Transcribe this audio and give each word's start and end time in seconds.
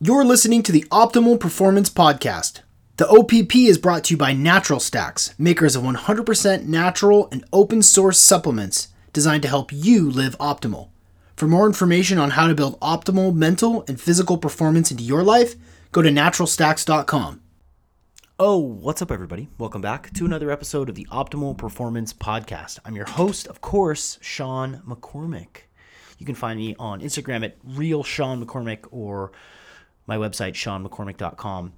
You're 0.00 0.24
listening 0.24 0.62
to 0.62 0.70
the 0.70 0.84
Optimal 0.92 1.40
Performance 1.40 1.90
Podcast. 1.90 2.60
The 2.98 3.08
OPP 3.08 3.56
is 3.56 3.78
brought 3.78 4.04
to 4.04 4.14
you 4.14 4.16
by 4.16 4.32
Natural 4.32 4.78
Stacks, 4.78 5.34
makers 5.40 5.74
of 5.74 5.82
100% 5.82 6.66
natural 6.66 7.28
and 7.32 7.44
open 7.52 7.82
source 7.82 8.20
supplements 8.20 8.90
designed 9.12 9.42
to 9.42 9.48
help 9.48 9.72
you 9.72 10.08
live 10.08 10.38
optimal. 10.38 10.90
For 11.34 11.48
more 11.48 11.66
information 11.66 12.16
on 12.16 12.30
how 12.30 12.46
to 12.46 12.54
build 12.54 12.78
optimal 12.78 13.34
mental 13.34 13.84
and 13.88 14.00
physical 14.00 14.38
performance 14.38 14.92
into 14.92 15.02
your 15.02 15.24
life, 15.24 15.56
go 15.90 16.00
to 16.00 16.10
naturalstacks.com. 16.10 17.40
Oh, 18.38 18.56
what's 18.56 19.02
up, 19.02 19.10
everybody? 19.10 19.48
Welcome 19.58 19.80
back 19.80 20.12
to 20.12 20.24
another 20.24 20.52
episode 20.52 20.88
of 20.88 20.94
the 20.94 21.08
Optimal 21.10 21.58
Performance 21.58 22.12
Podcast. 22.12 22.78
I'm 22.84 22.94
your 22.94 23.06
host, 23.06 23.48
of 23.48 23.60
course, 23.60 24.20
Sean 24.22 24.80
McCormick. 24.86 25.62
You 26.18 26.26
can 26.26 26.36
find 26.36 26.60
me 26.60 26.76
on 26.78 27.00
Instagram 27.00 27.44
at 27.44 27.56
real 27.64 28.04
Sean 28.04 28.44
McCormick 28.44 28.86
or 28.92 29.32
my 30.08 30.16
website, 30.16 30.54
seanmccormick.com. 30.54 31.74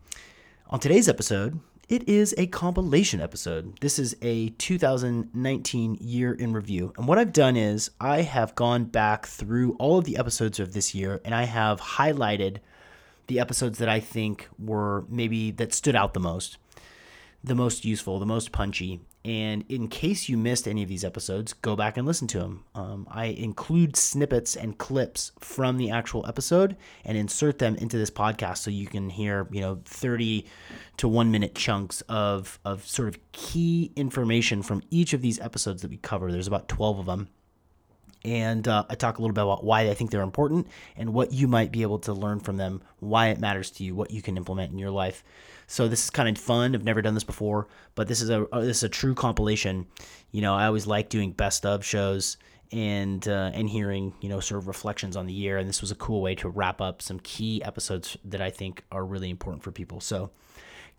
On 0.69 0.81
today's 0.81 1.09
episode, 1.09 1.59
it 1.89 2.09
is 2.09 2.33
a 2.39 2.47
compilation 2.47 3.21
episode. 3.21 3.81
This 3.81 3.99
is 3.99 4.17
a 4.23 4.51
2019 4.51 5.99
year 6.01 6.33
in 6.33 6.53
review. 6.53 6.93
And 6.97 7.09
what 7.09 7.19
I've 7.19 7.33
done 7.33 7.57
is 7.57 7.91
I 8.01 8.23
have 8.23 8.55
gone 8.55 8.85
back 8.85 9.27
through 9.27 9.75
all 9.81 9.99
of 9.99 10.05
the 10.05 10.17
episodes 10.17 10.61
of 10.61 10.73
this 10.73 10.95
year 10.95 11.21
and 11.25 11.35
I 11.35 11.43
have 11.43 11.81
highlighted 11.81 12.59
the 13.27 13.41
episodes 13.41 13.79
that 13.79 13.89
I 13.89 13.99
think 13.99 14.49
were 14.59 15.05
maybe 15.09 15.51
that 15.51 15.75
stood 15.75 15.97
out 15.97 16.15
the 16.15 16.21
most, 16.21 16.59
the 17.43 17.57
most 17.57 17.85
useful, 17.85 18.21
the 18.21 18.27
most 18.27 18.53
punchy, 18.53 19.01
and 19.25 19.65
in 19.69 19.89
case 19.89 20.29
you 20.31 20.39
missed 20.39 20.67
any 20.67 20.83
of 20.83 20.89
these 20.89 21.05
episodes, 21.05 21.53
go 21.53 21.77
back 21.77 21.99
and 21.99 22.07
listen 22.07 22.27
to 22.29 22.39
them. 22.39 22.65
Um, 22.75 23.07
I 23.11 23.27
include 23.27 23.95
snippets 23.95 24.57
and 24.57 24.79
clips 24.79 25.33
from 25.39 25.77
the 25.77 25.91
actual 25.91 26.25
episode 26.27 26.77
and 27.05 27.19
insert 27.19 27.59
them 27.59 27.77
into 27.77 27.99
this 27.99 28.11
podcast 28.11 28.59
so 28.59 28.71
you 28.71 28.87
can 28.87 29.11
hear, 29.11 29.47
you 29.51 29.61
know, 29.61 29.81
30 29.85 30.47
to 30.97 31.09
one 31.09 31.31
minute 31.31 31.55
chunks 31.55 32.01
of, 32.03 32.59
of 32.65 32.87
sort 32.87 33.09
of 33.09 33.19
key 33.33 33.93
information 33.95 34.63
from 34.63 34.83
each 34.91 35.13
of 35.13 35.21
these 35.21 35.39
episodes 35.41 35.83
that 35.83 35.91
we 35.91 35.99
cover. 35.99 36.33
There's 36.33 36.47
about 36.47 36.69
12 36.69 37.01
of 37.01 37.07
them. 37.07 37.29
And 38.25 38.69
uh, 38.69 38.85
I 38.89 38.95
talk 38.97 39.19
a 39.19 39.23
little 39.23 39.35
bit 39.35 39.43
about 39.43 39.65
why 39.65 39.89
I 39.89 39.95
think 39.95 40.11
they're 40.11 40.21
important 40.21 40.67
and 40.97 41.15
what 41.15 41.33
you 41.33 41.49
might 41.49 41.73
be 41.73 41.83
able 41.83 41.99
to 42.01 42.13
learn 42.13 42.41
from 42.41 42.59
them, 42.59 42.83
why 42.99 43.29
it 43.29 43.41
matters 43.41 43.71
to 43.73 43.85
you, 43.85 43.95
what 43.95 44.11
you 44.11 44.21
can 44.21 44.37
implement 44.37 44.73
in 44.73 44.79
your 44.79 44.91
life. 44.91 45.25
So 45.67 45.89
this 45.89 46.05
is 46.05 46.11
kind 46.11 46.29
of 46.29 46.43
fun. 46.43 46.75
I've 46.75 46.85
never 46.85 47.01
done 47.01 47.15
this 47.15 47.25
before, 47.25 47.69
but 47.95 48.09
this 48.09 48.21
is 48.21 48.29
a 48.29 48.47
uh, 48.49 48.61
this 48.61 48.79
is 48.79 48.83
a 48.83 48.89
true 48.89 49.15
compilation. 49.15 49.87
You 50.33 50.43
know, 50.43 50.55
I 50.55 50.67
always 50.67 50.87
like 50.87 51.09
doing 51.09 51.33
best 51.33 51.65
of 51.65 51.85
shows 51.85 52.37
and 52.73 53.27
uh, 53.27 53.51
and 53.55 53.69
hearing 53.69 54.15
you 54.21 54.29
know 54.29 54.41
sort 54.41 54.59
of 54.59 54.69
reflections 54.69 55.17
on 55.17 55.27
the 55.27 55.33
year, 55.33 55.59
and 55.59 55.69
this 55.69 55.81
was 55.81 55.91
a 55.91 55.95
cool 55.95 56.21
way 56.23 56.35
to 56.37 56.49
wrap 56.49 56.81
up 56.81 57.01
some 57.01 57.21
key 57.21 57.63
episodes 57.65 58.17
that 58.25 58.41
I 58.41 58.51
think 58.51 58.85
are 58.91 59.05
really 59.05 59.31
important 59.31 59.63
for 59.63 59.71
people. 59.71 60.01
So 60.01 60.31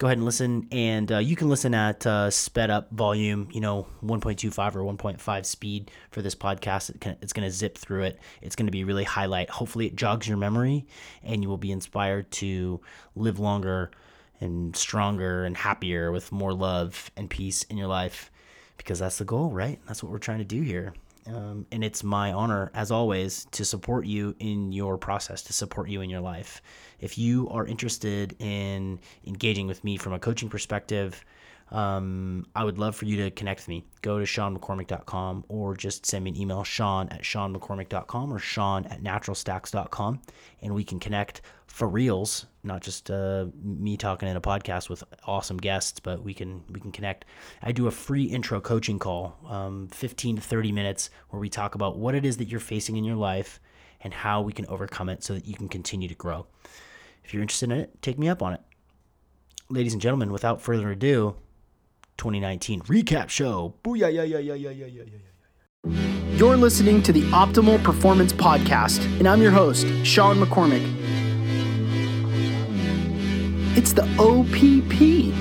go 0.02 0.08
ahead 0.08 0.18
and 0.18 0.26
listen, 0.26 0.68
and 0.72 1.12
uh, 1.12 1.20
you 1.20 1.36
can 1.36 1.48
listen 1.48 1.76
at 1.76 2.08
uh, 2.08 2.28
sped 2.32 2.72
up 2.72 2.90
volume, 2.90 3.48
you 3.52 3.62
know, 3.62 3.86
1.25 4.04 4.76
or 4.76 4.82
1.5 4.82 5.46
speed 5.46 5.92
for 6.10 6.24
this 6.24 6.34
podcast. 6.34 6.90
It 6.90 7.00
can, 7.00 7.18
it's 7.22 7.34
going 7.34 7.48
to 7.48 7.54
zip 7.54 7.78
through 7.78 8.06
it. 8.06 8.20
It's 8.42 8.56
going 8.56 8.66
to 8.66 8.72
be 8.72 8.84
really 8.84 9.04
highlight. 9.04 9.52
Hopefully, 9.52 9.86
it 9.86 9.96
jogs 9.96 10.28
your 10.28 10.38
memory, 10.38 10.88
and 11.22 11.44
you 11.44 11.50
will 11.50 11.60
be 11.60 11.72
inspired 11.72 12.32
to 12.32 12.82
live 13.16 13.38
longer 13.38 13.92
and 14.40 14.76
stronger 14.76 15.46
and 15.46 15.56
happier 15.56 16.12
with 16.12 16.32
more 16.32 16.52
love 16.52 17.12
and 17.16 17.30
peace 17.30 17.62
in 17.70 17.78
your 17.78 17.88
life 17.88 18.32
because 18.78 18.98
that's 18.98 19.20
the 19.20 19.26
goal, 19.26 19.52
right? 19.52 19.80
That's 19.86 20.02
what 20.02 20.12
we're 20.12 20.18
trying 20.18 20.40
to 20.40 20.46
do 20.46 20.64
here. 20.64 20.96
Um, 21.28 21.66
and 21.72 21.84
it's 21.84 22.04
my 22.04 22.34
honor, 22.34 22.72
as 22.74 22.92
always, 22.92 23.46
to 23.52 23.64
support 23.64 24.06
you 24.06 24.36
in 24.40 24.72
your 24.72 24.98
process, 24.98 25.44
to 25.44 25.54
support 25.54 25.90
you 25.90 26.02
in 26.02 26.10
your 26.10 26.22
life. 26.22 26.62
If 27.00 27.18
you 27.18 27.48
are 27.50 27.66
interested 27.66 28.36
in 28.40 29.00
engaging 29.26 29.68
with 29.68 29.84
me 29.84 29.98
from 29.98 30.14
a 30.14 30.20
coaching 30.20 30.50
perspective, 30.50 31.24
um, 31.72 32.46
I 32.56 32.64
would 32.64 32.78
love 32.78 32.96
for 32.96 33.06
you 33.06 33.18
to 33.24 33.32
connect 33.32 33.62
with 33.62 33.68
me. 33.70 33.86
Go 34.02 34.20
to 34.20 34.26
SeanMcCormick.com 34.26 35.46
or 35.48 35.76
just 35.76 36.06
send 36.06 36.26
me 36.26 36.32
an 36.32 36.38
email, 36.38 36.64
Sean 36.64 37.08
at 37.10 37.22
SeanMcCormick.com 37.22 38.34
or 38.34 38.40
Sean 38.40 38.86
at 38.86 39.02
naturalstacks.com, 39.02 40.22
and 40.62 40.76
we 40.76 40.84
can 40.84 41.00
connect 41.00 41.42
for 41.68 41.88
reals, 41.88 42.46
not 42.64 42.82
just 42.82 43.10
uh, 43.10 43.46
me 43.64 43.98
talking 43.98 44.30
in 44.30 44.36
a 44.36 44.42
podcast 44.42 44.90
with 44.90 45.04
awesome 45.26 45.58
guests, 45.58 46.00
but 46.00 46.24
we 46.24 46.34
can 46.34 46.64
we 46.70 46.80
can 46.80 46.92
connect. 46.92 47.26
I 47.62 47.72
do 47.72 47.88
a 47.88 47.92
free 47.92 48.26
intro 48.26 48.62
coaching 48.62 49.00
call, 49.00 49.38
um, 49.48 49.88
15 49.90 50.38
to 50.38 50.42
30 50.42 50.72
minutes, 50.72 51.10
where 51.30 51.40
we 51.40 51.50
talk 51.50 51.76
about 51.76 51.98
what 51.98 52.16
it 52.16 52.26
is 52.26 52.38
that 52.38 52.48
you're 52.50 52.60
facing 52.60 52.98
in 52.98 53.04
your 53.04 53.16
life 53.16 53.60
and 54.02 54.14
how 54.14 54.42
we 54.42 54.54
can 54.54 54.66
overcome 54.68 55.10
it 55.10 55.24
so 55.24 55.34
that 55.34 55.48
you 55.48 55.56
can 55.56 55.70
continue 55.70 56.08
to 56.08 56.16
grow. 56.16 56.48
If 57.24 57.34
you're 57.34 57.42
interested 57.42 57.72
in 57.72 57.80
it, 57.80 58.02
take 58.02 58.18
me 58.18 58.30
up 58.30 58.42
on 58.42 58.54
it. 58.54 58.62
Ladies 59.70 59.94
and 59.94 60.02
gentlemen, 60.02 60.32
without 60.32 60.62
further 60.62 60.92
ado, 60.92 61.36
2019 62.18 62.82
recap 62.82 63.30
show. 63.30 63.76
Booyah, 63.84 64.14
yeah, 64.14 64.24
yeah, 64.24 64.38
yeah, 64.40 64.54
yeah, 64.54 64.70
yeah, 64.70 64.86
yeah, 64.86 65.04
yeah. 65.04 65.18
You're 66.36 66.58
listening 66.58 67.02
to 67.04 67.14
the 67.14 67.24
Optimal 67.32 67.84
Performance 67.84 68.34
Podcast, 68.34 69.04
and 69.20 69.28
I'm 69.28 69.42
your 69.42 69.52
host, 69.52 69.88
Sean 70.04 70.38
McCormick. 70.38 71.21
It's 73.74 73.94
the 73.94 74.04
OPP. 74.20 75.32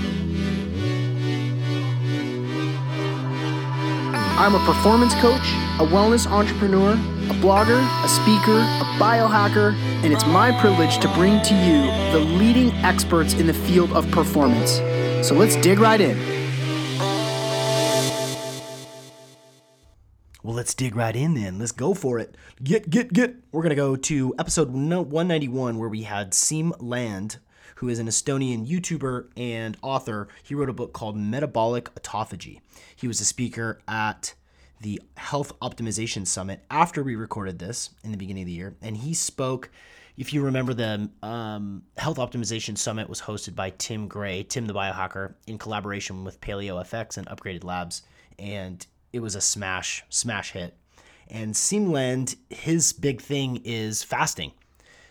I'm 4.39 4.55
a 4.55 4.65
performance 4.65 5.15
coach, 5.15 5.43
a 5.81 5.85
wellness 5.85 6.31
entrepreneur, 6.31 6.93
a 6.93 7.35
blogger, 7.43 7.81
a 8.05 8.09
speaker, 8.09 8.61
a 8.61 8.85
biohacker, 9.03 9.75
and 10.05 10.13
it's 10.13 10.25
my 10.27 10.57
privilege 10.61 10.99
to 10.99 11.09
bring 11.15 11.43
to 11.43 11.55
you 11.55 11.83
the 12.13 12.21
leading 12.21 12.71
experts 12.85 13.35
in 13.35 13.49
the 13.49 13.53
field 13.53 13.91
of 13.95 14.09
performance. 14.13 14.77
So 15.27 15.35
let's 15.35 15.57
dig 15.57 15.81
right 15.81 16.01
in. 16.01 16.17
Well, 20.45 20.55
let's 20.55 20.75
dig 20.75 20.95
right 20.95 21.17
in 21.17 21.35
then. 21.35 21.59
Let's 21.59 21.73
go 21.73 21.95
for 21.95 22.21
it. 22.21 22.37
Get, 22.63 22.89
get, 22.91 23.13
get. 23.13 23.35
We're 23.51 23.63
going 23.63 23.71
to 23.71 23.77
go 23.77 23.97
to 23.97 24.35
episode 24.39 24.69
191 24.69 25.79
where 25.79 25.89
we 25.89 26.05
had 26.05 26.31
Siim 26.31 26.73
Land, 26.79 27.41
who 27.81 27.89
is 27.89 27.99
an 27.99 28.07
Estonian 28.07 28.69
YouTuber 28.69 29.29
and 29.39 29.75
author. 29.81 30.29
He 30.43 30.55
wrote 30.55 30.69
a 30.69 30.75
book 30.75 30.93
called 30.93 31.17
Metabolic 31.17 31.87
Autophagy. 31.95 32.61
He 32.95 33.09
was 33.09 33.23
a 33.23 33.25
speaker 33.25 33.81
at 33.89 34.35
the 34.83 35.01
Health 35.17 35.59
Optimization 35.61 36.27
Summit 36.27 36.63
after 36.71 37.03
we 37.03 37.17
recorded 37.17 37.59
this 37.59 37.89
in 38.05 38.11
the 38.11 38.19
beginning 38.19 38.43
of 38.43 38.49
the 38.49 38.53
year. 38.53 38.77
And 38.83 38.99
he 38.99 39.15
spoke, 39.15 39.71
if 40.19 40.35
you 40.35 40.43
remember, 40.43 40.75
the 40.75 41.09
um, 41.23 41.83
Health 41.97 42.19
Optimization 42.19 42.77
Summit 42.77 43.09
was 43.09 43.23
hosted 43.23 43.55
by 43.55 43.71
Tim 43.71 44.09
Gray, 44.09 44.43
Tim 44.43 44.67
the 44.67 44.75
Biohacker, 44.75 45.33
in 45.47 45.57
collaboration 45.57 46.23
with 46.23 46.39
Paleo 46.43 46.83
FX 46.83 47.17
and 47.17 47.27
Upgraded 47.29 47.65
Labs. 47.65 48.03
And 48.39 48.87
it 49.15 49.21
was 49.21 49.35
a 49.35 49.41
smash, 49.41 50.05
smash 50.11 50.51
hit. 50.51 50.77
And 51.29 51.55
Siim 51.55 51.91
Land, 51.91 52.37
his 52.51 52.93
big 52.93 53.23
thing 53.23 53.63
is 53.65 54.03
fasting. 54.03 54.53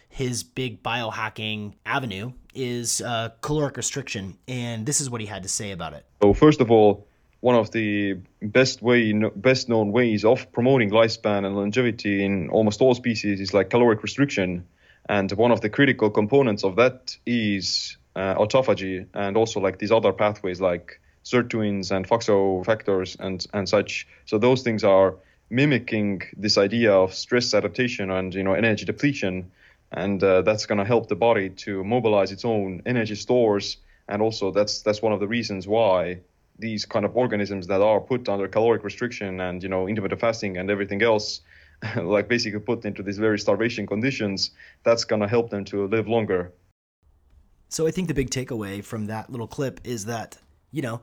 His 0.09 0.44
big 0.44 0.84
biohacking 0.84 1.75
avenue 1.86 2.34
is 2.53 3.02
uh, 3.02 3.30
caloric 3.42 3.78
restriction, 3.78 4.38
and 4.47 4.86
this 4.86 5.00
is 5.00 5.09
what 5.09 5.22
he 5.22 5.28
had 5.28 5.44
to 5.44 5.50
say 5.50 5.72
about 5.72 5.94
it. 5.94 6.06
So 6.22 6.34
first 6.34 6.62
of 6.62 6.72
all, 6.72 7.08
one 7.42 7.56
of 7.56 7.72
the 7.72 8.18
best 8.42 8.81
way, 8.81 9.14
best 9.36 9.70
known 9.70 9.92
ways 9.92 10.25
of 10.25 10.52
promoting 10.52 10.90
lifespan 10.90 11.46
and 11.46 11.56
longevity 11.56 12.24
in 12.24 12.50
almost 12.50 12.81
all 12.81 12.94
species 12.96 13.40
is 13.40 13.53
like 13.53 13.70
caloric 13.70 14.03
restriction, 14.03 14.66
and 15.08 15.31
one 15.31 15.52
of 15.52 15.62
the 15.62 15.70
critical 15.70 16.09
components 16.09 16.64
of 16.64 16.76
that 16.76 17.16
is 17.26 17.97
uh, 18.16 18.36
autophagy, 18.36 19.06
and 19.14 19.38
also 19.38 19.59
like 19.62 19.80
these 19.80 19.91
other 19.91 20.12
pathways 20.12 20.59
like 20.59 21.00
sirtuins 21.24 21.91
and 21.91 22.08
FOXO 22.08 22.66
factors 22.66 23.16
and 23.20 23.46
and 23.53 23.70
such. 23.70 24.08
So 24.26 24.38
those 24.38 24.64
things 24.64 24.84
are 24.84 25.16
mimicking 25.50 26.22
this 26.38 26.58
idea 26.58 26.91
of 26.94 27.14
stress 27.14 27.53
adaptation 27.53 28.12
and 28.12 28.34
you 28.34 28.44
know 28.44 28.53
energy 28.53 28.86
depletion, 28.86 29.50
and 29.91 30.23
uh, 30.23 30.41
that's 30.41 30.66
going 30.66 30.77
to 30.77 30.85
help 30.85 31.07
the 31.07 31.16
body 31.16 31.50
to 31.50 31.84
mobilize 31.84 32.31
its 32.31 32.46
own 32.46 32.81
energy 32.85 33.16
stores. 33.16 33.78
And 34.08 34.22
also 34.22 34.52
that's 34.52 34.81
that's 34.81 35.02
one 35.02 35.14
of 35.14 35.19
the 35.19 35.28
reasons 35.28 35.67
why 35.67 36.22
these 36.58 36.85
kind 36.85 37.05
of 37.05 37.16
organisms 37.16 37.67
that 37.67 37.81
are 37.81 38.02
put 38.02 38.28
under 38.28 38.47
caloric 38.47 38.84
restriction 38.84 39.40
and 39.40 39.64
you 39.64 39.69
know 39.69 39.87
intermittent 39.87 40.19
fasting 40.19 40.58
and 40.58 40.69
everything 40.69 41.02
else 41.02 41.41
like 41.96 42.28
basically 42.28 42.59
put 42.59 42.84
into 42.84 43.02
these 43.02 43.17
very 43.17 43.40
starvation 43.40 43.87
conditions 43.87 44.52
that's 44.84 45.05
going 45.05 45.22
to 45.22 45.28
help 45.28 45.49
them 45.49 45.64
to 45.64 45.87
live 45.87 46.08
longer 46.09 46.52
so 47.69 47.87
i 47.87 47.91
think 47.91 48.09
the 48.09 48.14
big 48.14 48.29
takeaway 48.29 48.84
from 48.84 49.05
that 49.05 49.29
little 49.29 49.47
clip 49.47 49.79
is 49.85 50.03
that 50.03 50.37
you 50.72 50.81
know, 50.81 51.02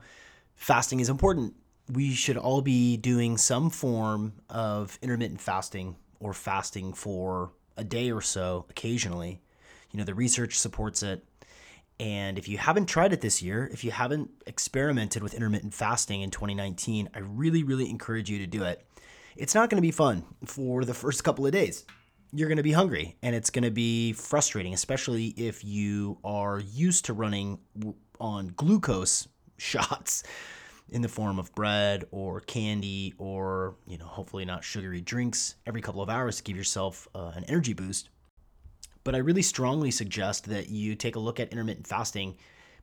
fasting 0.55 0.99
is 0.99 1.09
important. 1.09 1.53
We 1.91 2.11
should 2.11 2.37
all 2.37 2.61
be 2.61 2.97
doing 2.97 3.37
some 3.37 3.69
form 3.69 4.33
of 4.49 4.97
intermittent 5.01 5.41
fasting 5.41 5.95
or 6.19 6.33
fasting 6.33 6.93
for 6.93 7.51
a 7.77 7.83
day 7.83 8.11
or 8.11 8.21
so 8.21 8.65
occasionally. 8.69 9.41
You 9.91 9.99
know, 9.99 10.05
the 10.05 10.15
research 10.15 10.57
supports 10.59 11.03
it. 11.03 11.23
And 11.99 12.37
if 12.37 12.47
you 12.47 12.57
haven't 12.57 12.85
tried 12.85 13.13
it 13.13 13.21
this 13.21 13.41
year, 13.41 13.69
if 13.71 13.83
you 13.83 13.91
haven't 13.91 14.29
experimented 14.45 15.23
with 15.23 15.33
intermittent 15.33 15.73
fasting 15.73 16.21
in 16.21 16.29
2019, 16.29 17.09
I 17.13 17.19
really, 17.19 17.63
really 17.63 17.89
encourage 17.89 18.29
you 18.29 18.37
to 18.39 18.47
do 18.47 18.63
it. 18.63 18.85
It's 19.35 19.55
not 19.55 19.69
going 19.69 19.77
to 19.77 19.87
be 19.87 19.91
fun 19.91 20.23
for 20.45 20.83
the 20.85 20.93
first 20.93 21.23
couple 21.23 21.45
of 21.45 21.51
days. 21.51 21.85
you're 22.33 22.49
going 22.49 22.57
to 22.57 22.63
be 22.63 22.73
hungry 22.73 23.15
and 23.23 23.33
it's 23.33 23.49
going 23.49 23.63
to 23.63 23.71
be 23.71 24.11
frustrating, 24.13 24.73
especially 24.73 25.27
if 25.37 25.63
you 25.63 26.17
are 26.23 26.59
used 26.59 27.05
to 27.05 27.13
running 27.13 27.57
on 28.19 28.53
glucose 28.55 29.27
shots 29.57 30.23
in 30.89 31.01
the 31.01 31.09
form 31.09 31.37
of 31.37 31.53
bread 31.53 32.05
or 32.11 32.39
candy 32.41 33.13
or, 33.17 33.75
you 33.87 33.97
know, 33.97 34.05
hopefully 34.05 34.45
not 34.45 34.63
sugary 34.63 35.01
drinks 35.01 35.55
every 35.65 35.81
couple 35.81 36.01
of 36.01 36.09
hours 36.09 36.37
to 36.37 36.43
give 36.43 36.55
yourself 36.55 37.07
uh, 37.13 37.31
an 37.35 37.43
energy 37.45 37.73
boost. 37.73 38.09
But 39.03 39.15
I 39.15 39.19
really 39.19 39.41
strongly 39.41 39.91
suggest 39.91 40.45
that 40.45 40.69
you 40.69 40.95
take 40.95 41.15
a 41.15 41.19
look 41.19 41.39
at 41.39 41.51
intermittent 41.51 41.87
fasting 41.87 42.37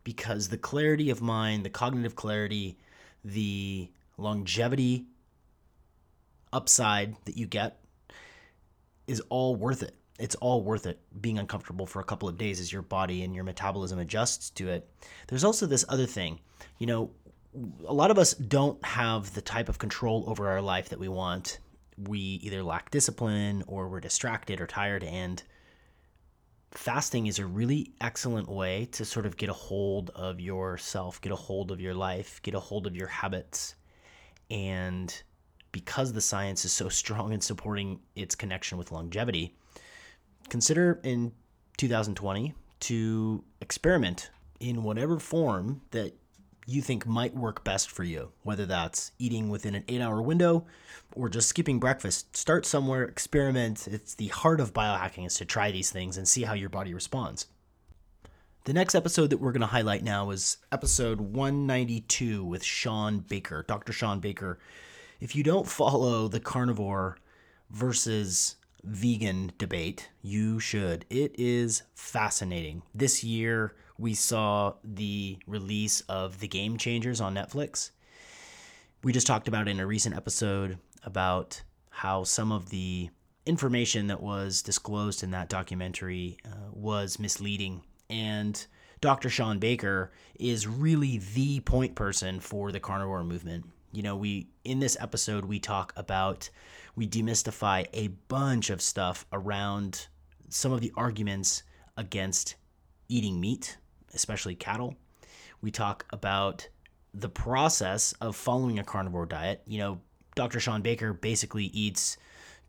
because 0.04 0.48
the 0.48 0.58
clarity 0.58 1.10
of 1.10 1.22
mind, 1.22 1.64
the 1.64 1.70
cognitive 1.70 2.14
clarity, 2.14 2.78
the 3.24 3.90
longevity 4.18 5.06
upside 6.52 7.16
that 7.24 7.36
you 7.36 7.46
get 7.46 7.80
is 9.06 9.20
all 9.28 9.56
worth 9.56 9.82
it. 9.82 9.96
It's 10.18 10.36
all 10.36 10.62
worth 10.62 10.86
it 10.86 11.00
being 11.20 11.38
uncomfortable 11.38 11.86
for 11.86 12.00
a 12.00 12.04
couple 12.04 12.28
of 12.28 12.38
days 12.38 12.60
as 12.60 12.72
your 12.72 12.82
body 12.82 13.24
and 13.24 13.34
your 13.34 13.44
metabolism 13.44 13.98
adjusts 13.98 14.50
to 14.50 14.68
it. 14.68 14.88
There's 15.26 15.42
also 15.42 15.66
this 15.66 15.84
other 15.88 16.06
thing. 16.06 16.38
You 16.78 16.86
know, 16.86 17.10
a 17.86 17.92
lot 17.92 18.10
of 18.10 18.18
us 18.18 18.34
don't 18.34 18.84
have 18.84 19.34
the 19.34 19.40
type 19.40 19.68
of 19.68 19.78
control 19.78 20.24
over 20.26 20.48
our 20.48 20.60
life 20.60 20.88
that 20.88 20.98
we 20.98 21.08
want. 21.08 21.58
We 21.96 22.18
either 22.18 22.62
lack 22.62 22.90
discipline 22.90 23.62
or 23.66 23.88
we're 23.88 24.00
distracted 24.00 24.60
or 24.60 24.66
tired. 24.66 25.04
And 25.04 25.42
fasting 26.72 27.26
is 27.26 27.38
a 27.38 27.46
really 27.46 27.92
excellent 28.00 28.48
way 28.48 28.86
to 28.92 29.04
sort 29.04 29.26
of 29.26 29.36
get 29.36 29.48
a 29.48 29.54
hold 29.54 30.10
of 30.10 30.40
yourself, 30.40 31.20
get 31.20 31.32
a 31.32 31.36
hold 31.36 31.70
of 31.70 31.80
your 31.80 31.94
life, 31.94 32.40
get 32.42 32.54
a 32.54 32.60
hold 32.60 32.86
of 32.86 32.96
your 32.96 33.06
habits. 33.06 33.76
And 34.50 35.22
because 35.70 36.12
the 36.12 36.20
science 36.20 36.64
is 36.64 36.72
so 36.72 36.88
strong 37.00 37.32
in 37.32 37.40
supporting 37.40 38.00
its 38.16 38.34
connection 38.34 38.78
with 38.78 38.90
longevity, 38.90 39.56
consider 40.48 41.00
in 41.04 41.32
2020 41.76 42.54
to 42.80 43.44
experiment 43.60 44.30
in 44.60 44.82
whatever 44.82 45.18
form 45.18 45.80
that 45.90 46.12
you 46.66 46.80
think 46.80 47.06
might 47.06 47.36
work 47.36 47.64
best 47.64 47.90
for 47.90 48.04
you, 48.04 48.32
whether 48.42 48.66
that's 48.66 49.12
eating 49.18 49.48
within 49.48 49.74
an 49.74 49.84
eight 49.88 50.00
hour 50.00 50.22
window 50.22 50.66
or 51.14 51.28
just 51.28 51.48
skipping 51.48 51.78
breakfast. 51.78 52.36
Start 52.36 52.66
somewhere, 52.66 53.04
experiment. 53.04 53.86
It's 53.86 54.14
the 54.14 54.28
heart 54.28 54.60
of 54.60 54.72
biohacking 54.72 55.26
is 55.26 55.36
to 55.36 55.44
try 55.44 55.70
these 55.70 55.90
things 55.90 56.16
and 56.16 56.26
see 56.26 56.42
how 56.42 56.54
your 56.54 56.70
body 56.70 56.94
responds. 56.94 57.46
The 58.64 58.72
next 58.72 58.94
episode 58.94 59.28
that 59.28 59.38
we're 59.38 59.52
going 59.52 59.60
to 59.60 59.66
highlight 59.66 60.02
now 60.02 60.30
is 60.30 60.56
episode 60.72 61.20
192 61.20 62.42
with 62.42 62.64
Shawn 62.64 63.18
Baker, 63.18 63.62
Dr. 63.68 63.92
Shawn 63.92 64.20
Baker. 64.20 64.58
If 65.20 65.36
you 65.36 65.42
don't 65.42 65.68
follow 65.68 66.28
the 66.28 66.40
carnivore 66.40 67.18
versus 67.70 68.56
vegan 68.82 69.52
debate, 69.58 70.08
you 70.22 70.60
should. 70.60 71.04
It 71.10 71.34
is 71.38 71.82
fascinating. 71.94 72.82
This 72.94 73.22
year, 73.22 73.74
we 73.98 74.14
saw 74.14 74.74
the 74.82 75.38
release 75.46 76.00
of 76.02 76.40
The 76.40 76.48
Game 76.48 76.76
Changers 76.78 77.20
on 77.20 77.34
Netflix. 77.34 77.90
We 79.02 79.12
just 79.12 79.26
talked 79.26 79.48
about 79.48 79.68
in 79.68 79.80
a 79.80 79.86
recent 79.86 80.16
episode 80.16 80.78
about 81.04 81.62
how 81.90 82.24
some 82.24 82.50
of 82.50 82.70
the 82.70 83.10
information 83.46 84.08
that 84.08 84.22
was 84.22 84.62
disclosed 84.62 85.22
in 85.22 85.30
that 85.32 85.48
documentary 85.48 86.38
uh, 86.44 86.70
was 86.72 87.18
misleading. 87.18 87.82
And 88.10 88.66
Dr. 89.00 89.28
Shawn 89.28 89.58
Baker 89.58 90.10
is 90.40 90.66
really 90.66 91.18
the 91.34 91.60
point 91.60 91.94
person 91.94 92.40
for 92.40 92.72
the 92.72 92.80
carnivore 92.80 93.22
movement. 93.22 93.66
You 93.92 94.02
know, 94.02 94.16
we 94.16 94.48
in 94.64 94.80
this 94.80 94.96
episode 94.98 95.44
we 95.44 95.60
talk 95.60 95.92
about 95.96 96.50
we 96.96 97.06
demystify 97.06 97.86
a 97.92 98.08
bunch 98.28 98.70
of 98.70 98.80
stuff 98.80 99.26
around 99.32 100.08
some 100.48 100.72
of 100.72 100.80
the 100.80 100.92
arguments 100.96 101.62
against 101.96 102.56
eating 103.08 103.40
meat 103.40 103.76
especially 104.14 104.54
cattle. 104.54 104.96
We 105.60 105.70
talk 105.70 106.06
about 106.10 106.68
the 107.12 107.28
process 107.28 108.12
of 108.20 108.36
following 108.36 108.78
a 108.78 108.84
carnivore 108.84 109.26
diet. 109.26 109.62
You 109.66 109.78
know, 109.78 110.00
Dr. 110.34 110.60
Shawn 110.60 110.82
Baker 110.82 111.12
basically 111.12 111.64
eats 111.66 112.16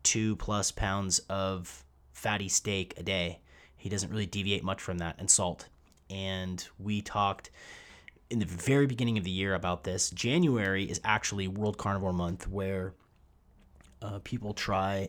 two 0.02 0.36
plus 0.36 0.70
pounds 0.70 1.18
of 1.28 1.84
fatty 2.12 2.48
steak 2.48 2.94
a 2.96 3.02
day. 3.02 3.40
He 3.76 3.88
doesn't 3.88 4.10
really 4.10 4.26
deviate 4.26 4.64
much 4.64 4.80
from 4.80 4.98
that, 4.98 5.16
and 5.18 5.30
salt. 5.30 5.68
And 6.08 6.66
we 6.78 7.02
talked 7.02 7.50
in 8.30 8.38
the 8.38 8.46
very 8.46 8.86
beginning 8.86 9.18
of 9.18 9.24
the 9.24 9.30
year 9.30 9.54
about 9.54 9.84
this. 9.84 10.10
January 10.10 10.84
is 10.84 11.00
actually 11.04 11.48
World 11.48 11.78
Carnivore 11.78 12.12
Month, 12.12 12.48
where 12.48 12.94
uh, 14.02 14.20
people 14.22 14.54
try 14.54 15.08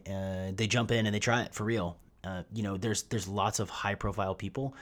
they 0.56 0.68
jump 0.68 0.92
in 0.92 1.06
and 1.06 1.14
they 1.14 1.20
try 1.20 1.44
it 1.44 1.54
for 1.54 1.64
real. 1.64 1.98
Uh, 2.24 2.44
you 2.52 2.64
know, 2.64 2.78
there's 2.78 3.04
there's 3.04 3.28
lots 3.28 3.60
of 3.60 3.70
high 3.70 3.96
profile 3.96 4.36
people 4.36 4.76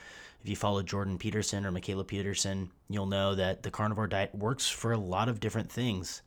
if 0.46 0.50
you 0.50 0.56
follow 0.56 0.84
Jordan 0.84 1.18
Peterson 1.18 1.66
or 1.66 1.72
Mikhaila 1.72 2.06
Peterson, 2.06 2.70
you'll 2.88 3.08
know 3.08 3.34
that 3.34 3.64
the 3.64 3.72
carnivore 3.72 4.06
diet 4.06 4.36
works 4.36 4.70
for 4.70 4.92
a 4.92 4.98
lot 4.98 5.28
of 5.28 5.40
different 5.40 5.72
things. 5.72 6.22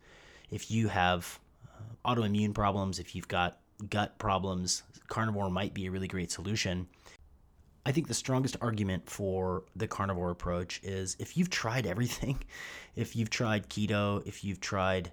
If 0.51 0.73
you 0.73 0.89
have 0.89 1.39
uh, 1.65 2.15
autoimmune 2.15 2.53
problems, 2.53 2.99
if 2.99 3.15
you've 3.15 3.29
got 3.29 3.61
gut 3.91 4.19
problems, 4.19 4.83
carnivore 5.07 5.51
might 5.51 5.73
be 5.73 5.87
a 5.87 5.93
really 5.93 6.09
great 6.09 6.33
solution. 6.33 6.89
I 7.87 7.93
think 7.93 8.09
the 8.09 8.15
strongest 8.15 8.57
argument 8.61 9.09
for 9.09 9.63
the 9.77 9.87
carnivore 9.87 10.31
approach 10.31 10.81
is 10.83 11.15
if 11.21 11.37
you've 11.37 11.49
tried 11.49 11.87
everything, 11.87 12.43
if 12.97 13.15
you've 13.15 13.31
tried 13.31 13.69
keto, 13.69 14.27
if 14.27 14.43
you've 14.43 14.61
tried 14.61 15.13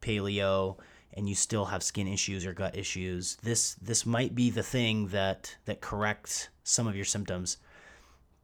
paleo, 0.00 0.78
and 1.12 1.28
you 1.28 1.34
still 1.34 1.66
have 1.66 1.82
skin 1.82 2.08
issues 2.08 2.46
or 2.46 2.54
gut 2.54 2.74
issues, 2.74 3.36
this 3.42 3.74
this 3.74 4.06
might 4.06 4.34
be 4.34 4.48
the 4.48 4.62
thing 4.62 5.08
that 5.08 5.54
that 5.66 5.82
corrects 5.82 6.48
some 6.64 6.86
of 6.86 6.96
your 6.96 7.04
symptoms 7.04 7.58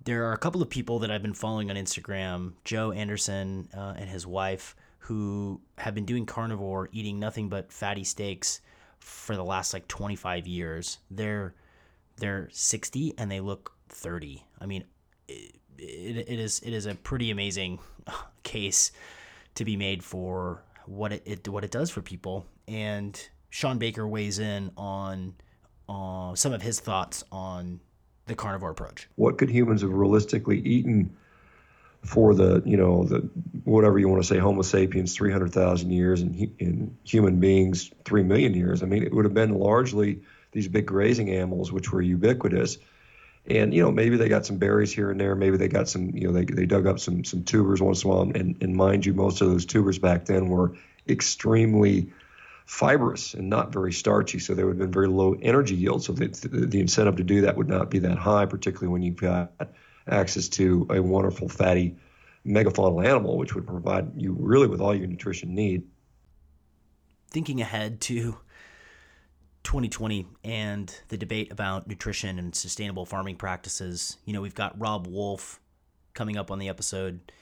there 0.05 0.27
are 0.29 0.33
a 0.33 0.39
couple 0.39 0.63
of 0.63 0.71
people 0.71 1.01
that 1.01 1.11
I've 1.11 1.23
been 1.23 1.35
following 1.35 1.71
on 1.71 1.77
Instagram, 1.77 2.55
Joe 2.65 2.93
Andersen 2.93 3.69
uh, 3.77 3.95
and 3.97 4.09
his 4.09 4.27
wife, 4.27 4.75
who 4.99 5.61
have 5.79 5.95
been 5.95 6.05
doing 6.05 6.27
carnivore, 6.27 6.89
eating 6.93 7.19
nothing 7.19 7.49
but 7.49 7.73
fatty 7.73 8.05
steaks 8.05 8.61
for 9.01 9.37
the 9.37 9.45
last 9.45 9.73
like 9.73 9.89
25 9.89 10.47
years. 10.47 10.99
They're 11.11 11.55
they're 12.17 12.49
60 12.53 13.15
and 13.19 13.31
they 13.31 13.41
look 13.41 13.73
30. 13.89 14.45
I 14.61 14.67
mean, 14.67 14.85
it, 15.29 15.57
it, 15.79 16.39
is 16.39 16.61
it 16.61 16.73
is 16.73 16.87
a 16.87 16.95
pretty 16.95 17.31
amazing 17.31 17.79
case 18.43 18.93
to 19.55 19.65
be 19.65 19.77
made 19.77 20.05
for 20.05 20.63
what 20.87 21.13
it, 21.13 21.23
it 21.25 21.49
what 21.49 21.65
it 21.65 21.71
does 21.71 21.91
for 21.91 22.03
people. 22.03 22.47
And 22.69 23.21
Shawn 23.51 23.79
Baker 23.79 24.07
weighs 24.07 24.39
in 24.39 24.71
on 24.77 25.35
uh, 25.89 26.35
some 26.35 26.53
of 26.53 26.63
his 26.63 26.81
thoughts 26.81 27.25
on 27.33 27.81
the 28.27 28.35
carnivore 28.35 28.71
approach. 28.71 29.09
What 29.17 29.39
could 29.39 29.51
humans 29.51 29.83
have 29.83 29.93
realistically 29.93 30.61
eaten 30.61 31.17
for 32.03 32.35
the, 32.35 32.63
you 32.65 32.77
know, 32.77 33.05
the 33.05 33.29
whatever 33.65 33.99
you 33.99 34.09
want 34.09 34.23
to 34.23 34.27
say, 34.27 34.39
Homo 34.39 34.63
sapiens, 34.63 35.15
300,000 35.15 35.91
years, 35.91 36.21
and, 36.21 36.53
in 36.59 36.97
human 37.05 37.41
beings, 37.41 37.91
3 38.05 38.23
million 38.23 38.55
years? 38.55 38.83
I 38.83 38.87
mean, 38.87 39.03
it 39.03 39.13
would 39.13 39.25
have 39.25 39.35
been 39.35 39.55
largely 39.55 40.23
these 40.53 40.69
big 40.69 40.87
grazing 40.87 41.31
animals, 41.31 41.73
which 41.73 41.93
were 41.93 42.03
ubiquitous. 42.03 42.79
And, 43.47 43.75
you 43.75 43.83
know, 43.83 43.91
maybe 43.91 44.17
they 44.17 44.29
got 44.29 44.47
some 44.47 44.59
berries 44.59 44.93
here 44.93 45.11
and 45.11 45.21
there. 45.21 45.35
Maybe 45.35 45.57
they 45.57 45.69
got 45.69 45.89
some, 45.89 46.11
you 46.17 46.29
know, 46.29 46.33
they, 46.33 46.45
they 46.45 46.67
dug 46.67 46.87
up 46.87 47.01
some, 47.01 47.25
some 47.25 47.43
tubers 47.43 47.83
once 47.83 48.05
in 48.05 48.11
a 48.11 48.13
while. 48.13 48.23
And, 48.23 48.57
and 48.63 48.77
mind 48.77 49.05
you, 49.05 49.15
most 49.15 49.41
of 49.41 49.49
those 49.49 49.67
tubers 49.67 49.99
back 49.99 50.27
then 50.27 50.49
were 50.49 50.77
extremely 51.09 52.13
fibrous 52.67 53.35
and 53.35 53.49
not 53.49 53.73
very 53.73 53.93
starchy, 53.93 54.39
so 54.39 54.55
there 54.55 54.67
would 54.67 54.79
have 54.79 54.91
been 54.91 54.93
very 54.93 55.09
low 55.09 55.35
energy 55.43 55.75
yield. 55.75 56.03
So 56.05 56.13
the, 56.13 56.29
the 56.29 56.81
incentive 56.81 57.17
to 57.17 57.25
do 57.25 57.43
that 57.43 57.57
would 57.57 57.69
not 57.69 57.91
be 57.91 57.99
that 58.01 58.19
high, 58.19 58.47
particularly 58.47 58.93
when 58.93 59.03
you've 59.03 59.17
got 59.17 59.53
access 60.09 60.49
to 60.51 60.87
a 60.91 61.01
wonderful 61.01 61.49
fatty 61.49 61.97
megafaunal 62.47 63.05
animal, 63.05 63.37
which 63.37 63.55
would 63.55 63.67
provide 63.67 64.13
you 64.17 64.37
really 64.39 64.67
with 64.67 64.81
all 64.81 64.95
your 64.95 65.07
nutrition 65.07 65.55
need. 65.55 65.85
Thinking 67.31 67.61
ahead 67.61 68.01
to 68.03 68.37
2020 69.65 70.27
and 70.45 70.95
the 71.09 71.17
debate 71.17 71.53
about 71.53 71.87
nutrition 71.87 72.39
and 72.39 72.55
sustainable 72.55 73.07
farming 73.07 73.37
practices, 73.37 74.19
you 74.25 74.33
know, 74.33 74.41
we've 74.41 74.55
got 74.55 74.79
Robb 74.79 75.07
Wolf 75.07 75.61
coming 76.15 76.37
up 76.37 76.51
on 76.51 76.59
the 76.59 76.69
episode, 76.69 77.33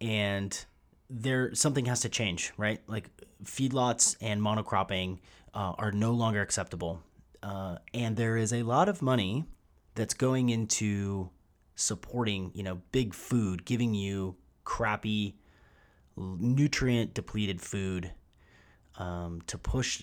and 0.00 0.64
there 1.08 1.54
something 1.54 1.86
has 1.86 2.00
to 2.00 2.08
change, 2.08 2.52
right? 2.56 2.80
Like 2.86 3.08
feedlots 3.44 4.16
and 4.20 4.40
monocropping 4.40 5.18
uh, 5.54 5.74
are 5.78 5.92
no 5.92 6.12
longer 6.12 6.40
acceptable, 6.40 7.02
uh, 7.42 7.76
and 7.94 8.16
there 8.16 8.36
is 8.36 8.52
a 8.52 8.62
lot 8.62 8.88
of 8.88 9.02
money 9.02 9.44
that's 9.94 10.14
going 10.14 10.48
into 10.48 11.30
supporting, 11.74 12.50
you 12.54 12.62
know, 12.62 12.80
big 12.92 13.14
food, 13.14 13.64
giving 13.64 13.94
you 13.94 14.36
crappy, 14.64 15.36
nutrient 16.16 17.14
depleted 17.14 17.60
food 17.60 18.12
um, 18.96 19.40
to 19.46 19.56
push 19.56 20.02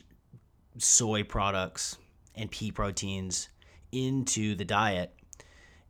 soy 0.77 1.23
products 1.23 1.97
and 2.33 2.51
pea 2.51 2.71
proteins 2.71 3.49
into 3.91 4.55
the 4.55 4.65
diet. 4.65 5.13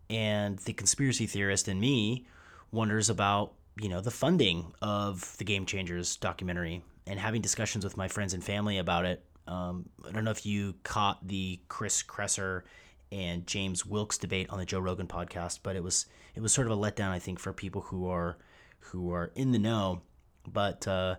And 0.10 0.60
the 0.60 0.74
conspiracy 0.74 1.26
theorist 1.26 1.68
in 1.68 1.80
me 1.80 2.28
wonders 2.72 3.10
about 3.10 3.54
you 3.82 3.90
know 3.90 4.02
the 4.02 4.12
funding 4.12 4.74
of 4.82 5.36
the 5.38 5.44
Game 5.44 5.66
Changers 5.66 6.16
documentary 6.18 6.84
and 7.08 7.20
having 7.20 7.42
discussions 7.42 7.84
with 7.84 7.98
my 7.98 8.08
friends 8.08 8.34
and 8.34 8.44
family 8.44 8.78
about 8.78 9.06
it. 9.06 9.24
Um, 9.48 9.90
I 10.08 10.12
don't 10.12 10.24
know 10.24 10.32
if 10.32 10.46
you 10.46 10.76
caught 10.84 11.28
the 11.28 11.60
Chris 11.68 12.02
Kresser 12.02 12.64
and 13.12 13.46
James 13.46 13.86
Wilks 13.86 14.18
debate 14.18 14.50
on 14.50 14.58
the 14.58 14.66
Joe 14.66 14.80
Rogan 14.80 15.08
podcast, 15.08 15.60
but 15.64 15.76
it 15.76 15.84
was 15.84 16.08
it 16.34 16.42
was 16.42 16.52
sort 16.52 16.68
of 16.68 16.78
a 16.78 16.82
letdown, 16.82 17.10
I 17.10 17.20
think, 17.20 17.40
for 17.40 17.54
people 17.54 17.82
who 17.82 18.08
are 18.10 18.38
who 18.80 19.12
are 19.14 19.32
in 19.36 19.52
the 19.52 19.60
know. 19.60 20.02
But 20.48 20.88
uh, 20.88 21.16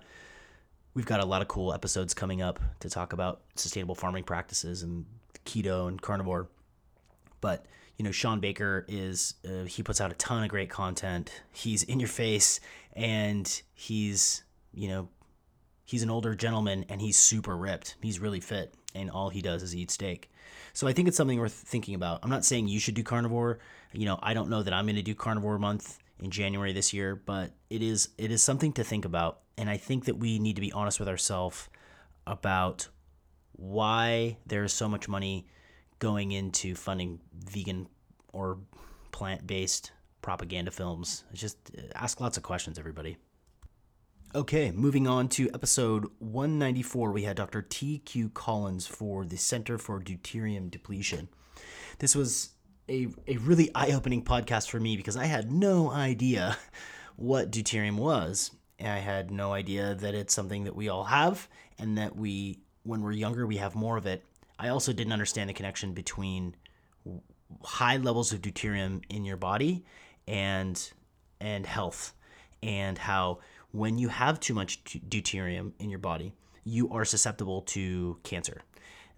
we've 0.95 1.07
got 1.07 1.21
a 1.21 1.27
lot 1.27 1.43
of 1.43 1.49
cool 1.49 1.73
episodes 1.73 2.15
coming 2.15 2.43
up 2.43 2.61
to 2.81 2.91
talk 2.91 3.13
about 3.13 3.43
sustainable 3.55 3.95
farming 3.95 4.25
practices 4.25 4.83
and 4.83 5.07
keto 5.45 5.89
and 5.89 6.01
carnivore. 6.01 6.49
But 7.41 7.67
you 7.97 8.05
know, 8.05 8.11
Shawn 8.11 8.41
Baker 8.41 8.85
is 8.89 9.35
uh, 9.49 9.65
he 9.65 9.83
puts 9.83 10.01
out 10.01 10.11
a 10.11 10.15
ton 10.15 10.43
of 10.43 10.49
great 10.49 10.69
content. 10.69 11.31
He's 11.53 11.83
in 11.83 12.01
your 12.01 12.09
face, 12.09 12.61
and 12.93 13.63
he's 13.73 14.43
you 14.75 14.89
know 14.89 15.09
he's 15.87 16.03
an 16.03 16.11
older 16.11 16.35
gentleman 16.35 16.85
and 16.91 17.01
he's 17.01 17.17
super 17.17 17.57
ripped. 17.57 17.97
He's 18.03 18.21
really 18.21 18.41
fit, 18.41 18.75
and 18.95 19.11
all 19.11 19.31
he 19.31 19.41
does 19.41 19.63
is 19.63 19.75
eat 19.75 19.91
steak. 19.91 20.31
So 20.75 20.87
I 20.87 20.93
think 20.93 21.09
it's 21.09 21.17
something 21.17 21.39
worth 21.39 21.55
thinking 21.55 21.95
about. 21.95 22.21
I'm 22.23 22.29
not 22.29 22.45
saying 22.45 22.69
you 22.69 22.81
should 22.81 22.95
do 22.95 23.03
carnivore. 23.03 23.61
You 23.93 24.05
know, 24.05 24.19
I 24.23 24.35
don't 24.35 24.51
know 24.51 24.63
that 24.63 24.75
I'm 24.75 24.85
going 24.85 24.97
to 24.97 25.03
do 25.03 25.15
carnivore 25.15 25.59
month 25.59 25.99
in 26.21 26.31
January 26.31 26.75
this 26.75 26.93
year, 26.93 27.17
but 27.17 27.53
it 27.71 27.83
is 27.83 28.11
it 28.19 28.31
is 28.31 28.43
something 28.43 28.73
to 28.75 28.85
think 28.85 29.07
about. 29.07 29.41
And 29.57 29.71
I 29.71 29.79
think 29.79 30.05
that 30.05 30.19
we 30.19 30.39
need 30.39 30.57
to 30.57 30.61
be 30.61 30.73
honest 30.73 31.01
with 31.01 31.09
ourselves 31.09 31.69
about 32.27 32.89
why 33.53 34.37
there 34.47 34.65
is 34.65 34.73
so 34.73 34.89
much 34.89 35.09
money 35.09 35.47
going 35.99 36.33
into 36.33 36.75
funding 36.75 37.21
vegan 37.33 37.89
or 38.33 38.59
plant-based 39.13 39.93
propaganda 40.21 40.71
films. 40.71 41.25
Just 41.33 41.57
ask 41.95 42.21
lots 42.21 42.37
of 42.37 42.43
questions, 42.43 42.79
everybody. 42.79 43.17
Okay, 44.37 44.71
moving 44.71 45.07
on 45.07 45.31
to 45.31 45.49
episode 45.55 46.09
194, 46.19 47.11
we 47.11 47.23
had 47.23 47.39
Dr. 47.39 47.63
T.Q. 47.63 48.29
Collins 48.35 48.87
for 48.87 49.25
the 49.25 49.39
Center 49.39 49.79
for 49.79 49.99
Deuterium 49.99 50.71
Depletion. 50.71 51.31
This 52.01 52.15
was 52.15 52.51
a, 52.87 53.09
a 53.27 53.39
really 53.39 53.71
eye 53.75 53.93
opening 53.93 54.23
podcast 54.23 54.69
for 54.69 54.79
me 54.79 54.95
because 54.95 55.17
I 55.17 55.25
had 55.25 55.51
no 55.51 55.91
idea 55.91 56.59
what 57.17 57.51
deuterium 57.51 57.97
was. 57.97 58.51
I 58.79 58.99
had 58.99 59.31
no 59.31 59.55
idea 59.55 59.95
that 59.95 60.15
it's 60.15 60.35
something 60.35 60.65
that 60.65 60.77
we 60.77 60.91
all 60.91 61.05
have 61.05 61.49
and 61.79 61.97
that 61.97 62.15
we, 62.15 62.59
when 62.83 63.01
we're 63.01 63.13
younger, 63.13 63.47
we 63.47 63.57
have 63.57 63.75
more 63.75 63.97
of 63.97 64.05
it. 64.05 64.23
I 64.59 64.69
also 64.69 64.93
didn't 64.93 65.15
understand 65.15 65.49
the 65.49 65.55
connection 65.55 65.95
between 65.95 66.57
high 67.63 67.97
levels 67.97 68.35
of 68.35 68.43
deuterium 68.43 69.03
in 69.09 69.25
your 69.25 69.39
body 69.39 69.87
and 70.29 70.93
and 71.41 71.65
health 71.65 72.13
and 72.63 72.99
how 72.99 73.39
when 73.77 73.99
you 73.99 74.09
have 74.09 74.41
too 74.41 74.55
much 74.55 74.83
deuterium 74.85 75.73
in 75.79 75.91
your 75.91 75.99
body, 75.99 76.33
you 76.65 76.89
are 76.91 77.05
susceptible 77.05 77.61
to 77.61 78.19
cancer. 78.23 78.63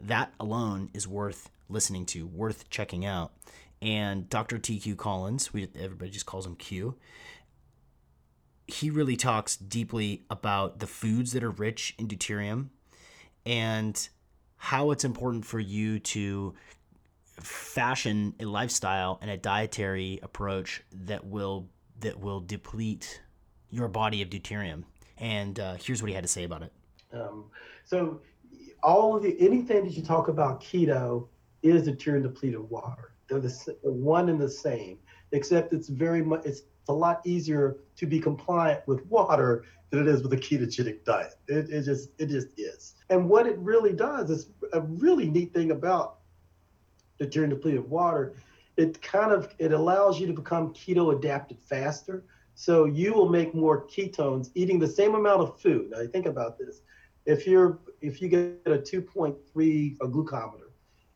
That 0.00 0.32
alone 0.40 0.90
is 0.92 1.06
worth 1.06 1.48
listening 1.68 2.06
to, 2.06 2.26
worth 2.26 2.68
checking 2.68 3.06
out. 3.06 3.32
And 3.80 4.28
Dr. 4.28 4.58
TQ 4.58 4.96
Collins, 4.96 5.52
we 5.52 5.68
everybody 5.80 6.10
just 6.10 6.26
calls 6.26 6.44
him 6.44 6.56
Q. 6.56 6.96
He 8.66 8.90
really 8.90 9.16
talks 9.16 9.56
deeply 9.56 10.24
about 10.28 10.80
the 10.80 10.88
foods 10.88 11.32
that 11.32 11.44
are 11.44 11.50
rich 11.50 11.94
in 11.96 12.08
deuterium 12.08 12.70
and 13.46 14.08
how 14.56 14.90
it's 14.90 15.04
important 15.04 15.46
for 15.46 15.60
you 15.60 16.00
to 16.00 16.54
fashion 17.40 18.34
a 18.40 18.44
lifestyle 18.44 19.20
and 19.22 19.30
a 19.30 19.36
dietary 19.36 20.18
approach 20.20 20.82
that 20.92 21.24
will 21.24 21.68
that 22.00 22.18
will 22.18 22.40
deplete 22.40 23.20
your 23.70 23.88
body 23.88 24.22
of 24.22 24.30
deuterium. 24.30 24.84
And 25.18 25.58
uh, 25.58 25.74
here's 25.74 26.02
what 26.02 26.08
he 26.08 26.14
had 26.14 26.24
to 26.24 26.28
say 26.28 26.44
about 26.44 26.62
it. 26.62 26.72
Um, 27.12 27.46
so, 27.84 28.20
all 28.82 29.16
of 29.16 29.22
the 29.22 29.36
anything 29.40 29.84
that 29.84 29.94
you 29.94 30.02
talk 30.02 30.28
about 30.28 30.62
keto 30.62 31.26
is 31.62 31.88
deuterium 31.88 32.22
depleted 32.22 32.60
water. 32.70 33.12
They're 33.28 33.40
the, 33.40 33.76
one 33.82 34.28
and 34.28 34.40
the 34.40 34.48
same, 34.48 34.98
except 35.32 35.72
it's 35.72 35.88
very 35.88 36.22
much 36.22 36.44
it's 36.44 36.62
a 36.88 36.92
lot 36.92 37.20
easier 37.24 37.78
to 37.96 38.06
be 38.06 38.20
compliant 38.20 38.86
with 38.86 39.04
water 39.06 39.64
than 39.90 40.00
it 40.00 40.06
is 40.06 40.22
with 40.22 40.32
a 40.32 40.36
ketogenic 40.36 41.04
diet. 41.04 41.34
It, 41.48 41.70
it 41.70 41.82
just 41.82 42.10
it 42.18 42.26
just 42.26 42.48
is. 42.56 42.94
And 43.10 43.28
what 43.28 43.46
it 43.46 43.58
really 43.58 43.92
does 43.92 44.30
is 44.30 44.50
a 44.72 44.80
really 44.80 45.28
neat 45.28 45.52
thing 45.52 45.70
about 45.70 46.18
deuterium 47.20 47.50
depleted 47.50 47.88
water. 47.88 48.34
It 48.76 49.00
kind 49.02 49.32
of 49.32 49.54
it 49.58 49.72
allows 49.72 50.20
you 50.20 50.26
to 50.26 50.32
become 50.32 50.72
keto 50.72 51.16
adapted 51.16 51.58
faster. 51.58 52.24
So 52.60 52.86
you 52.86 53.14
will 53.14 53.28
make 53.28 53.54
more 53.54 53.86
ketones 53.86 54.50
eating 54.56 54.80
the 54.80 54.88
same 54.88 55.14
amount 55.14 55.42
of 55.42 55.60
food. 55.60 55.90
Now 55.92 56.04
think 56.12 56.26
about 56.26 56.58
this. 56.58 56.80
If 57.24 57.46
you're 57.46 57.78
if 58.00 58.20
you 58.20 58.28
get 58.28 58.60
a 58.66 58.70
2.3 58.78 59.96
a 60.00 60.08
glucometer, 60.08 60.70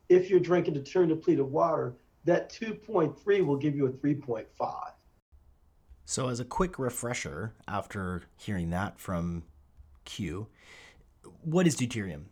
if 0.08 0.30
you're 0.30 0.38
drinking 0.38 0.74
deuterium 0.74 1.08
depleted 1.08 1.44
water, 1.44 1.96
that 2.26 2.48
2.3 2.52 3.44
will 3.44 3.56
give 3.56 3.74
you 3.74 3.86
a 3.86 3.90
3.5. 3.90 4.46
So 6.04 6.28
as 6.28 6.38
a 6.38 6.44
quick 6.44 6.78
refresher 6.78 7.54
after 7.66 8.22
hearing 8.36 8.70
that 8.70 9.00
from 9.00 9.42
Q, 10.04 10.46
what 11.42 11.66
is 11.66 11.74
deuterium? 11.74 12.26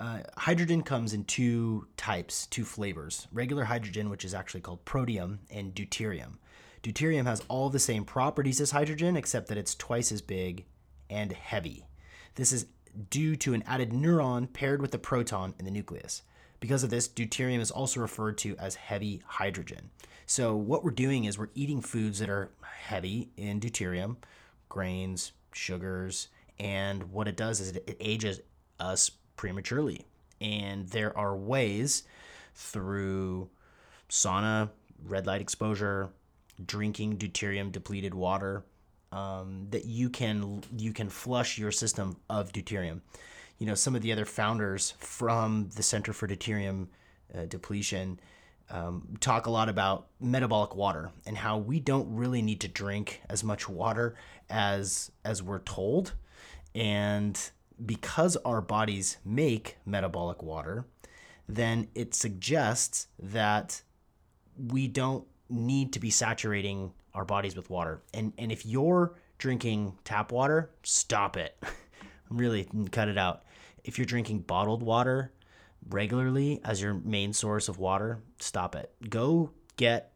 Uh, 0.00 0.22
hydrogen 0.36 0.82
comes 0.82 1.14
in 1.14 1.22
two 1.26 1.86
types, 1.96 2.48
two 2.48 2.64
flavors. 2.64 3.28
Regular 3.32 3.64
hydrogen, 3.64 4.10
which 4.10 4.24
is 4.24 4.34
actually 4.34 4.62
called 4.62 4.84
protium, 4.84 5.38
and 5.48 5.76
deuterium. 5.76 6.38
Deuterium 6.82 7.26
has 7.26 7.42
all 7.48 7.70
the 7.70 7.78
same 7.78 8.04
properties 8.04 8.60
as 8.60 8.70
hydrogen, 8.70 9.16
except 9.16 9.48
that 9.48 9.58
it's 9.58 9.74
twice 9.74 10.12
as 10.12 10.22
big 10.22 10.64
and 11.10 11.32
heavy. 11.32 11.86
This 12.34 12.52
is 12.52 12.66
due 13.10 13.36
to 13.36 13.54
an 13.54 13.62
added 13.66 13.90
neuron 13.90 14.52
paired 14.52 14.80
with 14.80 14.94
a 14.94 14.98
proton 14.98 15.54
in 15.58 15.64
the 15.64 15.70
nucleus. 15.70 16.22
Because 16.60 16.82
of 16.82 16.90
this, 16.90 17.08
deuterium 17.08 17.60
is 17.60 17.70
also 17.70 18.00
referred 18.00 18.38
to 18.38 18.56
as 18.58 18.74
heavy 18.74 19.22
hydrogen. 19.26 19.90
So, 20.26 20.56
what 20.56 20.84
we're 20.84 20.90
doing 20.90 21.24
is 21.24 21.38
we're 21.38 21.48
eating 21.54 21.80
foods 21.80 22.18
that 22.18 22.28
are 22.28 22.50
heavy 22.60 23.30
in 23.36 23.60
deuterium, 23.60 24.16
grains, 24.68 25.32
sugars, 25.52 26.28
and 26.58 27.12
what 27.12 27.28
it 27.28 27.36
does 27.36 27.60
is 27.60 27.70
it 27.70 27.96
ages 28.00 28.40
us 28.80 29.10
prematurely. 29.36 30.04
And 30.40 30.88
there 30.88 31.16
are 31.16 31.36
ways 31.36 32.02
through 32.54 33.48
sauna, 34.08 34.70
red 35.04 35.26
light 35.26 35.40
exposure, 35.40 36.10
drinking 36.64 37.16
deuterium 37.18 37.70
depleted 37.70 38.14
water 38.14 38.64
um, 39.12 39.66
that 39.70 39.84
you 39.84 40.10
can 40.10 40.62
you 40.76 40.92
can 40.92 41.08
flush 41.08 41.58
your 41.58 41.72
system 41.72 42.16
of 42.28 42.52
deuterium. 42.52 43.00
You 43.58 43.66
know, 43.66 43.74
some 43.74 43.96
of 43.96 44.02
the 44.02 44.12
other 44.12 44.24
founders 44.24 44.94
from 44.98 45.70
the 45.74 45.82
Center 45.82 46.12
for 46.12 46.28
Deuterium 46.28 46.88
uh, 47.34 47.46
Depletion 47.46 48.20
um, 48.70 49.16
talk 49.20 49.46
a 49.46 49.50
lot 49.50 49.68
about 49.68 50.06
metabolic 50.20 50.76
water 50.76 51.10
and 51.26 51.36
how 51.36 51.58
we 51.58 51.80
don't 51.80 52.14
really 52.14 52.40
need 52.40 52.60
to 52.60 52.68
drink 52.68 53.20
as 53.28 53.42
much 53.42 53.68
water 53.68 54.14
as 54.48 55.10
as 55.24 55.42
we're 55.42 55.60
told, 55.60 56.12
and 56.74 57.50
because 57.84 58.36
our 58.38 58.60
bodies 58.60 59.18
make 59.24 59.78
metabolic 59.86 60.42
water, 60.42 60.84
then 61.48 61.88
it 61.94 62.14
suggests 62.14 63.06
that 63.18 63.82
we 64.56 64.88
don't 64.88 65.24
need 65.48 65.92
to 65.94 66.00
be 66.00 66.10
saturating 66.10 66.92
our 67.14 67.24
bodies 67.24 67.56
with 67.56 67.70
water. 67.70 68.00
And 68.14 68.32
and 68.38 68.52
if 68.52 68.66
you're 68.66 69.14
drinking 69.38 69.96
tap 70.04 70.32
water, 70.32 70.70
stop 70.82 71.36
it. 71.36 71.56
really 72.30 72.68
cut 72.90 73.08
it 73.08 73.18
out. 73.18 73.42
If 73.84 73.98
you're 73.98 74.06
drinking 74.06 74.40
bottled 74.40 74.82
water 74.82 75.32
regularly 75.88 76.60
as 76.64 76.82
your 76.82 76.94
main 76.94 77.32
source 77.32 77.68
of 77.68 77.78
water, 77.78 78.20
stop 78.38 78.74
it. 78.74 78.92
Go 79.08 79.50
get 79.76 80.12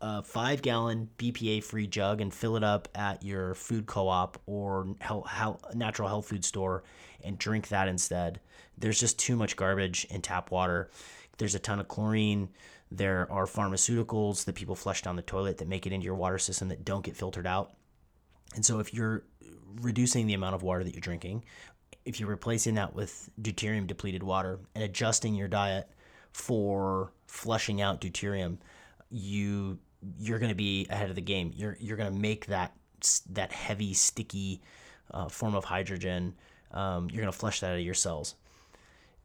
a 0.00 0.22
five 0.22 0.62
gallon 0.62 1.08
BPA 1.18 1.62
free 1.62 1.86
jug 1.86 2.20
and 2.20 2.34
fill 2.34 2.56
it 2.56 2.64
up 2.64 2.88
at 2.94 3.22
your 3.22 3.54
food 3.54 3.86
co 3.86 4.08
op 4.08 4.40
or 4.46 4.96
health, 5.00 5.74
natural 5.74 6.08
health 6.08 6.26
food 6.26 6.44
store 6.44 6.82
and 7.22 7.38
drink 7.38 7.68
that 7.68 7.88
instead. 7.88 8.40
There's 8.76 8.98
just 8.98 9.18
too 9.18 9.36
much 9.36 9.54
garbage 9.54 10.06
in 10.10 10.22
tap 10.22 10.50
water. 10.50 10.90
There's 11.38 11.54
a 11.54 11.60
ton 11.60 11.78
of 11.78 11.88
chlorine. 11.88 12.48
There 12.96 13.30
are 13.30 13.46
pharmaceuticals 13.46 14.44
that 14.44 14.54
people 14.54 14.74
flush 14.74 15.02
down 15.02 15.16
the 15.16 15.22
toilet 15.22 15.58
that 15.58 15.68
make 15.68 15.86
it 15.86 15.92
into 15.92 16.04
your 16.04 16.14
water 16.14 16.38
system 16.38 16.68
that 16.68 16.84
don't 16.84 17.04
get 17.04 17.16
filtered 17.16 17.46
out. 17.46 17.72
And 18.54 18.64
so, 18.64 18.80
if 18.80 18.92
you're 18.92 19.24
reducing 19.80 20.26
the 20.26 20.34
amount 20.34 20.54
of 20.54 20.62
water 20.62 20.84
that 20.84 20.92
you're 20.92 21.00
drinking, 21.00 21.44
if 22.04 22.20
you're 22.20 22.28
replacing 22.28 22.74
that 22.74 22.94
with 22.94 23.30
deuterium 23.40 23.86
depleted 23.86 24.22
water 24.22 24.60
and 24.74 24.84
adjusting 24.84 25.34
your 25.34 25.48
diet 25.48 25.88
for 26.32 27.12
flushing 27.26 27.80
out 27.80 28.00
deuterium, 28.00 28.58
you 29.10 29.78
you're 30.18 30.38
going 30.38 30.50
to 30.50 30.54
be 30.56 30.86
ahead 30.90 31.08
of 31.08 31.14
the 31.14 31.22
game. 31.22 31.52
You're 31.54 31.76
you're 31.80 31.96
going 31.96 32.12
to 32.12 32.18
make 32.18 32.46
that 32.46 32.74
that 33.30 33.52
heavy, 33.52 33.94
sticky 33.94 34.60
uh, 35.12 35.28
form 35.28 35.54
of 35.54 35.64
hydrogen. 35.64 36.34
Um, 36.72 37.08
you're 37.10 37.22
going 37.22 37.32
to 37.32 37.38
flush 37.38 37.60
that 37.60 37.70
out 37.70 37.78
of 37.78 37.84
your 37.84 37.94
cells 37.94 38.34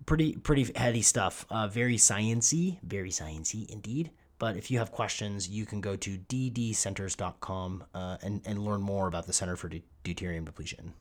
pretty 0.05 0.33
pretty 0.33 0.71
heady 0.75 1.01
stuff. 1.01 1.45
Uh, 1.49 1.67
very 1.67 1.97
sciency, 1.97 2.79
very 2.83 3.09
sciency 3.09 3.69
indeed. 3.69 4.11
But 4.39 4.55
if 4.55 4.69
you 4.69 4.79
have 4.79 4.91
questions, 4.91 5.49
you 5.49 5.65
can 5.65 5.81
go 5.81 5.95
to 5.95 6.17
ddcenters.com 6.17 7.83
uh, 7.93 8.17
and, 8.21 8.41
and 8.45 8.59
learn 8.59 8.81
more 8.81 9.07
about 9.07 9.25
the 9.25 9.33
Center 9.33 9.55
for 9.55 9.69
Deuterium 10.03 10.45
Depletion. 10.45 10.93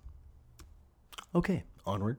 Okay, 1.34 1.64
onward. 1.84 2.16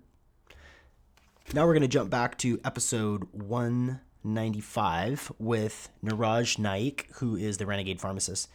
Now 1.53 1.65
we're 1.65 1.73
going 1.73 1.81
to 1.81 1.87
jump 1.87 2.09
back 2.09 2.37
to 2.39 2.59
episode 2.63 3.27
195 3.31 5.31
with 5.39 5.89
Niraj 6.03 6.59
Naik, 6.59 7.09
who 7.15 7.35
is 7.35 7.57
the 7.57 7.65
Renegade 7.65 7.99
Pharmacist. 7.99 8.49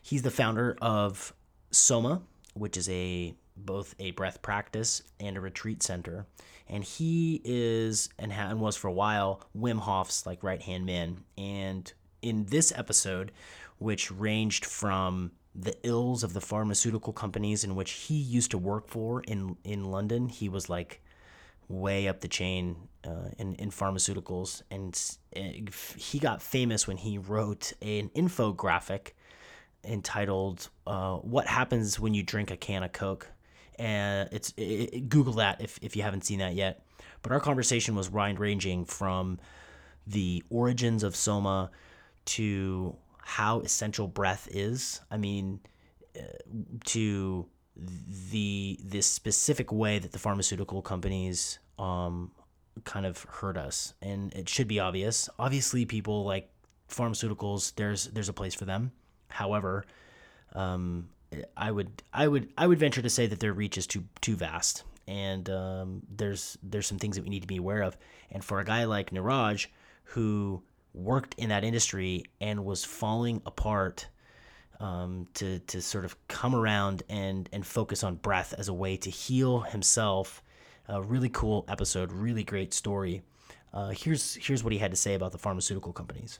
He's 0.00 0.22
the 0.22 0.30
founder 0.30 0.78
of 0.80 1.34
Soma, 1.70 2.22
which 2.54 2.76
is 2.76 2.88
a 2.88 3.34
both 3.64 3.94
a 3.98 4.12
breath 4.12 4.42
practice 4.42 5.02
and 5.20 5.36
a 5.36 5.40
retreat 5.40 5.82
center. 5.82 6.26
And 6.68 6.84
he 6.84 7.40
is 7.44 8.10
and, 8.18 8.32
ha- 8.32 8.48
and 8.50 8.60
was 8.60 8.76
for 8.76 8.88
a 8.88 8.92
while 8.92 9.42
Wim 9.56 9.80
Hof's 9.80 10.26
like 10.26 10.42
right 10.42 10.60
hand 10.60 10.86
man. 10.86 11.24
And 11.36 11.90
in 12.22 12.46
this 12.46 12.72
episode, 12.76 13.32
which 13.78 14.10
ranged 14.10 14.64
from 14.64 15.32
the 15.54 15.74
ills 15.82 16.22
of 16.22 16.34
the 16.34 16.40
pharmaceutical 16.40 17.12
companies 17.12 17.64
in 17.64 17.74
which 17.74 17.92
he 17.92 18.14
used 18.14 18.50
to 18.52 18.58
work 18.58 18.88
for 18.88 19.22
in 19.22 19.56
in 19.64 19.84
London, 19.90 20.28
he 20.28 20.48
was 20.48 20.68
like 20.68 21.02
way 21.68 22.08
up 22.08 22.20
the 22.20 22.28
chain 22.28 22.76
uh, 23.04 23.30
in 23.38 23.54
in 23.56 23.70
pharmaceuticals, 23.70 24.62
and 24.70 25.16
uh, 25.36 25.70
he 25.96 26.18
got 26.18 26.42
famous 26.42 26.86
when 26.86 26.96
he 26.96 27.18
wrote 27.18 27.72
an 27.82 28.10
infographic 28.10 29.12
entitled 29.84 30.68
uh, 30.86 31.16
"What 31.16 31.46
Happens 31.46 31.98
When 31.98 32.14
You 32.14 32.22
Drink 32.22 32.50
a 32.50 32.56
Can 32.56 32.82
of 32.82 32.92
Coke." 32.92 33.28
And 33.78 34.28
it's 34.32 34.52
it, 34.56 34.62
it, 34.92 35.08
Google 35.08 35.34
that 35.34 35.60
if 35.60 35.78
if 35.82 35.96
you 35.96 36.02
haven't 36.02 36.24
seen 36.24 36.40
that 36.40 36.54
yet. 36.54 36.84
But 37.22 37.32
our 37.32 37.40
conversation 37.40 37.94
was 37.94 38.10
wide 38.10 38.38
ranging 38.38 38.84
from 38.84 39.38
the 40.06 40.42
origins 40.50 41.02
of 41.02 41.14
Soma 41.14 41.70
to 42.26 42.96
how 43.18 43.60
essential 43.60 44.08
breath 44.08 44.48
is. 44.50 45.00
I 45.10 45.16
mean, 45.16 45.60
uh, 46.16 46.22
to 46.86 47.46
the 48.30 48.78
this 48.82 49.06
specific 49.06 49.70
way 49.70 49.98
that 49.98 50.12
the 50.12 50.18
pharmaceutical 50.18 50.82
companies 50.82 51.58
um, 51.78 52.32
kind 52.84 53.06
of 53.06 53.22
hurt 53.24 53.56
us, 53.56 53.94
and 54.02 54.32
it 54.34 54.48
should 54.48 54.68
be 54.68 54.80
obvious. 54.80 55.28
Obviously, 55.38 55.84
people 55.84 56.24
like 56.24 56.50
pharmaceuticals. 56.88 57.74
There's 57.74 58.06
there's 58.06 58.28
a 58.28 58.32
place 58.32 58.54
for 58.54 58.64
them. 58.64 58.92
However, 59.28 59.84
um, 60.54 61.08
I 61.56 61.70
would 61.70 62.02
I 62.12 62.28
would 62.28 62.52
I 62.56 62.66
would 62.66 62.78
venture 62.78 63.02
to 63.02 63.10
say 63.10 63.26
that 63.26 63.40
their 63.40 63.52
reach 63.52 63.76
is 63.78 63.86
too 63.86 64.04
too 64.20 64.36
vast, 64.36 64.84
and 65.06 65.48
um, 65.50 66.02
there's 66.08 66.56
there's 66.62 66.86
some 66.86 66.98
things 66.98 67.16
that 67.16 67.22
we 67.22 67.28
need 67.28 67.42
to 67.42 67.46
be 67.46 67.58
aware 67.58 67.82
of. 67.82 67.96
And 68.30 68.44
for 68.44 68.60
a 68.60 68.64
guy 68.64 68.84
like 68.84 69.10
Niraj, 69.10 69.66
who 70.04 70.62
worked 70.94 71.34
in 71.38 71.50
that 71.50 71.64
industry 71.64 72.24
and 72.40 72.64
was 72.64 72.84
falling 72.84 73.42
apart 73.46 74.08
um, 74.80 75.26
to 75.34 75.58
to 75.60 75.82
sort 75.82 76.04
of 76.04 76.16
come 76.28 76.54
around 76.54 77.02
and 77.08 77.48
and 77.52 77.66
focus 77.66 78.02
on 78.02 78.16
breath 78.16 78.54
as 78.56 78.68
a 78.68 78.74
way 78.74 78.96
to 78.96 79.10
heal 79.10 79.60
himself. 79.60 80.42
A 80.90 81.02
really 81.02 81.28
cool 81.28 81.66
episode, 81.68 82.12
really 82.12 82.44
great 82.44 82.72
story. 82.72 83.22
Uh, 83.74 83.90
here's 83.90 84.34
here's 84.36 84.64
what 84.64 84.72
he 84.72 84.78
had 84.78 84.90
to 84.90 84.96
say 84.96 85.14
about 85.14 85.32
the 85.32 85.38
pharmaceutical 85.38 85.92
companies. 85.92 86.38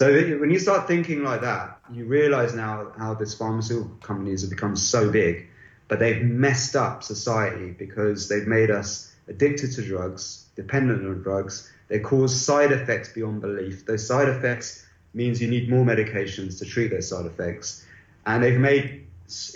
So 0.00 0.12
when 0.12 0.50
you 0.50 0.60
start 0.60 0.86
thinking 0.86 1.24
like 1.24 1.40
that, 1.40 1.80
you 1.92 2.04
realize 2.04 2.54
now 2.54 2.92
how 2.96 3.14
this 3.14 3.34
pharmaceutical 3.34 3.96
companies 4.00 4.42
have 4.42 4.50
become 4.50 4.76
so 4.76 5.10
big, 5.10 5.48
but 5.88 5.98
they've 5.98 6.22
messed 6.22 6.76
up 6.76 7.02
society 7.02 7.72
because 7.72 8.28
they've 8.28 8.46
made 8.46 8.70
us 8.70 9.12
addicted 9.26 9.72
to 9.72 9.82
drugs, 9.82 10.46
dependent 10.54 11.04
on 11.04 11.22
drugs. 11.22 11.68
They 11.88 11.98
cause 11.98 12.40
side 12.40 12.70
effects 12.70 13.12
beyond 13.12 13.40
belief. 13.40 13.86
Those 13.86 14.06
side 14.06 14.28
effects 14.28 14.86
means 15.14 15.42
you 15.42 15.48
need 15.48 15.68
more 15.68 15.84
medications 15.84 16.60
to 16.60 16.64
treat 16.64 16.92
those 16.92 17.08
side 17.08 17.26
effects, 17.26 17.84
and 18.24 18.40
they've 18.40 18.60
made 18.60 19.04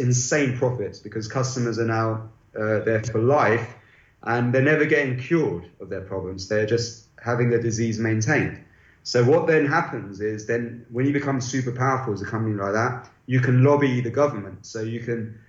insane 0.01 0.59
profits 0.59 0.99
because 0.99 1.29
customers 1.29 1.79
are 1.79 1.87
now 1.87 2.31
uh, 2.59 2.81
there 2.81 3.01
for 3.05 3.21
life, 3.21 3.77
and 4.25 4.53
they're 4.53 4.61
never 4.61 4.87
getting 4.87 5.21
cured 5.21 5.71
of 5.81 5.89
their 5.89 6.01
problems. 6.01 6.49
They're 6.49 6.67
just 6.67 7.07
having 7.23 7.51
the 7.51 7.61
disease 7.61 8.01
maintained. 8.01 8.59
So 9.05 9.25
what 9.25 9.47
then 9.47 9.67
happens 9.67 10.21
is 10.21 10.47
then 10.47 10.87
when 10.91 11.07
you 11.07 11.13
become 11.13 11.41
super 11.41 11.73
powerful 11.73 12.15
as 12.15 12.23
a 12.23 12.27
company 12.27 12.55
like 12.55 12.73
that, 12.73 13.11
you 13.27 13.41
can 13.41 13.65
lobby 13.65 14.01
the 14.01 14.11
government. 14.11 14.65
So 14.67 14.83
you 14.83 15.01
can 15.01 15.41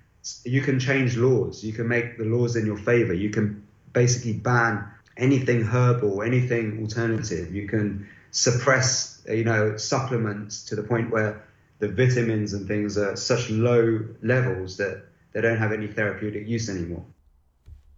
you 0.43 0.61
can 0.61 0.79
change 0.79 1.17
laws. 1.17 1.63
You 1.63 1.73
can 1.73 1.87
make 1.87 2.17
the 2.17 2.25
laws 2.25 2.55
in 2.55 2.65
your 2.65 2.77
favor. 2.77 3.13
You 3.13 3.29
can 3.29 3.63
basically 3.91 4.33
ban 4.33 4.87
anything 5.17 5.63
herbal, 5.63 6.23
anything 6.23 6.79
alternative. 6.81 7.53
You 7.53 7.67
can 7.67 8.07
suppress 8.31 9.21
you 9.27 9.43
know 9.43 9.77
supplements 9.77 10.65
to 10.65 10.75
the 10.75 10.83
point 10.83 11.11
where 11.11 11.43
the 11.79 11.87
vitamins 11.87 12.53
and 12.53 12.67
things 12.67 12.97
are 12.97 13.15
such 13.15 13.49
low 13.49 14.05
levels 14.21 14.77
that 14.77 15.03
they 15.33 15.41
don't 15.41 15.57
have 15.57 15.71
any 15.71 15.87
therapeutic 15.87 16.47
use 16.47 16.69
anymore. 16.69 17.05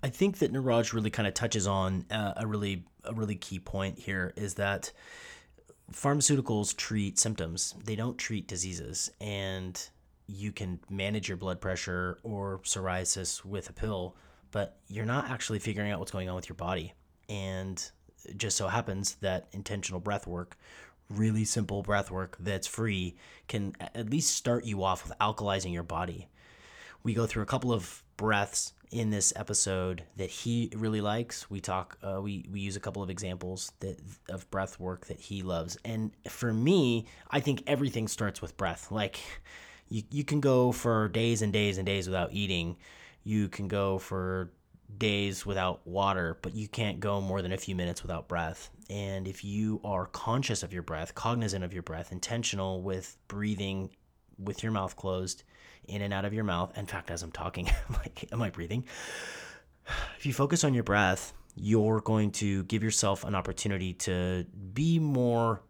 I 0.03 0.09
think 0.09 0.39
that 0.39 0.51
Niraj 0.51 0.93
really 0.93 1.09
kind 1.09 1.27
of 1.27 1.33
touches 1.33 1.65
on 1.65 2.05
uh, 2.11 2.33
a 2.37 2.45
really 2.45 2.83
a 3.03 3.13
really 3.13 3.35
key 3.35 3.59
point 3.59 3.99
here 3.99 4.33
is 4.35 4.55
that 4.55 4.91
pharmaceuticals 5.91 6.75
treat 6.75 7.19
symptoms, 7.19 7.75
they 7.83 7.95
don't 7.95 8.17
treat 8.17 8.47
diseases. 8.47 9.11
And 9.21 9.81
you 10.27 10.51
can 10.51 10.79
manage 10.89 11.27
your 11.27 11.37
blood 11.37 11.61
pressure 11.61 12.17
or 12.23 12.59
psoriasis 12.63 13.45
with 13.45 13.69
a 13.69 13.73
pill, 13.73 14.15
but 14.51 14.77
you're 14.87 15.05
not 15.05 15.29
actually 15.29 15.59
figuring 15.59 15.91
out 15.91 15.99
what's 15.99 16.11
going 16.11 16.29
on 16.29 16.35
with 16.35 16.49
your 16.49 16.55
body. 16.55 16.93
And 17.29 17.83
it 18.25 18.37
just 18.37 18.57
so 18.57 18.67
happens 18.67 19.15
that 19.15 19.47
intentional 19.51 19.99
breath 19.99 20.25
work, 20.25 20.57
really 21.09 21.45
simple 21.45 21.83
breath 21.83 22.09
work 22.09 22.37
that's 22.39 22.67
free, 22.67 23.15
can 23.47 23.73
at 23.79 24.09
least 24.09 24.35
start 24.35 24.65
you 24.65 24.83
off 24.83 25.03
with 25.03 25.17
alkalizing 25.19 25.73
your 25.73 25.83
body. 25.83 26.27
We 27.03 27.13
go 27.13 27.27
through 27.27 27.43
a 27.43 27.47
couple 27.47 27.71
of 27.71 28.03
breaths 28.17 28.73
in 28.91 29.09
this 29.09 29.33
episode 29.35 30.03
that 30.17 30.29
he 30.29 30.71
really 30.75 31.01
likes. 31.01 31.49
We 31.49 31.59
talk, 31.61 31.97
uh, 32.03 32.21
we 32.21 32.47
we 32.51 32.59
use 32.59 32.75
a 32.75 32.79
couple 32.79 33.03
of 33.03 33.09
examples 33.09 33.71
that 33.79 33.99
of 34.29 34.49
breath 34.51 34.79
work 34.79 35.07
that 35.07 35.19
he 35.19 35.41
loves, 35.41 35.77
and 35.83 36.11
for 36.29 36.53
me, 36.53 37.07
I 37.29 37.39
think 37.39 37.63
everything 37.67 38.07
starts 38.07 38.41
with 38.41 38.57
breath. 38.57 38.91
Like 38.91 39.19
you 39.89 40.03
you 40.11 40.23
can 40.23 40.39
go 40.39 40.71
for 40.71 41.09
days 41.09 41.41
and 41.41 41.51
days 41.51 41.77
and 41.77 41.85
days 41.85 42.07
without 42.07 42.33
eating, 42.33 42.77
you 43.23 43.49
can 43.49 43.67
go 43.67 43.97
for 43.97 44.51
days 44.97 45.45
without 45.45 45.85
water, 45.85 46.37
but 46.41 46.55
you 46.55 46.67
can't 46.67 46.99
go 46.99 47.19
more 47.19 47.41
than 47.41 47.51
a 47.51 47.57
few 47.57 47.75
minutes 47.75 48.01
without 48.01 48.27
breath. 48.27 48.69
And 48.89 49.27
if 49.27 49.43
you 49.43 49.81
are 49.83 50.05
conscious 50.05 50.63
of 50.63 50.71
your 50.71 50.83
breath, 50.83 51.15
cognizant 51.15 51.63
of 51.63 51.73
your 51.73 51.83
breath, 51.83 52.11
intentional 52.11 52.81
with 52.81 53.17
breathing 53.27 53.89
with 54.37 54.63
your 54.63 54.71
mouth 54.71 54.95
closed 54.95 55.43
in 55.87 56.01
and 56.01 56.13
out 56.13 56.25
of 56.25 56.33
your 56.33 56.43
mouth. 56.43 56.77
In 56.77 56.85
fact, 56.85 57.11
as 57.11 57.23
I'm 57.23 57.31
talking, 57.31 57.67
I'm 57.89 57.95
like, 57.95 58.25
am 58.31 58.41
I 58.41 58.49
breathing? 58.49 58.85
If 60.17 60.25
you 60.25 60.33
focus 60.33 60.63
on 60.63 60.73
your 60.73 60.83
breath, 60.83 61.31
you're 61.55 62.01
going 62.01 62.31
to 62.31 62.63
give 62.63 62.83
yourself 62.83 63.23
an 63.23 63.35
opportunity 63.35 63.93
to 63.93 64.45
be 64.73 64.97
more 64.97 65.61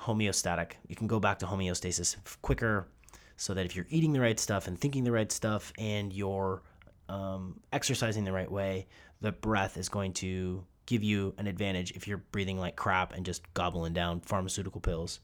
homeostatic. 0.00 0.72
You 0.86 0.96
can 0.96 1.06
go 1.06 1.20
back 1.20 1.40
to 1.40 1.46
homeostasis 1.46 2.16
quicker 2.40 2.88
so 3.36 3.54
that 3.54 3.66
if 3.66 3.76
you're 3.76 3.86
eating 3.90 4.12
the 4.12 4.20
right 4.20 4.38
stuff 4.40 4.66
and 4.66 4.78
thinking 4.78 5.04
the 5.04 5.12
right 5.12 5.30
stuff 5.30 5.72
and 5.78 6.12
you're 6.12 6.62
um, 7.08 7.60
exercising 7.72 8.24
the 8.24 8.32
right 8.32 8.50
way, 8.50 8.86
the 9.20 9.32
breath 9.32 9.76
is 9.76 9.88
going 9.88 10.12
to 10.14 10.64
give 10.86 11.04
you 11.04 11.34
an 11.38 11.46
advantage 11.46 11.92
if 11.92 12.08
you're 12.08 12.18
breathing 12.32 12.58
like 12.58 12.74
crap 12.74 13.14
and 13.14 13.26
just 13.26 13.42
gobbling 13.54 13.92
down 13.92 14.20
pharmaceutical 14.20 14.80
pills. 14.80 15.20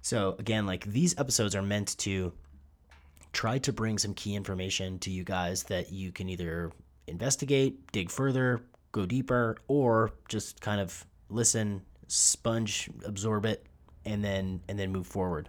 So, 0.00 0.36
again, 0.38 0.66
like 0.66 0.84
these 0.84 1.18
episodes 1.18 1.54
are 1.54 1.62
meant 1.62 1.96
to 1.98 2.32
try 3.34 3.58
to 3.58 3.72
bring 3.72 3.98
some 3.98 4.14
key 4.14 4.34
information 4.34 4.98
to 5.00 5.10
you 5.10 5.24
guys 5.24 5.64
that 5.64 5.92
you 5.92 6.12
can 6.12 6.28
either 6.28 6.72
investigate, 7.06 7.92
dig 7.92 8.10
further, 8.10 8.62
go 8.92 9.04
deeper, 9.04 9.56
or 9.68 10.12
just 10.28 10.60
kind 10.60 10.80
of 10.80 11.04
listen, 11.28 11.82
sponge, 12.06 12.88
absorb 13.04 13.44
it, 13.44 13.66
and 14.04 14.24
then 14.24 14.60
and 14.68 14.78
then 14.78 14.92
move 14.92 15.06
forward. 15.06 15.48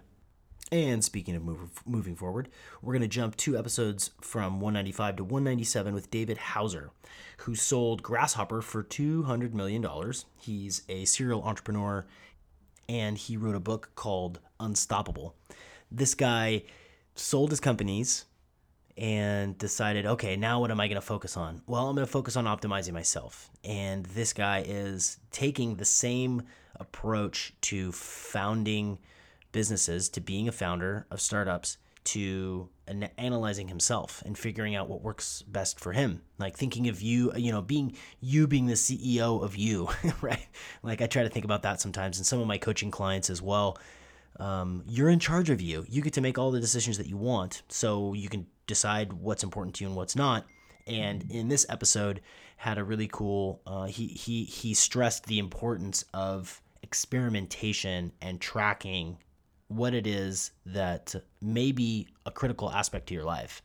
And 0.72 1.04
speaking 1.04 1.36
of 1.36 1.44
move, 1.44 1.70
moving 1.86 2.16
forward, 2.16 2.48
we're 2.82 2.92
going 2.92 3.02
to 3.02 3.08
jump 3.08 3.36
two 3.36 3.56
episodes 3.56 4.10
from 4.20 4.54
195 4.60 5.16
to 5.16 5.24
197 5.24 5.94
with 5.94 6.10
David 6.10 6.38
Hauser, 6.38 6.90
who 7.38 7.54
sold 7.54 8.02
Grasshopper 8.02 8.60
for 8.62 8.82
$200 8.82 9.54
million. 9.54 9.86
He's 10.34 10.82
a 10.88 11.04
serial 11.04 11.44
entrepreneur 11.44 12.04
and 12.88 13.16
he 13.16 13.36
wrote 13.36 13.54
a 13.54 13.60
book 13.60 13.90
called 13.94 14.40
Unstoppable. 14.58 15.36
This 15.92 16.14
guy 16.14 16.64
sold 17.16 17.50
his 17.50 17.60
companies 17.60 18.26
and 18.96 19.58
decided, 19.58 20.06
okay, 20.06 20.36
now 20.36 20.60
what 20.60 20.70
am 20.70 20.80
I 20.80 20.88
going 20.88 21.00
to 21.00 21.06
focus 21.06 21.36
on? 21.36 21.60
Well, 21.66 21.88
I'm 21.88 21.94
going 21.96 22.06
to 22.06 22.12
focus 22.12 22.36
on 22.36 22.44
optimizing 22.44 22.92
myself. 22.92 23.50
And 23.64 24.06
this 24.06 24.32
guy 24.32 24.64
is 24.66 25.18
taking 25.30 25.76
the 25.76 25.84
same 25.84 26.42
approach 26.76 27.52
to 27.62 27.92
founding 27.92 28.98
businesses, 29.52 30.08
to 30.10 30.20
being 30.20 30.48
a 30.48 30.52
founder 30.52 31.06
of 31.10 31.20
startups, 31.20 31.78
to 32.04 32.68
an- 32.86 33.10
analyzing 33.18 33.68
himself 33.68 34.22
and 34.24 34.38
figuring 34.38 34.76
out 34.76 34.88
what 34.88 35.02
works 35.02 35.42
best 35.42 35.80
for 35.80 35.92
him. 35.92 36.22
Like 36.38 36.56
thinking 36.56 36.88
of 36.88 37.02
you, 37.02 37.32
you 37.36 37.50
know, 37.50 37.60
being 37.60 37.96
you 38.20 38.46
being 38.46 38.66
the 38.66 38.74
CEO 38.74 39.42
of 39.42 39.56
you, 39.56 39.88
right? 40.20 40.46
Like 40.82 41.02
I 41.02 41.06
try 41.06 41.24
to 41.24 41.28
think 41.28 41.44
about 41.44 41.62
that 41.62 41.80
sometimes, 41.80 42.18
and 42.18 42.26
some 42.26 42.40
of 42.40 42.46
my 42.46 42.58
coaching 42.58 42.90
clients 42.90 43.28
as 43.28 43.42
well 43.42 43.76
um, 44.40 44.82
you're 44.86 45.08
in 45.08 45.18
charge 45.18 45.50
of 45.50 45.60
you. 45.60 45.84
You 45.88 46.02
get 46.02 46.12
to 46.14 46.20
make 46.20 46.38
all 46.38 46.50
the 46.50 46.60
decisions 46.60 46.98
that 46.98 47.06
you 47.06 47.16
want, 47.16 47.62
so 47.68 48.12
you 48.14 48.28
can 48.28 48.46
decide 48.66 49.12
what's 49.12 49.42
important 49.42 49.76
to 49.76 49.84
you 49.84 49.88
and 49.88 49.96
what's 49.96 50.16
not. 50.16 50.46
and 50.86 51.30
in 51.30 51.48
this 51.48 51.66
episode 51.68 52.20
had 52.56 52.78
a 52.78 52.84
really 52.84 53.08
cool. 53.08 53.60
Uh, 53.66 53.84
he 53.86 54.06
he 54.08 54.44
he 54.44 54.74
stressed 54.74 55.26
the 55.26 55.38
importance 55.38 56.04
of 56.14 56.60
experimentation 56.82 58.12
and 58.22 58.40
tracking 58.40 59.18
what 59.68 59.94
it 59.94 60.06
is 60.06 60.52
that 60.64 61.14
may 61.40 61.72
be 61.72 62.06
a 62.24 62.30
critical 62.30 62.70
aspect 62.70 63.08
to 63.08 63.14
your 63.14 63.24
life. 63.24 63.62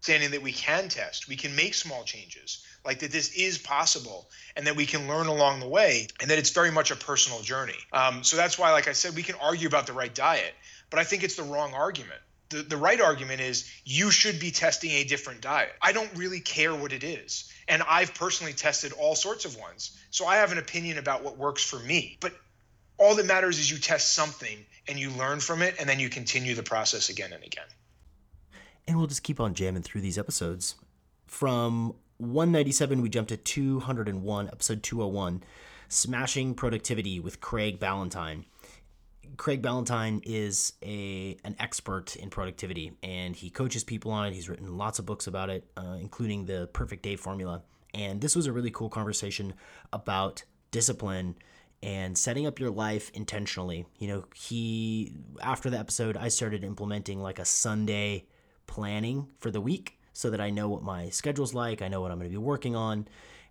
Understanding 0.00 0.30
that 0.30 0.42
we 0.42 0.52
can 0.52 0.88
test, 0.88 1.28
we 1.28 1.36
can 1.36 1.54
make 1.54 1.74
small 1.74 2.04
changes, 2.04 2.64
like 2.86 3.00
that 3.00 3.12
this 3.12 3.34
is 3.34 3.58
possible, 3.58 4.30
and 4.56 4.66
that 4.66 4.74
we 4.74 4.86
can 4.86 5.06
learn 5.06 5.26
along 5.26 5.60
the 5.60 5.68
way, 5.68 6.08
and 6.22 6.30
that 6.30 6.38
it's 6.38 6.50
very 6.50 6.70
much 6.70 6.90
a 6.90 6.96
personal 6.96 7.42
journey. 7.42 7.76
Um, 7.92 8.24
so 8.24 8.38
that's 8.38 8.58
why, 8.58 8.72
like 8.72 8.88
I 8.88 8.94
said, 8.94 9.14
we 9.14 9.22
can 9.22 9.34
argue 9.34 9.68
about 9.68 9.86
the 9.86 9.92
right 9.92 10.14
diet, 10.14 10.54
but 10.88 11.00
I 11.00 11.04
think 11.04 11.22
it's 11.22 11.34
the 11.34 11.42
wrong 11.42 11.74
argument. 11.74 12.18
The, 12.48 12.62
the 12.62 12.78
right 12.78 12.98
argument 12.98 13.42
is 13.42 13.70
you 13.84 14.10
should 14.10 14.40
be 14.40 14.50
testing 14.50 14.90
a 14.92 15.04
different 15.04 15.42
diet. 15.42 15.70
I 15.82 15.92
don't 15.92 16.16
really 16.16 16.40
care 16.40 16.74
what 16.74 16.94
it 16.94 17.04
is. 17.04 17.52
And 17.68 17.82
I've 17.82 18.14
personally 18.14 18.54
tested 18.54 18.92
all 18.92 19.14
sorts 19.14 19.44
of 19.44 19.58
ones. 19.58 19.94
So 20.10 20.24
I 20.24 20.36
have 20.36 20.50
an 20.50 20.58
opinion 20.58 20.96
about 20.96 21.22
what 21.22 21.36
works 21.36 21.62
for 21.62 21.78
me. 21.78 22.16
But 22.20 22.32
all 22.96 23.16
that 23.16 23.26
matters 23.26 23.58
is 23.58 23.70
you 23.70 23.76
test 23.76 24.14
something 24.14 24.64
and 24.88 24.98
you 24.98 25.10
learn 25.10 25.40
from 25.40 25.60
it 25.60 25.76
and 25.78 25.86
then 25.86 26.00
you 26.00 26.08
continue 26.08 26.54
the 26.54 26.62
process 26.62 27.10
again 27.10 27.34
and 27.34 27.44
again 27.44 27.66
and 28.86 28.98
we'll 28.98 29.06
just 29.06 29.22
keep 29.22 29.40
on 29.40 29.54
jamming 29.54 29.82
through 29.82 30.00
these 30.00 30.18
episodes. 30.18 30.76
From 31.26 31.94
197, 32.18 33.00
we 33.02 33.08
jumped 33.08 33.30
to 33.30 33.36
201, 33.36 34.48
episode 34.48 34.82
201, 34.82 35.42
Smashing 35.88 36.54
Productivity 36.54 37.20
with 37.20 37.40
Craig 37.40 37.78
Ballantyne. 37.78 38.44
Craig 39.36 39.62
Ballantyne 39.62 40.20
is 40.24 40.74
a 40.82 41.36
an 41.44 41.56
expert 41.58 42.16
in 42.16 42.30
productivity, 42.30 42.92
and 43.02 43.34
he 43.34 43.48
coaches 43.48 43.84
people 43.84 44.10
on 44.10 44.26
it. 44.26 44.34
He's 44.34 44.48
written 44.48 44.76
lots 44.76 44.98
of 44.98 45.06
books 45.06 45.26
about 45.26 45.50
it, 45.50 45.70
uh, 45.76 45.96
including 46.00 46.46
the 46.46 46.68
Perfect 46.72 47.02
Day 47.02 47.16
Formula. 47.16 47.62
And 47.94 48.20
this 48.20 48.36
was 48.36 48.46
a 48.46 48.52
really 48.52 48.70
cool 48.70 48.88
conversation 48.88 49.54
about 49.92 50.42
discipline 50.70 51.36
and 51.82 52.16
setting 52.16 52.46
up 52.46 52.58
your 52.58 52.70
life 52.70 53.10
intentionally. 53.14 53.86
You 53.98 54.08
know, 54.08 54.24
he 54.34 55.14
after 55.40 55.70
the 55.70 55.78
episode, 55.78 56.16
I 56.16 56.28
started 56.28 56.64
implementing 56.64 57.20
like 57.20 57.38
a 57.38 57.44
Sunday 57.44 58.26
planning 58.70 59.28
for 59.38 59.50
the 59.50 59.60
week 59.60 59.98
so 60.12 60.30
that 60.30 60.40
I 60.40 60.48
know 60.48 60.68
what 60.68 60.82
my 60.82 61.10
schedule's 61.10 61.52
like, 61.52 61.82
I 61.82 61.88
know 61.88 62.00
what 62.00 62.10
I'm 62.10 62.18
going 62.18 62.30
to 62.30 62.38
be 62.38 62.38
working 62.38 62.74
on, 62.74 63.06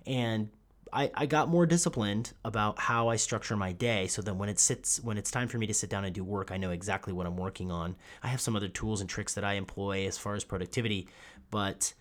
and 0.08 0.50
I, 0.92 1.12
I 1.14 1.26
got 1.28 1.50
more 1.50 1.66
disciplined 1.66 2.34
about 2.44 2.80
how 2.80 3.10
I 3.10 3.16
structure 3.16 3.56
my 3.56 3.74
day 3.74 4.08
so 4.08 4.22
that 4.24 4.34
when 4.34 4.50
it 4.50 4.60
sits 4.60 5.00
when 5.04 5.18
it's 5.18 5.30
time 5.30 5.48
for 5.48 5.58
me 5.58 5.68
to 5.68 5.74
sit 5.74 5.90
down 5.90 6.06
and 6.06 6.16
do 6.16 6.24
work, 6.24 6.52
I 6.52 6.58
know 6.58 6.72
exactly 6.72 7.14
what 7.14 7.28
I'm 7.28 7.38
working 7.38 7.72
on. 7.72 7.96
I 8.24 8.28
have 8.28 8.42
some 8.42 8.56
other 8.56 8.70
tools 8.70 9.02
and 9.02 9.10
tricks 9.10 9.36
that 9.36 9.44
I 9.44 9.54
employ 9.54 10.08
as 10.08 10.18
far 10.18 10.36
as 10.36 10.44
productivity, 10.44 11.08
but 11.52 11.94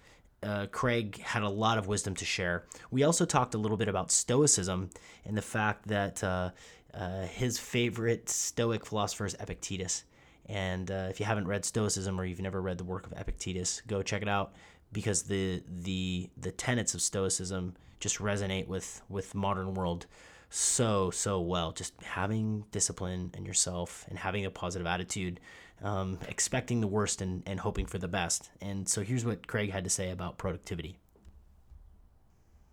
uh, 0.43 0.67
Craig 0.71 1.21
had 1.21 1.43
a 1.43 1.49
lot 1.49 1.79
of 1.79 1.87
wisdom 1.89 2.15
to 2.15 2.25
share. 2.25 2.65
We 2.91 3.03
also 3.03 3.25
talked 3.25 3.55
a 3.55 3.59
little 3.59 3.77
bit 3.77 3.89
about 3.89 4.11
Stoicism 4.11 4.91
and 5.25 5.37
the 5.37 5.43
fact 5.43 5.89
that 5.89 6.23
uh, 6.23 6.51
uh, 6.95 7.23
his 7.23 7.59
favorite 7.59 8.29
Stoic 8.29 8.87
philosopher 8.87 9.27
is 9.27 9.35
Epictetus. 9.35 10.05
And 10.49 10.91
uh, 10.91 11.09
if 11.11 11.21
you 11.21 11.27
haven't 11.27 11.47
read 11.47 11.65
Stoicism 11.65 12.19
or 12.19 12.25
you've 12.25 12.41
never 12.41 12.61
read 12.61 12.79
the 12.79 12.85
work 12.85 13.07
of 13.07 13.13
Epictetus, 13.13 13.83
go 13.87 14.03
check 14.03 14.23
it 14.23 14.29
out 14.29 14.55
because 14.93 15.25
the 15.25 15.63
the 15.69 16.31
the 16.37 16.53
tenets 16.53 16.95
of 16.95 17.03
Stoicism 17.03 17.75
just 18.01 18.19
resonate 18.19 18.67
with 18.67 19.03
with 19.09 19.35
modern 19.35 19.75
world 19.75 20.07
so 20.51 21.11
so 21.11 21.41
well. 21.41 21.73
Just 21.73 21.95
having 22.03 22.65
discipline 22.71 23.33
in 23.37 23.45
yourself 23.45 24.07
and 24.09 24.19
having 24.19 24.47
a 24.47 24.51
positive 24.51 24.87
attitude, 24.87 25.41
um, 25.83 26.19
expecting 26.29 26.81
the 26.81 26.87
worst 26.87 27.21
and, 27.21 27.43
and 27.47 27.61
hoping 27.61 27.87
for 27.87 27.99
the 27.99 28.09
best. 28.09 28.51
And 28.63 28.89
so 28.89 29.03
here's 29.03 29.25
what 29.25 29.47
Craig 29.47 29.71
had 29.71 29.85
to 29.85 29.91
say 29.91 30.11
about 30.11 30.39
productivity. 30.39 30.99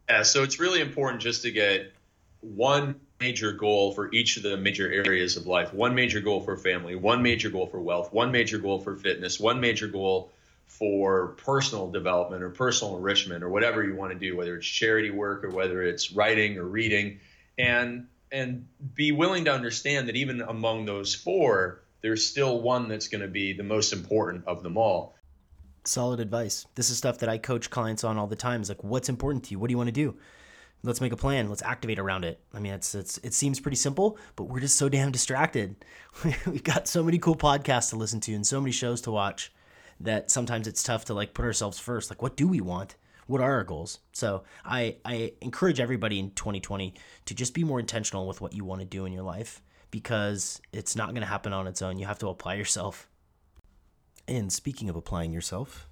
Yeah, 0.09 0.21
so 0.21 0.43
it's 0.43 0.59
really 0.59 0.81
important 0.81 1.21
just 1.21 1.41
to 1.41 1.51
get 1.51 1.91
one 2.41 2.95
major 3.19 3.51
goal 3.51 3.93
for 3.93 4.11
each 4.13 4.37
of 4.37 4.43
the 4.43 4.57
major 4.57 4.91
areas 4.91 5.37
of 5.37 5.47
life. 5.47 5.73
One 5.73 5.95
major 5.95 6.19
goal 6.19 6.41
for 6.41 6.57
family 6.57 6.95
one 6.95 7.21
major 7.21 7.49
goal 7.49 7.67
for 7.67 7.79
wealth 7.79 8.11
one 8.11 8.31
major 8.31 8.57
goal 8.57 8.79
for 8.79 8.95
fitness 8.95 9.39
one 9.39 9.59
major 9.59 9.87
goal 9.87 10.31
for 10.67 11.27
personal 11.37 11.89
development 11.91 12.43
or 12.43 12.49
personal 12.49 12.97
enrichment 12.97 13.43
or 13.43 13.49
whatever 13.49 13.83
you 13.83 13.95
want 13.95 14.11
to 14.11 14.19
do 14.19 14.35
whether 14.35 14.57
it's 14.57 14.67
charity 14.67 15.11
work 15.11 15.43
or 15.43 15.49
whether 15.49 15.81
it's 15.83 16.11
writing 16.11 16.57
or 16.57 16.63
reading. 16.63 17.19
And 17.57 18.07
and 18.31 18.67
be 18.93 19.11
willing 19.11 19.45
to 19.45 19.53
understand 19.53 20.09
that 20.09 20.15
even 20.15 20.41
among 20.41 20.85
those 20.85 21.15
four 21.15 21.81
there's 22.01 22.25
still 22.25 22.61
one 22.61 22.87
that's 22.89 23.07
going 23.07 23.21
to 23.21 23.27
be 23.27 23.53
the 23.53 23.63
most 23.63 23.93
important 23.93 24.45
of 24.45 24.61
them 24.61 24.77
all. 24.77 25.15
Solid 25.85 26.19
advice. 26.19 26.67
This 26.75 26.89
is 26.89 26.97
stuff 26.97 27.19
that 27.19 27.29
i 27.29 27.37
coach 27.37 27.69
clients 27.69 28.03
on 28.03 28.17
all 28.17 28.27
the 28.27 28.35
time. 28.35 28.61
Is 28.61 28.69
like 28.69 28.83
what's 28.83 29.07
important 29.07 29.45
to 29.45 29.51
you? 29.51 29.59
What 29.59 29.69
do 29.69 29.71
you 29.71 29.77
want 29.77 29.87
to 29.87 29.93
do 29.93 30.15
let's 30.85 31.01
make 31.01 31.11
a 31.11 31.17
plan. 31.17 31.49
Let's 31.49 31.61
activate 31.63 31.99
around 31.99 32.23
it. 32.23 32.39
I 32.53 32.59
mean 32.59 32.73
it's 32.73 32.95
it's 32.95 33.17
it 33.19 33.33
seems 33.33 33.59
pretty 33.59 33.77
simple 33.77 34.17
but 34.35 34.45
we're 34.45 34.59
just 34.59 34.77
so 34.77 34.89
damn 34.89 35.11
distracted. 35.11 35.75
We've 36.45 36.63
got 36.63 36.87
so 36.87 37.03
many 37.03 37.17
cool 37.17 37.35
podcasts 37.35 37.89
to 37.89 37.95
listen 37.95 38.19
to 38.21 38.33
and 38.33 38.45
so 38.45 38.61
many 38.61 38.71
shows 38.71 39.01
to 39.01 39.11
watch 39.11 39.51
that 39.99 40.29
sometimes 40.29 40.67
it's 40.67 40.83
tough 40.83 41.05
to 41.05 41.13
like 41.13 41.33
put 41.33 41.45
ourselves 41.45 41.79
first. 41.79 42.09
Like 42.09 42.21
what 42.21 42.37
do 42.37 42.47
we 42.47 42.61
want? 42.61 42.95
What 43.27 43.41
are 43.41 43.53
our 43.53 43.63
goals? 43.63 43.99
So 44.13 44.43
i 44.63 44.97
i 45.03 45.33
encourage 45.41 45.79
everybody 45.79 46.19
in 46.19 46.31
2020 46.31 46.93
to 47.25 47.33
just 47.33 47.53
be 47.53 47.63
more 47.63 47.79
intentional 47.79 48.27
with 48.27 48.41
what 48.41 48.53
you 48.53 48.63
want 48.63 48.81
to 48.81 48.85
do 48.85 49.05
in 49.05 49.13
your 49.13 49.23
life 49.23 49.61
because 49.91 50.61
it's 50.71 50.95
not 50.95 51.09
going 51.09 51.21
to 51.21 51.27
happen 51.27 51.53
on 51.53 51.67
its 51.67 51.81
own. 51.81 51.97
You 51.97 52.05
have 52.05 52.19
to 52.19 52.27
apply 52.27 52.55
yourself. 52.55 53.07
And 54.27 54.51
speaking 54.51 54.89
of 54.89 54.95
applying 54.95 55.31
yourself 55.31 55.87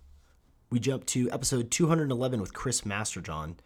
we 0.73 0.79
jump 0.79 1.05
to 1.05 1.29
episode 1.29 1.69
211 1.69 2.41
with 2.41 2.55
Chris 2.55 2.81
Masterjohn. 2.81 3.57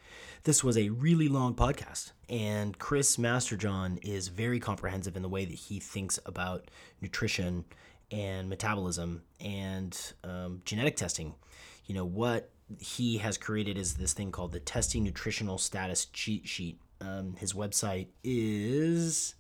This 0.44 0.62
was 0.62 0.78
a 0.78 0.90
really 0.90 1.30
long 1.30 1.56
podcast, 1.56 2.12
and 2.28 2.78
Chris 2.78 3.16
Masterjohn 3.16 3.98
is 4.04 4.28
very 4.28 4.60
comprehensive 4.60 5.16
in 5.16 5.22
the 5.22 5.30
way 5.30 5.46
that 5.46 5.54
he 5.54 5.80
thinks 5.80 6.20
about 6.26 6.70
nutrition 7.00 7.64
and 8.12 8.50
metabolism 8.50 9.22
and 9.40 9.98
um, 10.26 10.62
genetic 10.66 10.98
testing. 10.98 11.36
You 11.86 11.96
know, 11.96 12.04
what 12.04 12.50
he 12.78 13.20
has 13.20 13.38
created 13.38 13.78
is 13.78 13.94
this 13.94 14.12
thing 14.12 14.34
called 14.34 14.52
the 14.52 14.60
Testing 14.60 15.06
Nutritional 15.06 15.58
Status 15.58 16.08
Cheat 16.08 16.46
Sheet. 16.46 16.82
Um, 17.00 17.38
his 17.38 17.54
website 17.54 18.08
is 18.22 19.36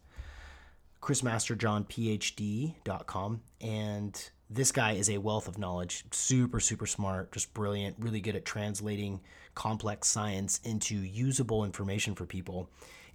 chrismasterjohnphd.com 1.01 3.41
and 3.59 4.29
this 4.49 4.71
guy 4.71 4.93
is 4.93 5.09
a 5.09 5.17
wealth 5.17 5.47
of 5.47 5.57
knowledge, 5.57 6.05
super, 6.11 6.59
super 6.59 6.85
smart, 6.85 7.31
just 7.31 7.53
brilliant, 7.53 7.97
really 7.99 8.21
good 8.21 8.35
at 8.35 8.45
translating 8.45 9.19
complex 9.55 10.07
science 10.07 10.59
into 10.63 10.95
usable 10.95 11.65
information 11.65 12.15
for 12.15 12.25
people. 12.25 12.69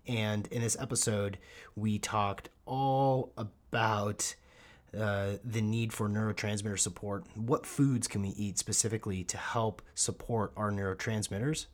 And 0.07 0.47
in 0.49 0.61
this 0.61 0.77
episode, 0.79 1.39
we 1.77 1.99
talked 1.99 2.51
all 2.67 3.33
about 3.37 4.35
uh, 4.99 5.35
the 5.43 5.63
need 5.63 5.93
for 5.93 6.09
neurotransmitter 6.09 6.79
support. 6.79 7.25
What 7.35 7.65
foods 7.65 8.09
can 8.09 8.21
we 8.21 8.31
eat 8.31 8.59
specifically 8.59 9.25
to 9.25 9.39
help 9.39 9.81
support 9.95 10.53
our 10.57 10.71
neurotransmitters? 10.71 11.67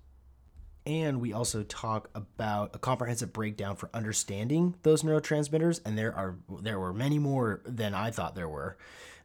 and 0.88 1.20
we 1.20 1.34
also 1.34 1.62
talk 1.64 2.08
about 2.14 2.74
a 2.74 2.78
comprehensive 2.78 3.30
breakdown 3.30 3.76
for 3.76 3.90
understanding 3.92 4.74
those 4.82 5.02
neurotransmitters 5.02 5.80
and 5.84 5.98
there 5.98 6.14
are 6.14 6.36
there 6.62 6.80
were 6.80 6.94
many 6.94 7.18
more 7.18 7.60
than 7.66 7.94
i 7.94 8.10
thought 8.10 8.34
there 8.34 8.48
were 8.48 8.76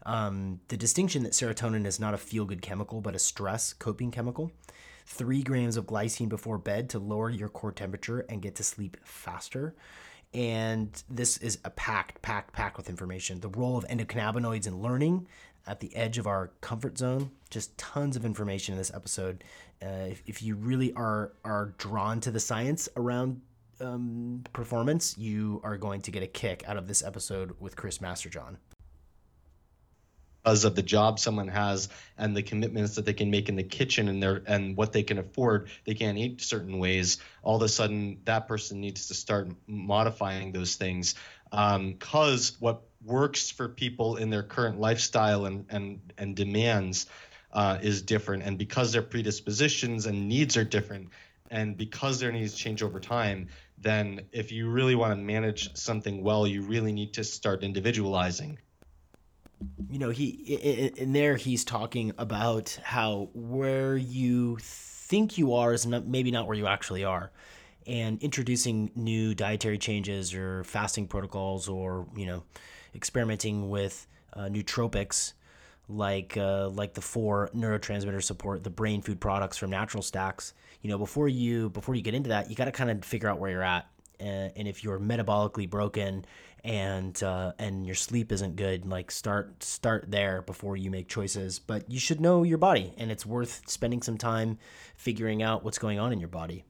um, 0.05 0.59
the 0.67 0.77
distinction 0.77 1.23
that 1.23 1.33
serotonin 1.33 1.85
is 1.85 1.99
not 1.99 2.13
a 2.13 2.17
feel-good 2.17 2.61
chemical 2.61 3.01
but 3.01 3.15
a 3.15 3.19
stress 3.19 3.73
coping 3.73 4.11
chemical 4.11 4.51
three 5.05 5.43
grams 5.43 5.77
of 5.77 5.85
glycine 5.85 6.29
before 6.29 6.57
bed 6.57 6.89
to 6.89 6.99
lower 6.99 7.29
your 7.29 7.49
core 7.49 7.71
temperature 7.71 8.25
and 8.29 8.41
get 8.41 8.55
to 8.55 8.63
sleep 8.63 8.97
faster 9.03 9.75
and 10.33 11.03
this 11.09 11.37
is 11.37 11.59
a 11.63 11.69
packed 11.69 12.21
packed 12.21 12.53
packed 12.53 12.77
with 12.77 12.89
information 12.89 13.39
the 13.39 13.49
role 13.49 13.77
of 13.77 13.85
endocannabinoids 13.87 14.67
in 14.67 14.81
learning 14.81 15.27
at 15.67 15.79
the 15.79 15.95
edge 15.95 16.17
of 16.17 16.27
our 16.27 16.51
comfort 16.61 16.97
zone. 16.97 17.31
Just 17.49 17.77
tons 17.77 18.15
of 18.15 18.25
information 18.25 18.73
in 18.73 18.77
this 18.77 18.91
episode. 18.93 19.43
Uh, 19.81 20.07
if, 20.09 20.23
if 20.25 20.43
you 20.43 20.55
really 20.55 20.93
are 20.93 21.33
are 21.43 21.73
drawn 21.77 22.19
to 22.21 22.31
the 22.31 22.39
science 22.39 22.89
around 22.95 23.41
um, 23.79 24.43
performance, 24.53 25.17
you 25.17 25.61
are 25.63 25.77
going 25.77 26.01
to 26.01 26.11
get 26.11 26.23
a 26.23 26.27
kick 26.27 26.63
out 26.67 26.77
of 26.77 26.87
this 26.87 27.03
episode 27.03 27.53
with 27.59 27.75
Chris 27.75 27.99
Masterjohn. 27.99 28.57
Because 30.43 30.65
of 30.65 30.75
the 30.75 30.83
job 30.83 31.19
someone 31.19 31.47
has 31.47 31.87
and 32.17 32.35
the 32.35 32.43
commitments 32.43 32.95
that 32.95 33.05
they 33.05 33.13
can 33.13 33.31
make 33.31 33.47
in 33.47 33.55
the 33.55 33.63
kitchen 33.63 34.09
and 34.09 34.21
their 34.21 34.41
and 34.45 34.75
what 34.75 34.91
they 34.91 35.03
can 35.03 35.17
afford, 35.17 35.69
they 35.85 35.93
can't 35.93 36.17
eat 36.17 36.41
certain 36.41 36.79
ways. 36.79 37.17
All 37.43 37.55
of 37.55 37.61
a 37.61 37.69
sudden, 37.69 38.19
that 38.25 38.47
person 38.47 38.81
needs 38.81 39.07
to 39.07 39.13
start 39.13 39.49
modifying 39.67 40.51
those 40.51 40.75
things. 40.75 41.15
Because 41.49 42.49
um, 42.49 42.55
what 42.59 42.81
works 43.05 43.51
for 43.51 43.69
people 43.69 44.17
in 44.17 44.29
their 44.29 44.43
current 44.43 44.79
lifestyle 44.81 45.45
and 45.45 45.65
and 45.69 46.13
and 46.17 46.35
demands 46.35 47.05
uh, 47.53 47.77
is 47.81 48.01
different, 48.01 48.43
and 48.43 48.57
because 48.57 48.91
their 48.91 49.01
predispositions 49.01 50.07
and 50.07 50.27
needs 50.27 50.57
are 50.57 50.65
different, 50.65 51.09
and 51.51 51.77
because 51.77 52.19
their 52.19 52.31
needs 52.33 52.53
change 52.55 52.83
over 52.83 52.99
time, 52.99 53.47
then 53.77 54.21
if 54.31 54.51
you 54.51 54.69
really 54.69 54.95
want 54.95 55.17
to 55.17 55.23
manage 55.23 55.75
something 55.77 56.21
well, 56.21 56.45
you 56.47 56.63
really 56.63 56.91
need 56.91 57.13
to 57.13 57.23
start 57.23 57.63
individualizing. 57.63 58.57
You 59.89 59.99
know, 59.99 60.09
he 60.09 60.29
in 60.97 61.13
there 61.13 61.35
he's 61.35 61.63
talking 61.63 62.13
about 62.17 62.77
how 62.83 63.29
where 63.33 63.95
you 63.95 64.57
think 64.61 65.37
you 65.37 65.53
are 65.53 65.73
is 65.73 65.85
not, 65.85 66.05
maybe 66.05 66.31
not 66.31 66.47
where 66.47 66.57
you 66.57 66.67
actually 66.67 67.03
are, 67.03 67.31
and 67.85 68.21
introducing 68.21 68.91
new 68.95 69.35
dietary 69.35 69.77
changes 69.77 70.33
or 70.33 70.63
fasting 70.63 71.07
protocols 71.07 71.67
or 71.67 72.07
you 72.15 72.25
know, 72.25 72.43
experimenting 72.95 73.69
with 73.69 74.07
uh, 74.33 74.45
nootropics 74.45 75.33
like 75.89 76.37
uh, 76.37 76.69
like 76.69 76.93
the 76.93 77.01
four 77.01 77.49
neurotransmitter 77.55 78.23
support 78.23 78.63
the 78.63 78.69
brain 78.69 79.01
food 79.01 79.19
products 79.19 79.57
from 79.57 79.69
natural 79.69 80.01
stacks. 80.01 80.53
You 80.81 80.89
know 80.89 80.97
before 80.97 81.27
you 81.27 81.69
before 81.69 81.95
you 81.95 82.01
get 82.01 82.13
into 82.13 82.29
that 82.29 82.49
you 82.49 82.55
got 82.55 82.65
to 82.65 82.71
kind 82.71 82.91
of 82.91 83.05
figure 83.05 83.29
out 83.29 83.39
where 83.39 83.51
you're 83.51 83.63
at 83.63 83.87
and, 84.19 84.51
and 84.55 84.67
if 84.67 84.83
you're 84.83 84.99
metabolically 84.99 85.69
broken 85.69 86.25
and 86.63 87.21
uh, 87.23 87.51
and 87.59 87.85
your 87.85 87.95
sleep 87.95 88.31
isn't 88.31 88.55
good 88.55 88.85
like 88.85 89.11
start 89.11 89.61
start 89.63 90.05
there 90.09 90.41
before 90.41 90.77
you 90.77 90.89
make 90.89 91.07
choices 91.07 91.59
but 91.59 91.89
you 91.91 91.99
should 91.99 92.21
know 92.21 92.43
your 92.43 92.57
body 92.57 92.93
and 92.97 93.11
it's 93.11 93.25
worth 93.25 93.61
spending 93.67 94.01
some 94.01 94.17
time 94.17 94.57
figuring 94.95 95.43
out 95.43 95.63
what's 95.63 95.77
going 95.77 95.99
on 95.99 96.13
in 96.13 96.19
your 96.19 96.29
body 96.29 96.63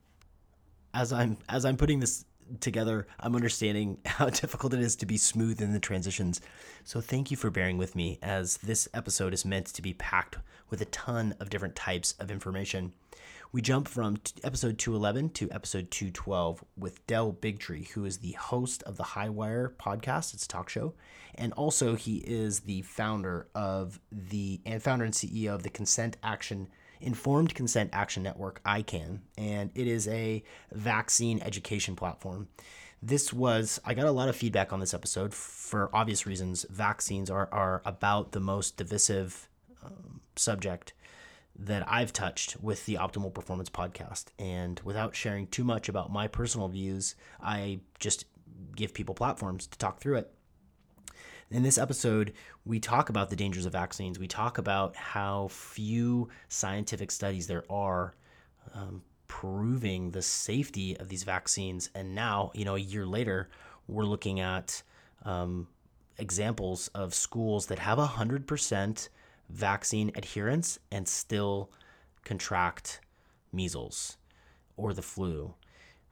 as 0.92 1.12
i'm 1.12 1.36
as 1.48 1.64
i'm 1.64 1.76
putting 1.76 2.00
this 2.00 2.24
together, 2.60 3.06
I'm 3.20 3.34
understanding 3.34 3.98
how 4.06 4.30
difficult 4.30 4.74
it 4.74 4.80
is 4.80 4.96
to 4.96 5.06
be 5.06 5.16
smooth 5.16 5.60
in 5.60 5.72
the 5.72 5.80
transitions. 5.80 6.40
So 6.84 7.00
thank 7.00 7.30
you 7.30 7.36
for 7.36 7.50
bearing 7.50 7.78
with 7.78 7.96
me 7.96 8.18
as 8.22 8.58
this 8.58 8.88
episode 8.94 9.34
is 9.34 9.44
meant 9.44 9.66
to 9.66 9.82
be 9.82 9.94
packed 9.94 10.38
with 10.70 10.80
a 10.80 10.86
ton 10.86 11.34
of 11.40 11.50
different 11.50 11.76
types 11.76 12.14
of 12.18 12.30
information. 12.30 12.92
We 13.54 13.62
jump 13.62 13.86
from 13.86 14.16
t- 14.16 14.32
episode 14.42 14.78
211 14.78 15.30
to 15.34 15.48
episode 15.52 15.88
212 15.92 16.64
with 16.76 17.06
Del 17.06 17.32
Bigtree, 17.32 17.86
who 17.90 18.04
is 18.04 18.18
the 18.18 18.32
host 18.32 18.82
of 18.82 18.96
the 18.96 19.04
Highwire 19.04 19.76
podcast. 19.76 20.34
It's 20.34 20.44
a 20.44 20.48
talk 20.48 20.68
show. 20.68 20.94
And 21.36 21.52
also, 21.52 21.94
he 21.94 22.16
is 22.16 22.62
the 22.62 22.82
founder 22.82 23.46
of 23.54 24.00
the 24.10 24.60
and 24.66 24.82
founder 24.82 25.04
and 25.04 25.14
CEO 25.14 25.54
of 25.54 25.62
the 25.62 25.70
Consent 25.70 26.16
Action 26.24 26.66
Informed 27.00 27.54
Consent 27.54 27.90
Action 27.92 28.24
Network, 28.24 28.60
ICAN, 28.64 29.20
and 29.38 29.70
it 29.76 29.86
is 29.86 30.08
a 30.08 30.42
vaccine 30.72 31.40
education 31.40 31.94
platform. 31.94 32.48
This 33.00 33.32
was, 33.32 33.80
I 33.84 33.94
got 33.94 34.06
a 34.06 34.10
lot 34.10 34.28
of 34.28 34.34
feedback 34.34 34.72
on 34.72 34.80
this 34.80 34.94
episode 34.94 35.32
for 35.32 35.94
obvious 35.94 36.26
reasons. 36.26 36.66
Vaccines 36.70 37.30
are, 37.30 37.48
are 37.52 37.82
about 37.84 38.32
the 38.32 38.40
most 38.40 38.76
divisive 38.76 39.48
um, 39.84 40.22
subject 40.34 40.92
that 41.56 41.88
I've 41.88 42.12
touched 42.12 42.56
with 42.60 42.84
the 42.86 42.94
Optimal 42.94 43.32
Performance 43.32 43.70
podcast. 43.70 44.26
And 44.38 44.80
without 44.84 45.14
sharing 45.14 45.46
too 45.46 45.64
much 45.64 45.88
about 45.88 46.12
my 46.12 46.26
personal 46.26 46.68
views, 46.68 47.14
I 47.42 47.80
just 47.98 48.24
give 48.74 48.94
people 48.94 49.14
platforms 49.14 49.66
to 49.68 49.78
talk 49.78 50.00
through 50.00 50.16
it. 50.16 50.32
In 51.50 51.62
this 51.62 51.78
episode, 51.78 52.32
we 52.64 52.80
talk 52.80 53.10
about 53.10 53.30
the 53.30 53.36
dangers 53.36 53.66
of 53.66 53.72
vaccines. 53.72 54.18
We 54.18 54.26
talk 54.26 54.58
about 54.58 54.96
how 54.96 55.48
few 55.48 56.28
scientific 56.48 57.10
studies 57.10 57.46
there 57.46 57.64
are 57.70 58.14
um, 58.74 59.02
proving 59.28 60.10
the 60.10 60.22
safety 60.22 60.96
of 60.98 61.08
these 61.08 61.22
vaccines. 61.22 61.90
And 61.94 62.14
now, 62.14 62.50
you 62.54 62.64
know, 62.64 62.74
a 62.74 62.80
year 62.80 63.06
later, 63.06 63.50
we're 63.86 64.04
looking 64.04 64.40
at 64.40 64.82
um, 65.24 65.68
examples 66.18 66.88
of 66.88 67.14
schools 67.14 67.66
that 67.66 67.78
have 67.78 67.98
100% 67.98 69.08
vaccine 69.48 70.10
adherence 70.14 70.78
and 70.90 71.06
still 71.06 71.70
contract 72.24 73.00
measles 73.52 74.16
or 74.76 74.92
the 74.92 75.02
flu. 75.02 75.54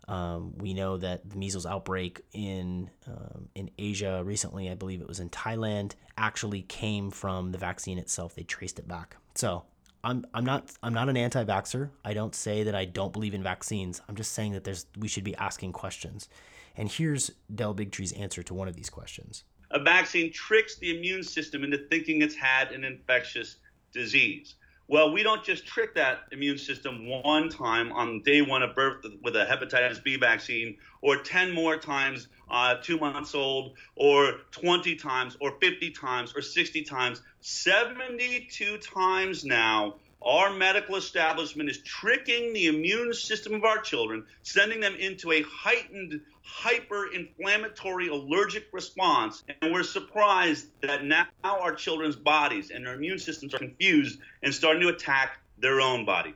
Um, 0.09 0.55
we 0.59 0.75
know 0.75 0.97
that 0.97 1.29
the 1.29 1.37
measles 1.37 1.65
outbreak 1.65 2.23
in 2.33 2.91
um, 3.07 3.49
in 3.55 3.71
Asia 3.79 4.23
recently, 4.25 4.69
I 4.69 4.75
believe 4.75 5.01
it 5.01 5.09
was 5.09 5.21
in 5.21 5.31
Thailand, 5.31 5.93
actually 6.17 6.63
came 6.63 7.11
from 7.11 7.53
the 7.53 7.59
vaccine 7.59 7.99
itself. 7.99 8.35
They 8.35 8.43
traced 8.43 8.79
it 8.79 8.89
back. 8.89 9.17
So 9.35 9.65
I'm 10.05 10.27
I'm 10.35 10.45
not 10.45 10.73
I'm 10.83 10.93
not 10.93 11.09
an 11.09 11.17
anti-vaxxer. 11.17 11.91
I 12.05 12.15
don't 12.15 12.35
say 12.35 12.65
that 12.65 12.75
I 12.75 12.85
don't 12.85 13.13
believe 13.13 13.35
in 13.35 13.43
vaccines. 13.43 14.01
I'm 14.09 14.17
just 14.17 14.33
saying 14.33 14.53
that 14.53 14.65
there's 14.65 14.87
we 14.99 15.09
should 15.09 15.25
be 15.25 15.37
asking 15.37 15.73
questions. 15.73 16.29
And 16.77 16.91
here's 16.91 17.31
Del 17.55 17.75
Bigtree's 17.75 18.13
answer 18.13 18.43
to 18.43 18.55
one 18.55 18.67
of 18.67 18.75
these 18.75 18.91
questions. 18.91 19.45
A 19.73 19.79
vaccine 19.79 20.31
tricks 20.33 20.77
the 20.77 20.97
immune 20.97 21.23
system 21.23 21.65
into 21.65 21.79
thinking 21.79 22.21
it's 22.21 22.35
had 22.35 22.73
an 22.73 22.85
infectious 22.85 23.57
disease. 23.93 24.55
Well, 24.87 25.13
we 25.13 25.23
don't 25.23 25.43
just 25.43 25.67
trick 25.67 25.95
that 25.95 26.25
immune 26.33 26.59
system 26.59 27.07
one 27.09 27.49
time 27.49 27.93
on 27.93 28.21
day 28.23 28.43
one 28.43 28.63
of 28.63 28.75
birth 28.75 29.07
with 29.23 29.35
a 29.37 29.47
hepatitis 29.47 30.03
B 30.05 30.17
vaccine, 30.17 30.77
or 31.01 31.17
10 31.23 31.53
more 31.53 31.79
times 31.79 32.29
uh, 32.51 32.75
two 32.83 32.99
months 32.99 33.35
old, 33.35 33.79
or 33.97 34.41
20 34.51 34.97
times, 34.97 35.37
or 35.41 35.53
50 35.61 35.91
times, 35.93 36.35
or 36.37 36.43
60 36.43 36.83
times. 36.83 37.23
72 37.41 38.77
times 38.79 39.47
now, 39.47 39.95
our 40.25 40.53
medical 40.53 40.97
establishment 40.97 41.69
is 41.69 41.79
tricking 41.79 42.53
the 42.53 42.67
immune 42.67 43.13
system 43.13 43.55
of 43.55 43.65
our 43.65 43.79
children, 43.79 44.25
sending 44.43 44.81
them 44.81 44.95
into 44.97 45.33
a 45.33 45.43
heightened 45.43 46.21
hyper-inflammatory 46.43 48.09
allergic 48.09 48.67
response. 48.73 49.45
And 49.61 49.73
we're 49.73 49.83
surprised 49.83 50.69
that 50.83 51.05
now 51.05 51.27
our 51.43 51.75
children's 51.75 52.17
bodies 52.17 52.71
and 52.71 52.85
their 52.87 52.95
immune 52.95 53.19
systems 53.19 53.55
are 53.55 53.59
confused 53.59 54.19
and 54.43 54.53
starting 54.53 54.83
to 54.83 54.89
attack 54.89 55.39
their 55.59 55.81
own 55.81 56.05
body. 56.05 56.35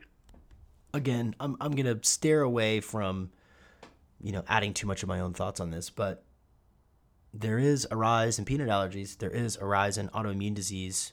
Again 0.95 1.35
i'm, 1.41 1.57
I'm 1.61 1.73
going 1.73 2.01
to 2.01 2.09
steer 2.09 2.41
away 2.41 2.81
from 2.81 3.31
you 4.23 4.33
know 4.33 4.43
adding 4.49 4.73
too 4.73 4.87
much 4.87 5.03
of 5.03 5.09
my 5.11 5.21
own 5.21 5.35
thoughts 5.35 5.61
on 5.61 5.71
this 5.71 5.91
but 5.91 6.25
there 7.41 7.59
is 7.59 7.87
a 7.91 7.97
rise 7.97 8.39
in 8.39 8.45
peanut 8.45 8.69
allergies. 8.69 9.19
There 9.19 9.31
is 9.31 9.57
a 9.57 9.67
rise 9.67 9.99
in 9.99 10.09
autoimmune 10.09 10.55
disease 10.55 11.13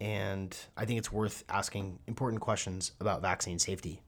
and 0.00 0.56
i 0.76 0.84
think 0.84 0.98
it's 0.98 1.12
worth 1.12 1.44
asking 1.48 1.98
important 2.06 2.40
questions 2.40 2.92
about 3.00 3.22
vaccine 3.22 3.58
safety. 3.58 4.00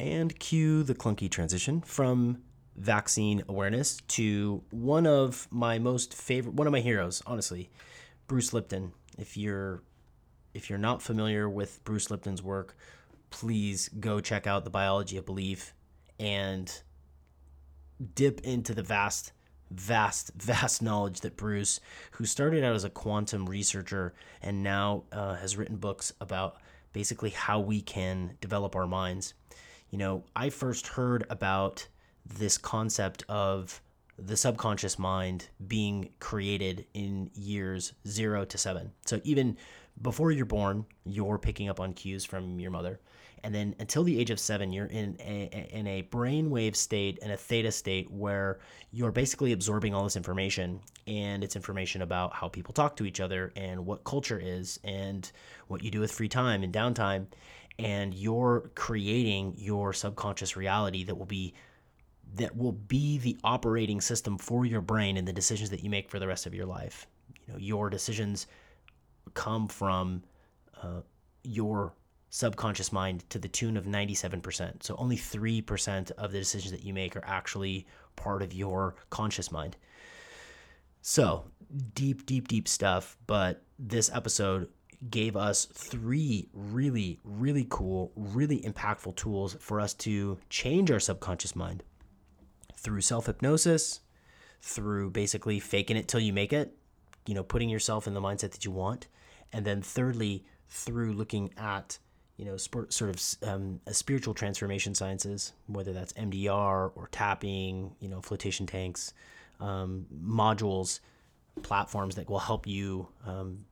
And 0.00 0.36
cue 0.38 0.82
the 0.82 0.94
clunky 0.94 1.30
transition 1.30 1.80
from 1.80 2.42
vaccine 2.76 3.44
awareness 3.48 3.98
to 4.08 4.62
one 4.70 5.06
of 5.06 5.46
my 5.50 5.78
most 5.78 6.12
favorite 6.12 6.54
one 6.54 6.66
of 6.66 6.72
my 6.72 6.80
heroes 6.80 7.22
honestly 7.26 7.70
bruce 8.26 8.52
lipton. 8.52 8.92
If 9.16 9.36
you're 9.36 9.82
if 10.54 10.68
you're 10.68 10.78
not 10.78 11.00
familiar 11.00 11.48
with 11.48 11.82
bruce 11.84 12.10
lipton's 12.10 12.42
work 12.42 12.76
please 13.30 13.88
go 14.00 14.20
check 14.20 14.46
out 14.46 14.64
the 14.64 14.70
biology 14.70 15.16
of 15.16 15.26
belief 15.26 15.72
and 16.18 16.82
dip 18.14 18.40
into 18.40 18.74
the 18.74 18.82
vast 18.82 19.32
vast 19.70 20.32
vast 20.36 20.82
knowledge 20.82 21.20
that 21.20 21.36
bruce 21.36 21.80
who 22.12 22.24
started 22.24 22.64
out 22.64 22.74
as 22.74 22.84
a 22.84 22.90
quantum 22.90 23.46
researcher 23.46 24.14
and 24.42 24.62
now 24.62 25.04
uh, 25.12 25.34
has 25.34 25.56
written 25.56 25.76
books 25.76 26.12
about 26.20 26.56
basically 26.92 27.30
how 27.30 27.58
we 27.58 27.80
can 27.80 28.36
develop 28.40 28.76
our 28.76 28.86
minds 28.86 29.34
you 29.90 29.98
know 29.98 30.24
i 30.36 30.48
first 30.48 30.88
heard 30.88 31.24
about 31.30 31.86
this 32.26 32.56
concept 32.56 33.24
of 33.28 33.80
the 34.18 34.36
subconscious 34.36 34.98
mind 34.98 35.48
being 35.66 36.10
created 36.20 36.86
in 36.94 37.30
years 37.34 37.92
zero 38.06 38.44
to 38.44 38.58
seven. 38.58 38.92
So 39.06 39.20
even 39.24 39.56
before 40.00 40.30
you're 40.30 40.46
born, 40.46 40.86
you're 41.04 41.38
picking 41.38 41.68
up 41.68 41.80
on 41.80 41.92
cues 41.92 42.24
from 42.24 42.60
your 42.60 42.70
mother. 42.70 43.00
And 43.44 43.54
then 43.54 43.74
until 43.78 44.02
the 44.04 44.18
age 44.18 44.30
of 44.30 44.40
seven, 44.40 44.72
you're 44.72 44.86
in 44.86 45.18
a, 45.20 45.68
in 45.70 45.86
a 45.86 46.02
brainwave 46.04 46.74
state 46.74 47.18
and 47.20 47.30
a 47.30 47.36
theta 47.36 47.70
state 47.70 48.10
where 48.10 48.58
you're 48.90 49.12
basically 49.12 49.52
absorbing 49.52 49.94
all 49.94 50.02
this 50.02 50.16
information. 50.16 50.80
And 51.06 51.44
it's 51.44 51.54
information 51.54 52.00
about 52.00 52.32
how 52.32 52.48
people 52.48 52.72
talk 52.72 52.96
to 52.96 53.04
each 53.04 53.20
other 53.20 53.52
and 53.54 53.84
what 53.84 54.02
culture 54.02 54.40
is 54.42 54.80
and 54.82 55.30
what 55.68 55.84
you 55.84 55.90
do 55.90 56.00
with 56.00 56.10
free 56.10 56.28
time 56.28 56.62
and 56.62 56.72
downtime. 56.72 57.26
And 57.78 58.14
you're 58.14 58.70
creating 58.74 59.56
your 59.58 59.92
subconscious 59.92 60.56
reality 60.56 61.04
that 61.04 61.16
will 61.16 61.26
be 61.26 61.52
that 62.36 62.56
will 62.56 62.72
be 62.72 63.18
the 63.18 63.36
operating 63.44 64.00
system 64.00 64.38
for 64.38 64.64
your 64.64 64.80
brain 64.80 65.18
and 65.18 65.28
the 65.28 65.32
decisions 65.32 65.68
that 65.70 65.84
you 65.84 65.90
make 65.90 66.10
for 66.10 66.18
the 66.18 66.26
rest 66.26 66.46
of 66.46 66.54
your 66.54 66.66
life. 66.66 67.06
You 67.46 67.52
know, 67.52 67.58
your 67.58 67.90
decisions 67.90 68.46
come 69.34 69.68
from 69.68 70.22
uh, 70.82 71.02
your 71.42 71.92
subconscious 72.34 72.90
mind 72.90 73.24
to 73.30 73.38
the 73.38 73.46
tune 73.46 73.76
of 73.76 73.84
97%. 73.84 74.82
So 74.82 74.96
only 74.98 75.16
3% 75.16 76.10
of 76.18 76.32
the 76.32 76.38
decisions 76.40 76.72
that 76.72 76.82
you 76.82 76.92
make 76.92 77.14
are 77.14 77.24
actually 77.24 77.86
part 78.16 78.42
of 78.42 78.52
your 78.52 78.96
conscious 79.08 79.52
mind. 79.52 79.76
So, 81.00 81.44
deep, 81.94 82.26
deep, 82.26 82.48
deep 82.48 82.66
stuff. 82.66 83.16
But 83.28 83.62
this 83.78 84.10
episode 84.12 84.68
gave 85.08 85.36
us 85.36 85.66
three 85.66 86.48
really, 86.52 87.20
really 87.22 87.68
cool, 87.70 88.10
really 88.16 88.62
impactful 88.62 89.14
tools 89.14 89.56
for 89.60 89.80
us 89.80 89.94
to 89.94 90.36
change 90.50 90.90
our 90.90 90.98
subconscious 90.98 91.54
mind 91.54 91.84
through 92.76 93.02
self 93.02 93.26
hypnosis, 93.26 94.00
through 94.60 95.10
basically 95.10 95.60
faking 95.60 95.96
it 95.96 96.08
till 96.08 96.18
you 96.18 96.32
make 96.32 96.52
it, 96.52 96.76
you 97.26 97.34
know, 97.34 97.44
putting 97.44 97.68
yourself 97.68 98.08
in 98.08 98.14
the 98.14 98.20
mindset 98.20 98.50
that 98.50 98.64
you 98.64 98.72
want. 98.72 99.06
And 99.52 99.64
then 99.64 99.82
thirdly, 99.82 100.44
through 100.68 101.12
looking 101.12 101.54
at, 101.56 101.98
you 102.36 102.44
know, 102.44 102.56
sort 102.56 103.00
of 103.02 103.48
um, 103.48 103.80
spiritual 103.92 104.34
transformation 104.34 104.94
sciences, 104.94 105.52
whether 105.66 105.92
that's 105.92 106.12
MDR 106.14 106.90
or 106.94 107.08
tapping, 107.12 107.94
you 108.00 108.08
know, 108.08 108.20
flotation 108.20 108.66
tanks, 108.66 109.12
um, 109.60 110.06
modules, 110.12 111.00
platforms 111.62 112.16
that 112.16 112.28
will 112.28 112.40
help 112.40 112.66
you 112.66 113.06
um, 113.24 113.64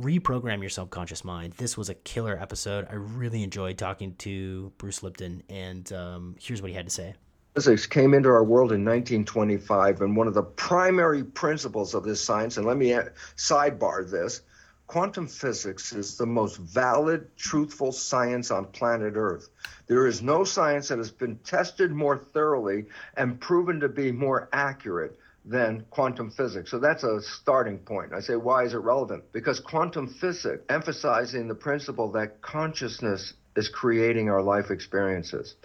reprogram 0.00 0.60
your 0.60 0.70
subconscious 0.70 1.24
mind. 1.24 1.52
This 1.54 1.76
was 1.76 1.90
a 1.90 1.94
killer 1.94 2.38
episode. 2.40 2.86
I 2.90 2.94
really 2.94 3.42
enjoyed 3.42 3.76
talking 3.76 4.14
to 4.16 4.72
Bruce 4.78 5.02
Lipton, 5.02 5.42
and 5.50 5.92
um, 5.92 6.36
here's 6.40 6.62
what 6.62 6.70
he 6.70 6.76
had 6.76 6.86
to 6.86 6.92
say. 6.92 7.14
Physics 7.54 7.86
came 7.86 8.14
into 8.14 8.28
our 8.28 8.44
world 8.44 8.72
in 8.72 8.84
1925, 8.84 10.00
and 10.00 10.16
one 10.16 10.28
of 10.28 10.34
the 10.34 10.42
primary 10.42 11.24
principles 11.24 11.94
of 11.94 12.04
this 12.04 12.22
science, 12.22 12.56
and 12.56 12.64
let 12.64 12.76
me 12.76 12.94
sidebar 13.36 14.08
this 14.08 14.42
quantum 14.88 15.28
physics 15.28 15.92
is 15.92 16.16
the 16.16 16.26
most 16.26 16.56
valid, 16.56 17.36
truthful 17.36 17.92
science 17.92 18.50
on 18.50 18.64
planet 18.64 19.12
Earth. 19.16 19.50
There 19.86 20.06
is 20.06 20.22
no 20.22 20.44
science 20.44 20.88
that 20.88 20.98
has 20.98 21.10
been 21.10 21.36
tested 21.44 21.92
more 21.92 22.16
thoroughly 22.16 22.86
and 23.14 23.38
proven 23.38 23.80
to 23.80 23.88
be 23.88 24.10
more 24.10 24.48
accurate 24.52 25.18
than 25.44 25.84
quantum 25.90 26.30
physics. 26.30 26.70
So 26.70 26.78
that's 26.78 27.04
a 27.04 27.20
starting 27.20 27.78
point. 27.78 28.12
I 28.14 28.20
say, 28.20 28.36
why 28.36 28.64
is 28.64 28.72
it 28.72 28.78
relevant? 28.78 29.24
Because 29.32 29.60
quantum 29.60 30.08
physics 30.08 30.64
emphasizing 30.70 31.48
the 31.48 31.54
principle 31.54 32.10
that 32.12 32.40
consciousness 32.40 33.34
is 33.56 33.68
creating 33.68 34.30
our 34.30 34.42
life 34.42 34.70
experiences. 34.70 35.56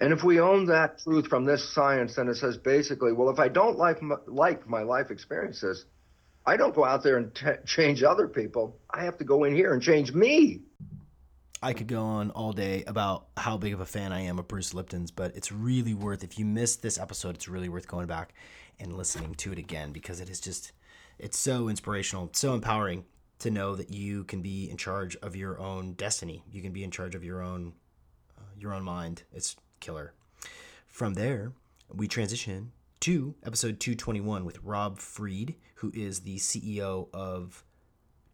And 0.00 0.12
if 0.12 0.22
we 0.22 0.40
own 0.40 0.66
that 0.66 1.02
truth 1.02 1.26
from 1.26 1.44
this 1.44 1.68
science, 1.72 2.14
then 2.14 2.28
it 2.28 2.36
says 2.36 2.56
basically, 2.56 3.12
well, 3.12 3.30
if 3.30 3.40
I 3.40 3.48
don't 3.48 3.78
like 3.78 4.00
my, 4.00 4.16
like 4.26 4.68
my 4.68 4.82
life 4.82 5.10
experiences, 5.10 5.84
I 6.46 6.56
don't 6.56 6.74
go 6.74 6.84
out 6.84 7.02
there 7.02 7.16
and 7.16 7.34
t- 7.34 7.46
change 7.66 8.02
other 8.02 8.26
people. 8.26 8.76
I 8.90 9.04
have 9.04 9.18
to 9.18 9.24
go 9.24 9.44
in 9.44 9.54
here 9.54 9.72
and 9.72 9.82
change 9.82 10.12
me. 10.12 10.60
I 11.62 11.74
could 11.74 11.88
go 11.88 12.02
on 12.02 12.30
all 12.30 12.52
day 12.52 12.84
about 12.86 13.26
how 13.36 13.58
big 13.58 13.74
of 13.74 13.80
a 13.80 13.86
fan 13.86 14.12
I 14.12 14.20
am 14.20 14.38
of 14.38 14.48
Bruce 14.48 14.72
Lipton's, 14.72 15.10
but 15.10 15.36
it's 15.36 15.52
really 15.52 15.92
worth 15.92 16.24
if 16.24 16.38
you 16.38 16.46
missed 16.46 16.80
this 16.80 16.98
episode, 16.98 17.34
it's 17.34 17.48
really 17.48 17.68
worth 17.68 17.86
going 17.86 18.06
back 18.06 18.32
and 18.78 18.96
listening 18.96 19.34
to 19.34 19.52
it 19.52 19.58
again 19.58 19.92
because 19.92 20.20
it 20.20 20.30
is 20.30 20.40
just 20.40 20.72
it's 21.18 21.38
so 21.38 21.68
inspirational, 21.68 22.30
so 22.32 22.54
empowering 22.54 23.04
to 23.40 23.50
know 23.50 23.74
that 23.74 23.90
you 23.90 24.24
can 24.24 24.40
be 24.40 24.70
in 24.70 24.78
charge 24.78 25.16
of 25.16 25.36
your 25.36 25.58
own 25.60 25.92
destiny. 25.92 26.42
You 26.50 26.62
can 26.62 26.72
be 26.72 26.82
in 26.82 26.90
charge 26.90 27.14
of 27.14 27.22
your 27.22 27.42
own 27.42 27.74
uh, 28.38 28.42
your 28.58 28.72
own 28.72 28.82
mind. 28.82 29.24
It's 29.32 29.56
killer. 29.80 30.14
From 30.88 31.12
there, 31.12 31.52
we 31.92 32.08
transition 32.08 32.72
to 33.00 33.34
episode 33.46 33.80
221 33.80 34.44
with 34.44 34.62
Rob 34.62 34.98
Fried, 34.98 35.54
who 35.76 35.90
is 35.94 36.20
the 36.20 36.36
CEO 36.36 37.08
of 37.14 37.64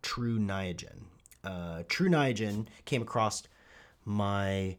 Tru 0.02 0.40
Niagen. 0.40 1.04
Uh, 1.44 1.84
Tru 1.88 2.08
Niagen 2.08 2.66
came 2.84 3.00
across 3.00 3.44
my 4.04 4.76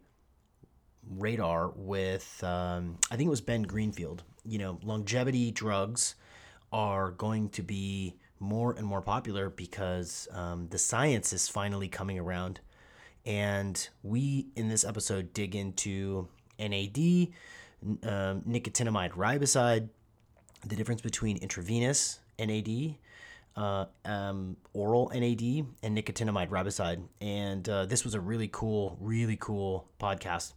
radar 1.10 1.72
with, 1.74 2.44
um, 2.44 2.98
I 3.10 3.16
think 3.16 3.28
it 3.28 3.30
was 3.30 3.40
Ben 3.40 3.64
Greenfield. 3.64 4.24
You 4.44 4.58
know, 4.58 4.80
longevity 4.84 5.52
drugs 5.52 6.16
are 6.74 7.12
going 7.12 7.48
to 7.52 7.64
be 7.64 8.18
more 8.42 8.74
and 8.74 8.86
more 8.86 9.02
popular 9.02 9.50
because 9.50 10.28
um, 10.32 10.68
the 10.70 10.78
science 10.78 11.32
is 11.32 11.48
finally 11.48 11.88
coming 11.88 12.20
around. 12.20 12.60
And 13.26 13.88
we, 14.04 14.48
in 14.58 14.68
this 14.68 14.84
episode, 14.84 15.32
dig 15.32 15.56
into 15.56 16.28
NAD, 16.60 17.30
um, 17.84 18.42
nicotinamide 18.42 19.12
riboside, 19.12 19.90
the 20.66 20.76
difference 20.76 21.02
between 21.02 21.38
intravenous 21.38 22.20
NAD, 22.40 22.96
uh, 23.56 23.86
um, 24.06 24.58
oral 24.74 25.12
NAD, 25.14 25.66
and 25.84 25.98
nicotinamide 25.98 26.50
riboside. 26.50 27.02
And 27.22 27.68
uh, 27.68 27.86
this 27.86 28.04
was 28.04 28.14
a 28.14 28.20
really 28.20 28.50
cool, 28.52 28.98
really 29.00 29.38
cool 29.40 29.88
podcast. 30.00 30.54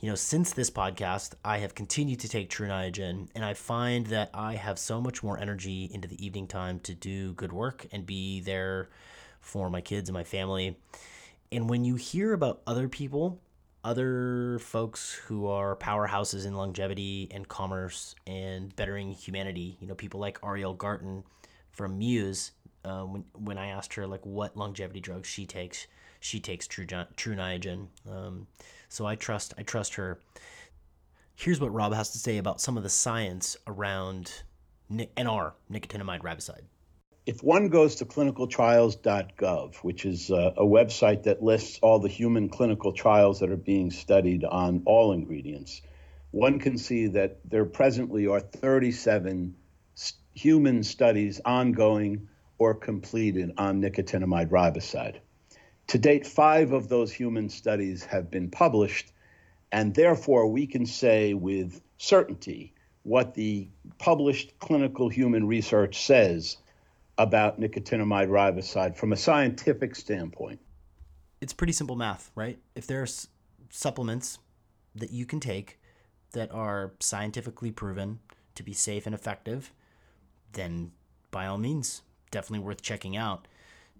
You 0.00 0.08
know, 0.08 0.14
since 0.14 0.54
this 0.54 0.70
podcast, 0.70 1.34
I 1.44 1.58
have 1.58 1.74
continued 1.74 2.20
to 2.20 2.28
take 2.28 2.48
Tru 2.48 2.66
Niagen, 2.66 3.28
and 3.34 3.44
I 3.44 3.52
find 3.52 4.06
that 4.06 4.30
I 4.32 4.54
have 4.54 4.78
so 4.78 5.00
much 5.00 5.22
more 5.22 5.38
energy 5.38 5.90
into 5.92 6.08
the 6.08 6.24
evening 6.24 6.46
time 6.46 6.80
to 6.80 6.94
do 6.94 7.34
good 7.34 7.52
work 7.52 7.86
and 7.92 8.06
be 8.06 8.40
there 8.40 8.88
for 9.40 9.68
my 9.68 9.82
kids 9.82 10.08
and 10.08 10.14
my 10.14 10.24
family. 10.24 10.78
And 11.52 11.68
when 11.68 11.84
you 11.84 11.96
hear 11.96 12.32
about 12.32 12.62
other 12.66 12.88
people 12.88 13.40
other 13.82 14.58
folks 14.60 15.12
who 15.12 15.46
are 15.46 15.76
powerhouses 15.76 16.46
in 16.46 16.54
longevity 16.54 17.28
and 17.30 17.48
commerce 17.48 18.14
and 18.26 18.74
bettering 18.76 19.12
humanity. 19.12 19.76
You 19.80 19.86
know, 19.86 19.94
people 19.94 20.20
like 20.20 20.38
Ariel 20.44 20.74
Garten 20.74 21.24
from 21.72 21.98
Muse. 21.98 22.52
Uh, 22.84 23.02
when 23.02 23.24
when 23.34 23.58
I 23.58 23.68
asked 23.68 23.94
her 23.94 24.06
like 24.06 24.24
what 24.24 24.56
longevity 24.56 25.00
drugs 25.00 25.28
she 25.28 25.46
takes, 25.46 25.86
she 26.20 26.40
takes 26.40 26.66
Tru 26.66 26.86
Tru 26.86 27.34
Niagen. 27.34 27.88
Um, 28.10 28.46
so 28.88 29.06
I 29.06 29.16
trust 29.16 29.54
I 29.58 29.62
trust 29.62 29.94
her. 29.94 30.18
Here's 31.34 31.60
what 31.60 31.72
Rob 31.72 31.94
has 31.94 32.10
to 32.10 32.18
say 32.18 32.38
about 32.38 32.60
some 32.60 32.76
of 32.76 32.82
the 32.82 32.90
science 32.90 33.56
around 33.66 34.42
NR 34.90 35.52
nicotinamide 35.70 36.20
riboside 36.20 36.64
if 37.30 37.44
one 37.44 37.68
goes 37.68 37.94
to 37.94 38.04
clinicaltrials.gov, 38.04 39.76
which 39.84 40.04
is 40.04 40.30
a, 40.30 40.52
a, 40.56 40.66
website 40.66 41.22
that 41.22 41.40
lists 41.40 41.78
all 41.80 42.00
the 42.00 42.08
human 42.08 42.48
clinical 42.48 42.92
trials 42.92 43.38
that 43.38 43.50
are 43.50 43.56
being 43.56 43.92
studied 43.92 44.42
on 44.42 44.82
all 44.84 45.12
ingredients, 45.12 45.80
one 46.32 46.58
can 46.58 46.76
see 46.76 47.06
that 47.06 47.38
there 47.48 47.64
presently 47.64 48.26
are 48.26 48.40
37 48.40 49.54
human 50.34 50.82
studies 50.82 51.40
ongoing 51.44 52.26
or 52.58 52.74
completed 52.74 53.52
on 53.56 53.80
nicotinamide 53.80 54.48
riboside. 54.48 55.20
To 55.86 55.98
date, 55.98 56.26
five 56.26 56.72
of 56.72 56.88
those 56.88 57.12
human 57.12 57.48
studies 57.48 58.04
have 58.06 58.28
been 58.28 58.50
published, 58.50 59.12
and 59.70 59.94
therefore 59.94 60.48
we 60.48 60.66
can 60.66 60.84
say 60.84 61.34
with 61.34 61.80
certainty 61.96 62.74
what 63.04 63.34
the 63.34 63.68
published 63.98 64.58
clinical 64.58 65.08
human 65.08 65.46
research 65.46 66.04
says 66.04 66.56
about 67.20 67.60
nicotinamide 67.60 68.28
riboside 68.28 68.96
from 68.96 69.12
a 69.12 69.16
scientific 69.16 69.94
standpoint? 69.94 70.58
It's 71.40 71.52
pretty 71.52 71.72
simple 71.74 71.94
math, 71.94 72.30
right? 72.34 72.58
If 72.74 72.86
there 72.86 72.98
there's 72.98 73.28
supplements 73.68 74.38
that 74.94 75.10
you 75.10 75.26
can 75.26 75.38
take 75.38 75.78
that 76.32 76.50
are 76.50 76.92
scientifically 76.98 77.70
proven 77.70 78.20
to 78.54 78.62
be 78.62 78.72
safe 78.72 79.06
and 79.06 79.14
effective, 79.14 79.72
then 80.52 80.92
by 81.30 81.46
all 81.46 81.58
means, 81.58 82.02
definitely 82.30 82.64
worth 82.64 82.82
checking 82.82 83.16
out. 83.16 83.46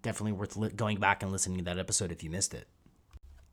Definitely 0.03 0.33
worth 0.33 0.57
li- 0.57 0.71
going 0.71 0.99
back 0.99 1.23
and 1.23 1.31
listening 1.31 1.59
to 1.59 1.65
that 1.65 1.79
episode 1.79 2.11
if 2.11 2.25
you 2.25 2.31
missed 2.31 2.55
it. 2.55 2.67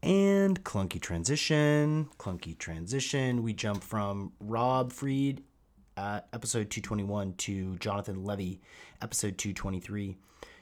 And 0.02 0.64
clunky 0.64 1.02
transition, 1.02 2.10
clunky 2.18 2.58
transition. 2.58 3.44
We 3.44 3.54
jump 3.54 3.84
from 3.84 4.32
Rob 4.40 4.94
Fried 4.94 5.44
uh, 5.98 6.22
episode 6.32 6.70
221 6.70 7.34
to 7.34 7.76
Jonathan 7.78 8.24
Levi, 8.24 8.60
episode 9.02 9.38
223. 9.38 10.16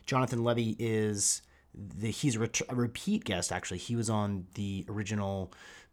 Jonathan 0.06 0.44
Levi 0.44 0.76
is 0.80 1.42
the 1.74 2.10
he's 2.10 2.38
a, 2.38 2.40
ret- 2.40 2.62
a 2.70 2.76
repeat 2.76 3.26
guest 3.26 3.52
actually. 3.52 3.80
He 3.80 3.96
was 3.96 4.10
on 4.10 4.48
the 4.54 4.86
original 4.88 5.52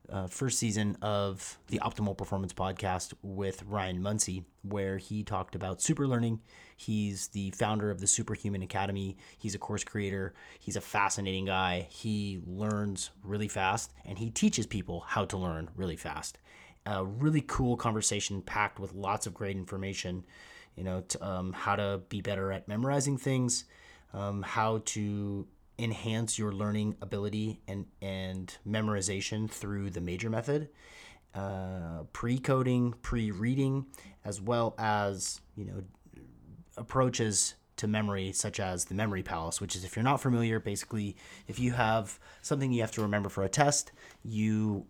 uh, 0.09 0.27
first 0.27 0.59
season 0.59 0.97
of 1.03 1.59
the 1.69 1.79
Optimal 1.81 2.17
Performance 2.17 2.53
podcast 2.53 3.15
with 3.23 3.63
Ryan 3.65 4.03
Munsey, 4.03 4.45
where 4.63 4.99
he 4.99 5.23
talked 5.25 5.55
about 5.55 5.81
super 5.81 6.07
learning. 6.07 6.41
He's 6.77 7.29
the 7.29 7.51
founder 7.53 7.91
of 7.91 8.01
the 8.01 8.07
Superhuman 8.07 8.63
Academy. 8.63 9.17
He's 9.39 9.55
a 9.55 9.59
course 9.59 9.85
creator. 9.85 10.35
He's 10.59 10.77
a 10.77 10.81
fascinating 10.81 11.47
guy. 11.47 11.87
He 11.91 12.41
learns 12.47 13.11
really 13.25 13.49
fast 13.49 13.93
and 14.05 14.19
he 14.19 14.31
teaches 14.31 14.67
people 14.67 15.01
how 15.01 15.25
to 15.27 15.37
learn 15.37 15.71
really 15.77 15.97
fast 15.97 16.39
a 16.87 17.05
really 17.05 17.41
cool 17.43 17.77
conversation 17.77 18.43
packed 18.43 18.79
with 18.79 18.95
lots 18.95 19.27
of 19.27 19.35
great 19.35 19.57
information. 19.57 20.25
You 20.77 20.85
know, 20.85 21.03
to, 21.03 21.27
um, 21.27 21.53
how 21.53 21.77
to 21.77 22.01
be 22.09 22.23
better 22.23 22.51
at 22.51 22.67
memorizing 22.67 23.19
things, 23.19 23.65
um, 24.15 24.41
how 24.43 24.81
to 24.87 25.47
enhance 25.79 26.39
your 26.39 26.53
learning 26.53 26.97
ability 27.03 27.61
and, 27.69 27.87
and 28.01 28.57
memorization 28.67 29.51
through 29.51 29.91
the 29.91 30.01
major 30.01 30.31
method, 30.31 30.69
uh, 31.35 32.05
pre 32.13 32.39
coding, 32.39 32.95
pre 33.03 33.31
reading, 33.31 33.87
as 34.25 34.41
well 34.41 34.75
as, 34.79 35.41
you 35.57 35.65
know, 35.65 35.83
approaches 36.77 37.55
to 37.77 37.87
memory, 37.87 38.33
such 38.33 38.61
as 38.61 38.85
the 38.87 38.95
memory 38.95 39.23
palace, 39.23 39.61
which 39.61 39.75
is 39.75 39.85
if 39.85 39.97
you're 39.97 40.03
not 40.05 40.21
familiar, 40.21 40.61
basically, 40.61 41.17
if 41.49 41.59
you 41.59 41.73
have 41.73 42.19
something 42.41 42.73
you 42.73 42.81
have 42.81 42.93
to 42.93 43.03
remember 43.03 43.29
for 43.29 43.43
a 43.43 43.49
test, 43.49 43.93
you 44.23 44.87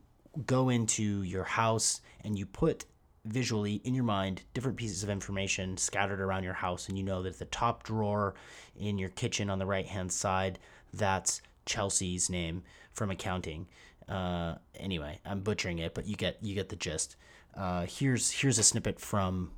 go 0.47 0.69
into 0.69 1.23
your 1.23 1.45
house 1.45 2.01
and 2.25 2.39
you 2.39 2.47
put 2.47 2.85
visually 3.25 3.75
in 3.85 3.95
your 3.95 4.05
mind 4.05 4.43
different 4.53 4.77
pieces 4.77 5.03
of 5.03 5.11
information 5.11 5.77
scattered 5.77 6.21
around 6.21 6.43
your 6.43 6.55
house 6.55 6.89
and 6.89 6.99
you 6.99 7.05
know 7.05 7.23
that 7.23 7.39
the 7.39 7.45
top 7.47 7.85
drawer 7.85 8.35
in 8.77 8.99
your 8.99 9.11
kitchen 9.11 9.49
on 9.49 9.59
the 9.59 9.67
right 9.67 9.87
hand 9.87 10.11
side 10.11 10.59
that's 10.93 11.41
chelsea's 11.65 12.29
name 12.29 12.63
from 12.93 13.11
accounting. 13.11 13.67
Uh, 14.09 14.57
anyway 14.75 15.19
i'm 15.25 15.41
butchering 15.41 15.79
it 15.79 15.95
but 15.95 16.07
you 16.07 16.17
get 16.17 16.37
you 16.43 16.55
get 16.55 16.69
the 16.69 16.77
gist. 16.77 17.17
Uh, 17.57 17.87
here's 17.87 18.31
here's 18.31 18.59
a 18.59 18.63
snippet 18.63 18.99
from 18.99 19.53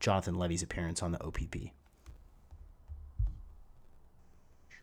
jonathan 0.00 0.34
levi's 0.34 0.62
appearance 0.62 1.02
on 1.02 1.12
the 1.12 1.22
opp 1.22 1.38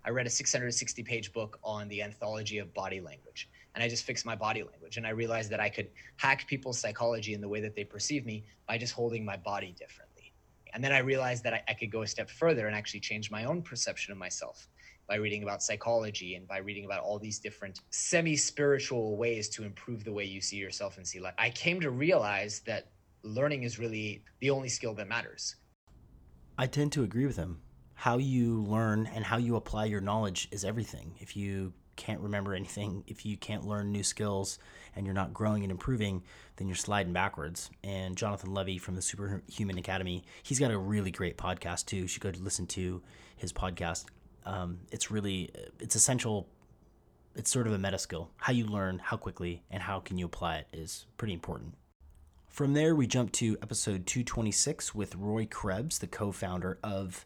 i 0.06 0.10
read 0.10 0.26
a 0.26 0.30
660 0.30 1.04
page 1.04 1.34
book 1.34 1.60
on 1.64 1.88
the 1.90 2.02
anthology 2.02 2.60
of 2.60 2.74
body 2.74 3.02
language 3.02 3.50
and 3.76 3.84
I 3.84 3.90
just 3.90 4.04
fixed 4.04 4.26
my 4.26 4.36
body 4.36 4.64
language. 4.64 4.98
And 4.98 5.08
I 5.08 5.12
realized 5.12 5.50
that 5.52 5.60
I 5.60 5.70
could 5.70 5.90
hack 6.18 6.48
people's 6.48 6.80
psychology 6.80 7.34
and 7.34 7.42
the 7.44 7.50
way 7.50 7.60
that 7.62 7.76
they 7.76 7.84
perceive 7.84 8.26
me 8.26 8.46
by 8.68 8.78
just 8.78 8.94
holding 8.94 9.26
my 9.26 9.38
body 9.38 9.76
differently. 9.78 10.34
And 10.74 10.84
then 10.84 10.92
I 10.92 11.00
realized 11.00 11.44
that 11.44 11.54
I, 11.54 11.64
I 11.68 11.74
could 11.74 11.92
go 11.92 12.02
a 12.02 12.08
step 12.08 12.30
further 12.30 12.68
and 12.68 12.76
actually 12.76 13.00
change 13.00 13.32
my 13.32 13.46
own 13.46 13.62
perception 13.62 14.12
of 14.12 14.18
myself 14.18 14.68
by 15.08 15.16
reading 15.16 15.44
about 15.44 15.62
psychology 15.62 16.36
and 16.36 16.48
by 16.48 16.58
reading 16.58 16.86
about 16.86 17.02
all 17.02 17.20
these 17.20 17.40
different 17.40 17.82
semi 17.90 18.36
spiritual 18.36 19.18
ways 19.18 19.50
to 19.50 19.64
improve 19.64 20.04
the 20.04 20.12
way 20.12 20.24
you 20.24 20.42
see 20.42 20.58
yourself 20.58 20.98
and 20.98 21.08
see 21.08 21.20
life. 21.20 21.34
I 21.38 21.50
came 21.50 21.82
to 21.82 21.92
realize 21.92 22.62
that 22.62 22.92
learning 23.24 23.64
is 23.64 23.80
really 23.80 24.24
the 24.40 24.50
only 24.50 24.70
skill 24.70 24.94
that 24.96 25.08
matters. 25.08 25.56
I 26.58 26.68
tend 26.68 26.92
to 26.94 27.04
agree 27.04 27.26
with 27.26 27.36
him. 27.36 27.62
How 27.96 28.18
you 28.18 28.62
learn 28.64 29.08
and 29.08 29.24
how 29.24 29.38
you 29.38 29.56
apply 29.56 29.86
your 29.86 30.02
knowledge 30.02 30.48
is 30.52 30.66
everything. 30.66 31.16
If 31.20 31.36
you 31.38 31.74
can't 31.96 32.20
remember 32.20 32.54
anything, 32.54 33.04
if 33.08 33.26
you 33.26 33.38
can't 33.38 33.66
learn 33.66 33.92
new 33.92 34.04
skills 34.04 34.60
and 34.96 35.06
you're 35.06 35.16
not 35.16 35.34
growing 35.34 35.64
and 35.64 35.72
improving, 35.72 36.24
then 36.58 36.68
you're 36.68 36.76
sliding 36.76 37.14
backwards. 37.14 37.70
And 37.84 38.16
Jonathan 38.16 38.54
Levi 38.54 38.78
from 38.78 38.96
the 38.96 39.02
Superhuman 39.02 39.78
Academy, 39.78 40.24
he's 40.44 40.60
got 40.60 40.72
a 40.72 40.78
really 40.78 41.12
great 41.12 41.38
podcast 41.38 41.86
too. 41.86 41.98
You 41.98 42.08
should 42.08 42.22
go 42.22 42.32
listen 42.40 42.68
to 42.68 43.02
his 43.36 43.54
podcast. 43.54 44.06
Um, 44.46 44.80
it's 44.92 45.10
really 45.10 45.52
it's 45.80 45.96
essential. 45.96 46.48
It's 47.36 47.52
sort 47.52 47.66
of 47.66 47.74
a 47.74 47.80
meta 47.80 47.98
skill. 47.98 48.30
How 48.38 48.54
you 48.54 48.66
learn, 48.66 49.00
how 49.00 49.18
quickly, 49.18 49.64
and 49.72 49.82
how 49.82 50.00
can 50.00 50.18
you 50.18 50.26
apply 50.26 50.58
it 50.58 50.68
is 50.74 51.06
pretty 51.18 51.34
important. 51.34 51.74
From 52.48 52.74
there, 52.74 52.96
we 52.96 53.08
jump 53.08 53.32
to 53.34 53.58
episode 53.64 54.06
226 54.06 54.94
with 54.94 55.16
Roy 55.16 55.48
Krebs, 55.48 55.98
the 55.98 56.06
co 56.06 56.32
founder 56.32 56.78
of 56.84 57.26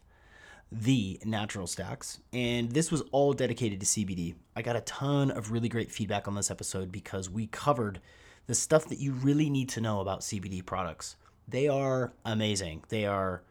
the 0.70 1.18
Natural 1.24 1.66
Stacks. 1.66 2.20
And 2.32 2.72
this 2.72 2.90
was 2.90 3.02
all 3.10 3.32
dedicated 3.32 3.80
to 3.80 3.86
CBD. 3.86 4.34
I 4.54 4.62
got 4.62 4.76
a 4.76 4.82
ton 4.82 5.30
of 5.30 5.50
really 5.50 5.68
great 5.68 5.90
feedback 5.90 6.28
on 6.28 6.34
this 6.34 6.50
episode 6.50 6.92
because 6.92 7.30
we 7.30 7.46
covered 7.46 8.00
the 8.46 8.54
stuff 8.54 8.86
that 8.86 8.98
you 8.98 9.12
really 9.12 9.50
need 9.50 9.68
to 9.70 9.80
know 9.80 10.00
about 10.00 10.20
CBD 10.20 10.64
products. 10.64 11.16
They 11.46 11.68
are 11.68 12.12
amazing. 12.24 12.84
They 12.88 13.06
are 13.06 13.42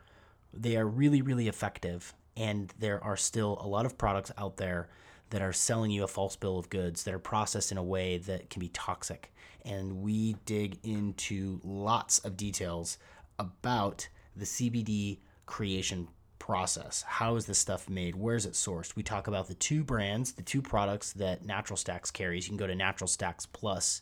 they 0.54 0.78
are 0.78 0.88
really 0.88 1.22
really 1.22 1.48
effective 1.48 2.14
and 2.36 2.74
there 2.80 3.04
are 3.04 3.18
still 3.18 3.58
a 3.62 3.68
lot 3.68 3.86
of 3.86 3.98
products 3.98 4.32
out 4.38 4.58
there 4.58 4.90
that 5.30 5.42
are 5.42 5.54
selling 5.54 5.92
you 5.92 6.04
a 6.04 6.08
false 6.08 6.36
bill 6.36 6.58
of 6.58 6.70
goods 6.70 7.04
that 7.04 7.14
are 7.14 7.20
processed 7.20 7.72
in 7.72 7.78
a 7.78 7.84
way 7.84 8.18
that 8.18 8.50
can 8.50 8.60
be 8.60 8.70
toxic. 8.70 9.34
And 9.66 10.02
we 10.02 10.38
dig 10.46 10.78
into 10.84 11.60
lots 11.64 12.20
of 12.20 12.38
details 12.38 12.98
about 13.38 14.08
the 14.36 14.46
CBD 14.46 15.18
creation 15.46 16.08
process. 16.48 17.04
How 17.06 17.36
is 17.36 17.46
this 17.46 17.60
stuff 17.60 17.90
made? 17.90 18.16
Where 18.16 18.38
is 18.38 18.46
it 18.46 18.54
sourced? 18.54 18.96
We 18.96 19.04
talk 19.04 19.28
about 19.28 19.50
the 19.50 19.54
two 19.54 19.84
brands, 19.84 20.32
the 20.32 20.42
two 20.42 20.62
products 20.62 21.12
that 21.14 21.46
Natural 21.46 21.76
Stacks 21.76 22.10
carries. 22.10 22.46
You 22.46 22.52
can 22.52 22.58
go 22.58 22.68
to 22.68 22.74
Natural 22.74 23.10
Stacks 23.10 23.46
Plus 23.46 24.02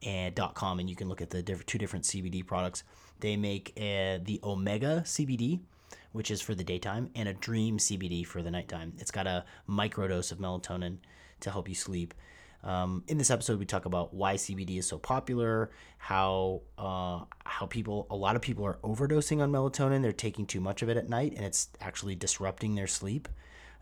and 0.00 0.38
.com 0.54 0.78
and 0.78 0.88
you 0.88 0.94
can 0.94 1.08
look 1.08 1.20
at 1.20 1.30
the 1.30 1.42
two 1.42 1.78
different 1.78 2.04
CBD 2.04 2.46
products. 2.46 2.84
They 3.18 3.36
make 3.36 3.72
uh, 3.76 4.22
the 4.22 4.38
Omega 4.44 5.02
CBD, 5.04 5.58
which 6.12 6.30
is 6.30 6.40
for 6.40 6.54
the 6.54 6.62
daytime, 6.62 7.10
and 7.16 7.28
a 7.28 7.34
Dream 7.34 7.78
CBD 7.78 8.24
for 8.24 8.42
the 8.42 8.50
nighttime. 8.52 8.92
It's 8.98 9.10
got 9.10 9.26
a 9.26 9.44
microdose 9.68 10.30
of 10.30 10.38
melatonin 10.38 10.98
to 11.40 11.50
help 11.50 11.68
you 11.68 11.74
sleep. 11.74 12.14
Um, 12.64 13.02
in 13.08 13.18
this 13.18 13.30
episode, 13.30 13.58
we 13.58 13.66
talk 13.66 13.86
about 13.86 14.14
why 14.14 14.34
CBD 14.34 14.78
is 14.78 14.86
so 14.86 14.98
popular, 14.98 15.70
how 15.98 16.62
uh, 16.78 17.20
how 17.44 17.66
people 17.66 18.06
a 18.10 18.16
lot 18.16 18.36
of 18.36 18.42
people 18.42 18.64
are 18.64 18.78
overdosing 18.84 19.42
on 19.42 19.50
melatonin. 19.50 20.02
They're 20.02 20.12
taking 20.12 20.46
too 20.46 20.60
much 20.60 20.82
of 20.82 20.88
it 20.88 20.96
at 20.96 21.08
night, 21.08 21.34
and 21.36 21.44
it's 21.44 21.68
actually 21.80 22.14
disrupting 22.14 22.74
their 22.74 22.86
sleep. 22.86 23.28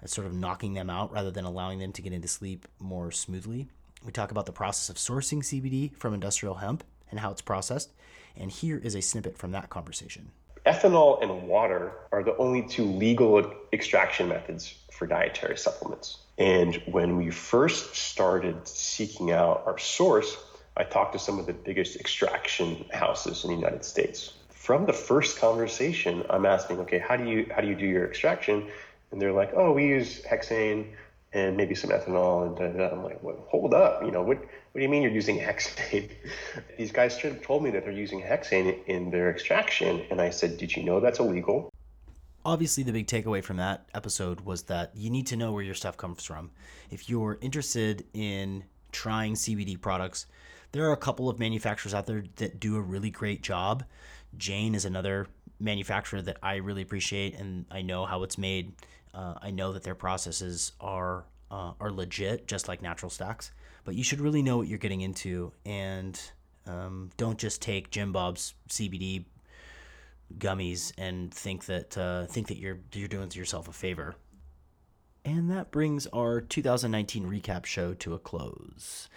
It's 0.03 0.15
sort 0.15 0.27
of 0.27 0.35
knocking 0.35 0.73
them 0.73 0.89
out 0.89 1.13
rather 1.13 1.31
than 1.31 1.45
allowing 1.45 1.79
them 1.79 1.93
to 1.93 2.03
get 2.03 2.13
into 2.13 2.29
sleep 2.29 2.67
more 2.79 3.11
smoothly. 3.11 3.69
We 4.03 4.13
talk 4.13 4.31
about 4.31 4.47
the 4.47 4.53
process 4.53 4.89
of 4.89 4.97
sourcing 4.97 5.41
CBD 5.41 5.95
from 5.95 6.15
industrial 6.15 6.55
hemp 6.55 6.85
and 7.11 7.21
how 7.21 7.31
it's 7.31 7.43
processed. 7.43 7.93
And 8.35 8.51
here 8.51 8.79
is 8.79 8.95
a 8.95 9.03
snippet 9.03 9.37
from 9.37 9.53
that 9.53 9.69
conversation. 9.69 10.31
Ethanol 10.65 11.23
and 11.23 11.49
water 11.49 11.93
are 12.13 12.23
the 12.23 12.37
only 12.37 12.63
two 12.63 12.85
legal 12.85 13.53
extraction 13.73 14.29
methods 14.29 14.75
for 14.93 15.07
dietary 15.07 15.59
supplements. 15.59 16.19
And 16.41 16.77
when 16.87 17.19
we 17.19 17.29
first 17.29 17.95
started 17.95 18.67
seeking 18.67 19.31
out 19.31 19.63
our 19.67 19.79
source, 19.79 20.39
I 20.75 20.85
talked 20.85 21.13
to 21.13 21.19
some 21.19 21.39
of 21.39 21.45
the 21.45 21.53
biggest 21.53 22.01
extraction 22.01 22.87
houses 22.91 23.45
in 23.45 23.51
the 23.51 23.57
United 23.57 23.85
States. 23.85 24.33
From 24.49 24.87
the 24.87 24.95
first 24.95 25.39
conversation, 25.39 26.25
I'm 26.31 26.47
asking, 26.47 26.79
okay, 26.81 26.99
how 26.99 27.17
do 27.17 27.29
you 27.29 27.47
how 27.55 27.61
do 27.61 27.69
you 27.69 27.75
do 27.75 27.85
your 27.85 28.07
extraction? 28.07 28.69
And 29.13 29.21
they're 29.21 29.35
like, 29.35 29.53
oh, 29.55 29.73
we 29.73 29.87
use 29.89 30.23
hexane 30.23 30.87
and 31.35 31.59
maybe 31.59 31.75
some 31.75 31.91
ethanol. 31.91 32.47
And 32.47 32.57
da, 32.57 32.69
da. 32.69 32.95
I'm 32.95 33.05
like, 33.05 33.23
well, 33.23 33.45
hold 33.49 33.75
up, 33.75 34.03
you 34.03 34.11
know, 34.11 34.23
what 34.23 34.39
what 34.39 34.79
do 34.79 34.81
you 34.81 34.89
mean 34.89 35.03
you're 35.03 35.13
using 35.13 35.39
hexane? 35.49 36.09
These 36.79 36.93
guys 36.93 37.19
told 37.43 37.63
me 37.63 37.71
that 37.73 37.85
they're 37.85 37.93
using 37.93 38.23
hexane 38.23 38.79
in 38.87 39.11
their 39.11 39.31
extraction, 39.31 40.07
and 40.11 40.23
I 40.23 40.31
said, 40.31 40.57
did 40.57 40.75
you 40.75 40.85
know 40.85 41.01
that's 41.01 41.19
illegal? 41.19 41.71
Obviously 42.45 42.83
the 42.83 42.93
big 42.93 43.07
takeaway 43.07 43.43
from 43.43 43.57
that 43.59 43.87
episode 43.95 44.41
was 44.43 44.63
that 44.65 44.93
you 44.95 45.11
need 45.11 45.27
to 45.29 45.37
know 45.37 45.53
where 45.53 45.63
your 45.63 45.75
stuff 45.75 45.97
comes 45.97 46.25
from. 46.25 46.51
If 46.91 47.09
you're 47.09 47.39
interested 47.41 48.05
in 48.15 48.65
trying 48.93 49.35
CBD 49.35 49.81
products, 49.81 50.27
there 50.73 50.89
are 50.89 50.93
a 50.93 50.97
couple 50.97 51.29
of 51.29 51.39
manufacturers 51.39 51.95
out 51.95 52.07
there 52.07 52.25
that 52.37 52.61
do 52.61 52.77
a 52.77 52.81
really 52.81 53.11
great 53.11 53.43
job. 53.43 53.85
Jane 54.37 54.75
is 54.75 54.85
another 54.85 55.27
manufacturer 55.59 56.23
that 56.23 56.39
I 56.43 56.57
really 56.57 56.83
appreciate, 56.83 57.35
and 57.35 57.67
I 57.71 57.83
know 57.83 58.07
how 58.07 58.23
it's 58.23 58.39
made. 58.39 58.73
Uh, 59.13 59.35
I 59.43 59.51
know 59.51 59.73
that 59.73 59.83
their 59.83 59.95
processes 59.95 60.73
are 60.81 61.25
uh, 61.51 61.73
are 61.81 61.91
legit, 61.91 62.47
just 62.47 62.69
like 62.69 62.81
Natural 62.81 63.11
Stacks. 63.11 63.51
But 63.85 63.95
you 63.97 64.05
should 64.05 64.21
really 64.21 64.43
know 64.43 64.57
what 64.57 64.69
you're 64.69 64.79
getting 64.79 65.01
into, 65.01 65.53
and 65.65 66.21
um, 66.67 67.11
don't 67.17 67.39
just 67.39 67.61
take 67.61 67.91
Jim 67.91 68.13
Bob's 68.13 68.55
CBD 68.69 69.25
gummies 70.39 70.93
and 70.99 71.33
think 71.33 71.67
that 71.67 71.97
uh, 71.97 72.27
think 72.27 72.49
that 72.49 72.59
you're 72.59 72.79
you're 72.93 73.09
doing 73.09 73.31
yourself 73.33 73.69
a 73.69 73.73
favor. 73.73 74.15
And 75.25 75.51
that 75.51 75.71
brings 75.71 76.07
our 76.09 76.41
2019 76.41 77.25
recap 77.25 77.67
show 77.67 77.93
to 77.95 78.15
a 78.15 78.19
close. 78.19 79.09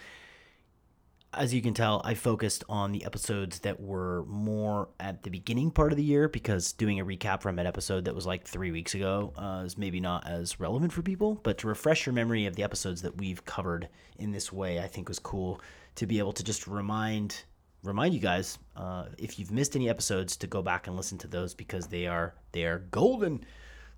As 1.32 1.52
you 1.52 1.62
can 1.62 1.74
tell, 1.74 2.00
I 2.04 2.14
focused 2.14 2.62
on 2.68 2.92
the 2.92 3.04
episodes 3.04 3.60
that 3.60 3.80
were 3.80 4.24
more 4.26 4.90
at 5.00 5.24
the 5.24 5.30
beginning 5.30 5.72
part 5.72 5.90
of 5.90 5.96
the 5.96 6.04
year 6.04 6.28
because 6.28 6.72
doing 6.72 7.00
a 7.00 7.04
recap 7.04 7.42
from 7.42 7.58
an 7.58 7.66
episode 7.66 8.04
that 8.04 8.14
was 8.14 8.26
like 8.26 8.46
three 8.46 8.70
weeks 8.70 8.94
ago 8.94 9.32
uh, 9.36 9.62
is 9.64 9.76
maybe 9.76 9.98
not 9.98 10.28
as 10.28 10.60
relevant 10.60 10.92
for 10.92 11.02
people. 11.02 11.40
But 11.42 11.58
to 11.58 11.66
refresh 11.66 12.06
your 12.06 12.12
memory 12.12 12.46
of 12.46 12.54
the 12.54 12.62
episodes 12.62 13.02
that 13.02 13.16
we've 13.16 13.44
covered 13.44 13.88
in 14.18 14.30
this 14.30 14.52
way, 14.52 14.78
I 14.78 14.86
think 14.86 15.08
was 15.08 15.18
cool 15.18 15.60
to 15.96 16.06
be 16.06 16.18
able 16.18 16.32
to 16.34 16.44
just 16.44 16.68
remind 16.68 17.42
remind 17.84 18.14
you 18.14 18.20
guys 18.20 18.58
uh, 18.76 19.06
if 19.18 19.38
you've 19.38 19.52
missed 19.52 19.76
any 19.76 19.88
episodes 19.88 20.36
to 20.38 20.46
go 20.46 20.62
back 20.62 20.86
and 20.86 20.96
listen 20.96 21.18
to 21.18 21.28
those 21.28 21.54
because 21.54 21.86
they 21.86 22.06
are 22.06 22.34
they 22.52 22.64
are 22.64 22.78
golden. 22.90 23.44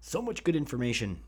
So 0.01 0.21
much 0.21 0.45
good 0.45 0.57
information. 0.57 1.21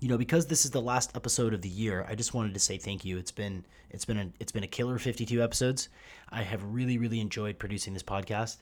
You 0.00 0.08
know 0.08 0.18
because 0.18 0.46
this 0.46 0.64
is 0.64 0.70
the 0.70 0.82
last 0.82 1.16
episode 1.16 1.54
of 1.54 1.62
the 1.62 1.68
year 1.68 2.06
i 2.08 2.14
just 2.14 2.32
wanted 2.32 2.54
to 2.54 2.60
say 2.60 2.76
thank 2.76 3.04
you. 3.04 3.16
It's 3.16 3.32
been 3.32 3.64
it's 3.90 4.04
been 4.04 4.18
a 4.18 4.28
it's 4.38 4.52
been 4.52 4.64
a 4.64 4.68
killer 4.68 4.98
52 4.98 5.42
episodes. 5.42 5.88
I 6.30 6.42
have 6.42 6.62
really 6.64 6.98
really 6.98 7.20
enjoyed 7.20 7.58
producing 7.58 7.94
this 7.94 8.02
podcast 8.02 8.58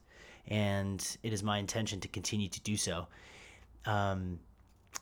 and 0.48 1.16
it 1.22 1.32
is 1.32 1.42
my 1.42 1.58
intention 1.58 2.00
to 2.00 2.08
continue 2.08 2.48
to 2.48 2.60
do 2.60 2.76
so. 2.76 3.08
Um, 3.86 4.38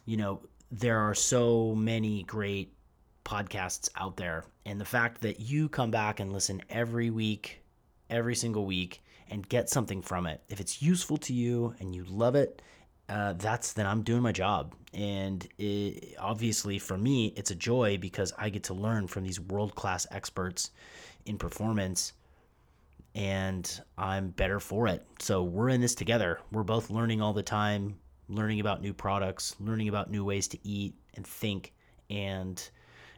you 0.07 0.17
know 0.17 0.41
there 0.71 0.99
are 0.99 1.15
so 1.15 1.75
many 1.75 2.23
great 2.25 2.73
podcasts 3.25 3.89
out 3.97 4.17
there 4.17 4.45
and 4.67 4.81
the 4.81 4.85
fact 4.85 5.21
that 5.23 5.41
you 5.41 5.69
come 5.69 5.91
back 5.91 6.21
and 6.21 6.33
listen 6.33 6.61
every 6.69 7.11
week 7.11 7.64
every 8.11 8.35
single 8.35 8.67
week 8.67 9.03
and 9.31 9.49
get 9.49 9.69
something 9.71 10.03
from 10.03 10.27
it. 10.27 10.43
If 10.49 10.61
it's 10.61 10.83
useful 10.83 11.17
to 11.19 11.33
you 11.33 11.75
and 11.81 11.95
you 11.95 12.05
love 12.05 12.35
it, 12.35 12.63
uh, 13.09 13.35
that's 13.35 13.73
then 13.73 13.87
I'm 13.87 14.03
doing 14.03 14.23
my 14.23 14.33
job. 14.33 14.75
And 14.93 15.47
it, 15.59 16.15
obviously, 16.19 16.79
for 16.79 16.97
me, 16.97 17.33
it's 17.37 17.51
a 17.51 17.55
joy 17.55 17.99
because 17.99 18.33
I 18.39 18.49
get 18.49 18.65
to 18.65 18.75
learn 18.75 19.07
from 19.09 19.25
these 19.25 19.41
world 19.41 19.75
class 19.75 20.07
experts 20.11 20.71
in 21.27 21.39
performance 21.39 22.13
and 23.15 23.81
I'm 23.97 24.31
better 24.31 24.59
for 24.61 24.89
it. 24.89 25.07
So 25.21 25.43
we're 25.43 25.69
in 25.69 25.81
this 25.81 25.95
together. 25.95 26.41
We're 26.51 26.65
both 26.65 26.91
learning 26.91 27.21
all 27.21 27.33
the 27.33 27.43
time, 27.43 27.97
learning 28.29 28.61
about 28.61 28.83
new 28.83 28.93
products, 28.93 29.55
learning 29.61 29.89
about 29.89 30.11
new 30.11 30.25
ways 30.25 30.49
to 30.49 30.59
eat 30.67 30.95
and 31.15 31.27
think. 31.27 31.73
And 32.11 32.63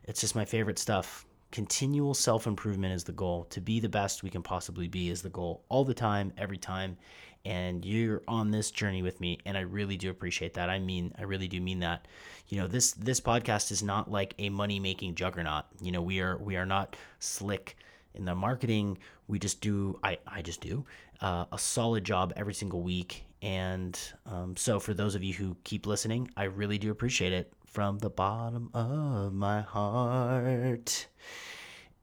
it's 0.05 0.21
just 0.21 0.35
my 0.35 0.45
favorite 0.45 0.79
stuff 0.79 1.26
continual 1.57 2.13
self 2.13 2.47
improvement 2.47 2.93
is 2.93 3.05
the 3.05 3.13
goal. 3.13 3.45
To 3.45 3.63
be 3.63 3.81
the 3.81 3.89
best 3.89 4.23
we 4.23 4.29
can 4.29 4.43
possibly 4.43 4.89
be 4.89 5.09
is 5.09 5.23
the 5.23 5.31
goal 5.31 5.65
all 5.71 5.87
the 5.87 5.95
time, 5.95 6.31
every 6.37 6.59
time. 6.59 6.99
And 7.47 7.83
you're 7.83 8.21
on 8.29 8.51
this 8.51 8.71
journey 8.71 9.01
with 9.01 9.19
me, 9.23 9.39
and 9.47 9.57
I 9.57 9.63
really 9.63 9.97
do 9.97 10.11
appreciate 10.11 10.53
that. 10.53 10.69
I 10.69 10.79
mean, 10.79 11.15
I 11.19 11.23
really 11.23 11.49
do 11.49 11.59
mean 11.59 11.81
that. 11.81 12.09
You 12.49 12.61
know, 12.61 12.67
this 12.67 12.93
this 12.93 13.23
podcast 13.23 13.71
is 13.71 13.83
not 13.83 14.11
like 14.11 14.35
a 14.39 14.51
money 14.51 14.79
making 14.79 15.15
juggernaut. 15.15 15.65
You 15.81 15.93
know, 15.93 16.03
we 16.03 16.21
are 16.21 16.37
we 16.37 16.57
are 16.57 16.67
not 16.67 16.95
slick 17.21 17.79
in 18.15 18.27
the 18.27 18.35
marketing. 18.35 18.99
We 19.27 19.39
just 19.39 19.63
do. 19.63 19.99
I 20.03 20.19
I 20.27 20.43
just 20.43 20.61
do 20.61 20.85
uh, 21.23 21.47
a 21.51 21.59
solid 21.59 22.05
job 22.05 22.35
every 22.37 22.53
single 22.53 22.83
week. 22.83 23.25
And 23.41 23.99
um, 24.27 24.59
so, 24.59 24.79
for 24.79 24.93
those 24.93 25.15
of 25.15 25.25
you 25.25 25.33
who 25.33 25.57
keep 25.65 25.87
listening, 25.87 26.31
I 26.37 26.45
really 26.45 26.77
do 26.77 26.91
appreciate 26.91 27.33
it 27.33 27.51
from 27.77 27.99
the 27.99 28.09
bottom 28.09 28.71
of 28.73 29.35
my 29.35 29.61
heart. 29.61 31.09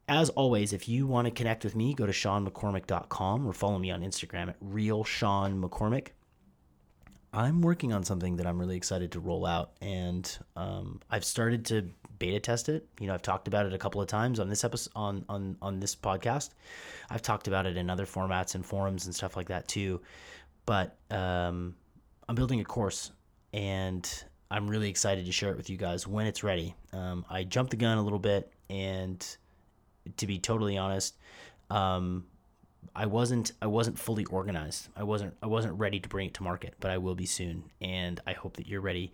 As 0.08 0.30
always, 0.30 0.72
if 0.72 0.88
you 0.88 1.08
want 1.08 1.26
to 1.26 1.32
connect 1.32 1.64
with 1.64 1.76
me, 1.76 1.96
go 1.96 2.06
to 2.06 2.12
seanmccormick.com 2.12 3.48
or 3.48 3.54
follow 3.54 3.80
me 3.80 3.90
on 3.90 4.04
Instagram 4.04 4.50
at 4.50 4.56
real 4.62 5.04
Sean 5.04 5.60
McCormick. 5.60 6.10
I'm 7.34 7.64
working 7.64 7.92
on 7.92 8.04
something 8.04 8.36
that 8.36 8.46
I'm 8.46 8.60
really 8.60 8.78
excited 8.78 9.14
to 9.14 9.20
roll 9.20 9.48
out, 9.48 9.72
and 9.82 10.38
um, 10.56 11.02
I've 11.10 11.26
started 11.26 11.66
to 11.66 11.90
beta 12.20 12.40
test 12.40 12.70
it. 12.70 12.88
You 13.00 13.08
know, 13.08 13.16
I've 13.16 13.24
talked 13.24 13.48
about 13.48 13.66
it 13.66 13.74
a 13.74 13.80
couple 13.80 14.00
of 14.00 14.08
times 14.08 14.40
on 14.40 14.50
this 14.50 14.64
episode 14.64 14.92
on 14.96 15.26
on 15.28 15.58
on 15.60 15.80
this 15.80 15.96
podcast. 15.96 16.52
I've 17.10 17.24
talked 17.24 17.48
about 17.48 17.66
it 17.66 17.78
in 17.78 17.90
other 17.90 18.06
formats 18.06 18.54
and 18.54 18.64
forums 18.64 19.08
and 19.08 19.16
stuff 19.16 19.36
like 19.36 19.48
that 19.48 19.68
too. 19.68 20.02
But 20.68 21.00
um, 21.10 21.74
I'm 22.30 22.36
building 22.36 22.60
a 22.60 22.64
course, 22.64 23.12
and 23.54 24.08
I'm 24.54 24.70
really 24.70 24.88
excited 24.88 25.26
to 25.26 25.32
share 25.32 25.50
it 25.50 25.58
with 25.58 25.72
you 25.72 25.78
guys 25.78 26.06
when 26.06 26.28
it's 26.28 26.44
ready. 26.44 26.76
Um, 26.94 27.26
I 27.28 27.44
jumped 27.44 27.72
the 27.72 27.78
gun 27.78 27.98
a 27.98 28.04
little 28.04 28.20
bit, 28.20 28.54
and 28.70 29.26
to 30.18 30.28
be 30.28 30.38
totally 30.38 30.78
honest, 30.78 31.16
um, 31.72 32.26
I 32.96 33.08
wasn't 33.08 33.54
I 33.64 33.66
wasn't 33.66 33.98
fully 33.98 34.26
organized. 34.26 34.90
I 34.96 35.02
wasn't 35.02 35.34
I 35.42 35.48
wasn't 35.48 35.80
ready 35.80 36.00
to 36.00 36.08
bring 36.08 36.28
it 36.28 36.36
to 36.36 36.44
market, 36.44 36.76
but 36.80 36.92
I 36.92 37.00
will 37.00 37.16
be 37.16 37.26
soon. 37.26 37.64
And 37.82 38.20
I 38.28 38.34
hope 38.34 38.58
that 38.58 38.68
you're 38.68 38.80
ready 38.80 39.12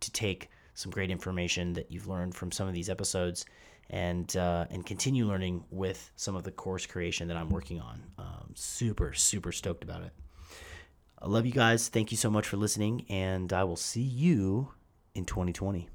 to 0.00 0.12
take 0.12 0.50
some 0.74 0.92
great 0.92 1.10
information 1.10 1.72
that 1.72 1.90
you've 1.90 2.06
learned 2.06 2.34
from 2.34 2.52
some 2.52 2.68
of 2.68 2.74
these 2.74 2.90
episodes 2.90 3.46
and 3.88 4.36
uh, 4.36 4.66
and 4.70 4.84
continue 4.84 5.24
learning 5.24 5.64
with 5.70 6.10
some 6.16 6.36
of 6.36 6.44
the 6.44 6.50
course 6.50 6.84
creation 6.84 7.28
that 7.28 7.38
I'm 7.38 7.48
working 7.48 7.80
on. 7.80 8.02
Um, 8.18 8.50
super 8.54 9.14
super 9.14 9.50
stoked 9.50 9.82
about 9.82 10.02
it. 10.02 10.12
I 11.24 11.26
love 11.26 11.46
you 11.46 11.52
guys. 11.52 11.88
Thank 11.88 12.10
you 12.10 12.18
so 12.18 12.28
much 12.28 12.46
for 12.46 12.58
listening, 12.58 13.06
and 13.08 13.50
I 13.50 13.64
will 13.64 13.76
see 13.76 14.02
you 14.02 14.74
in 15.14 15.24
2020. 15.24 15.88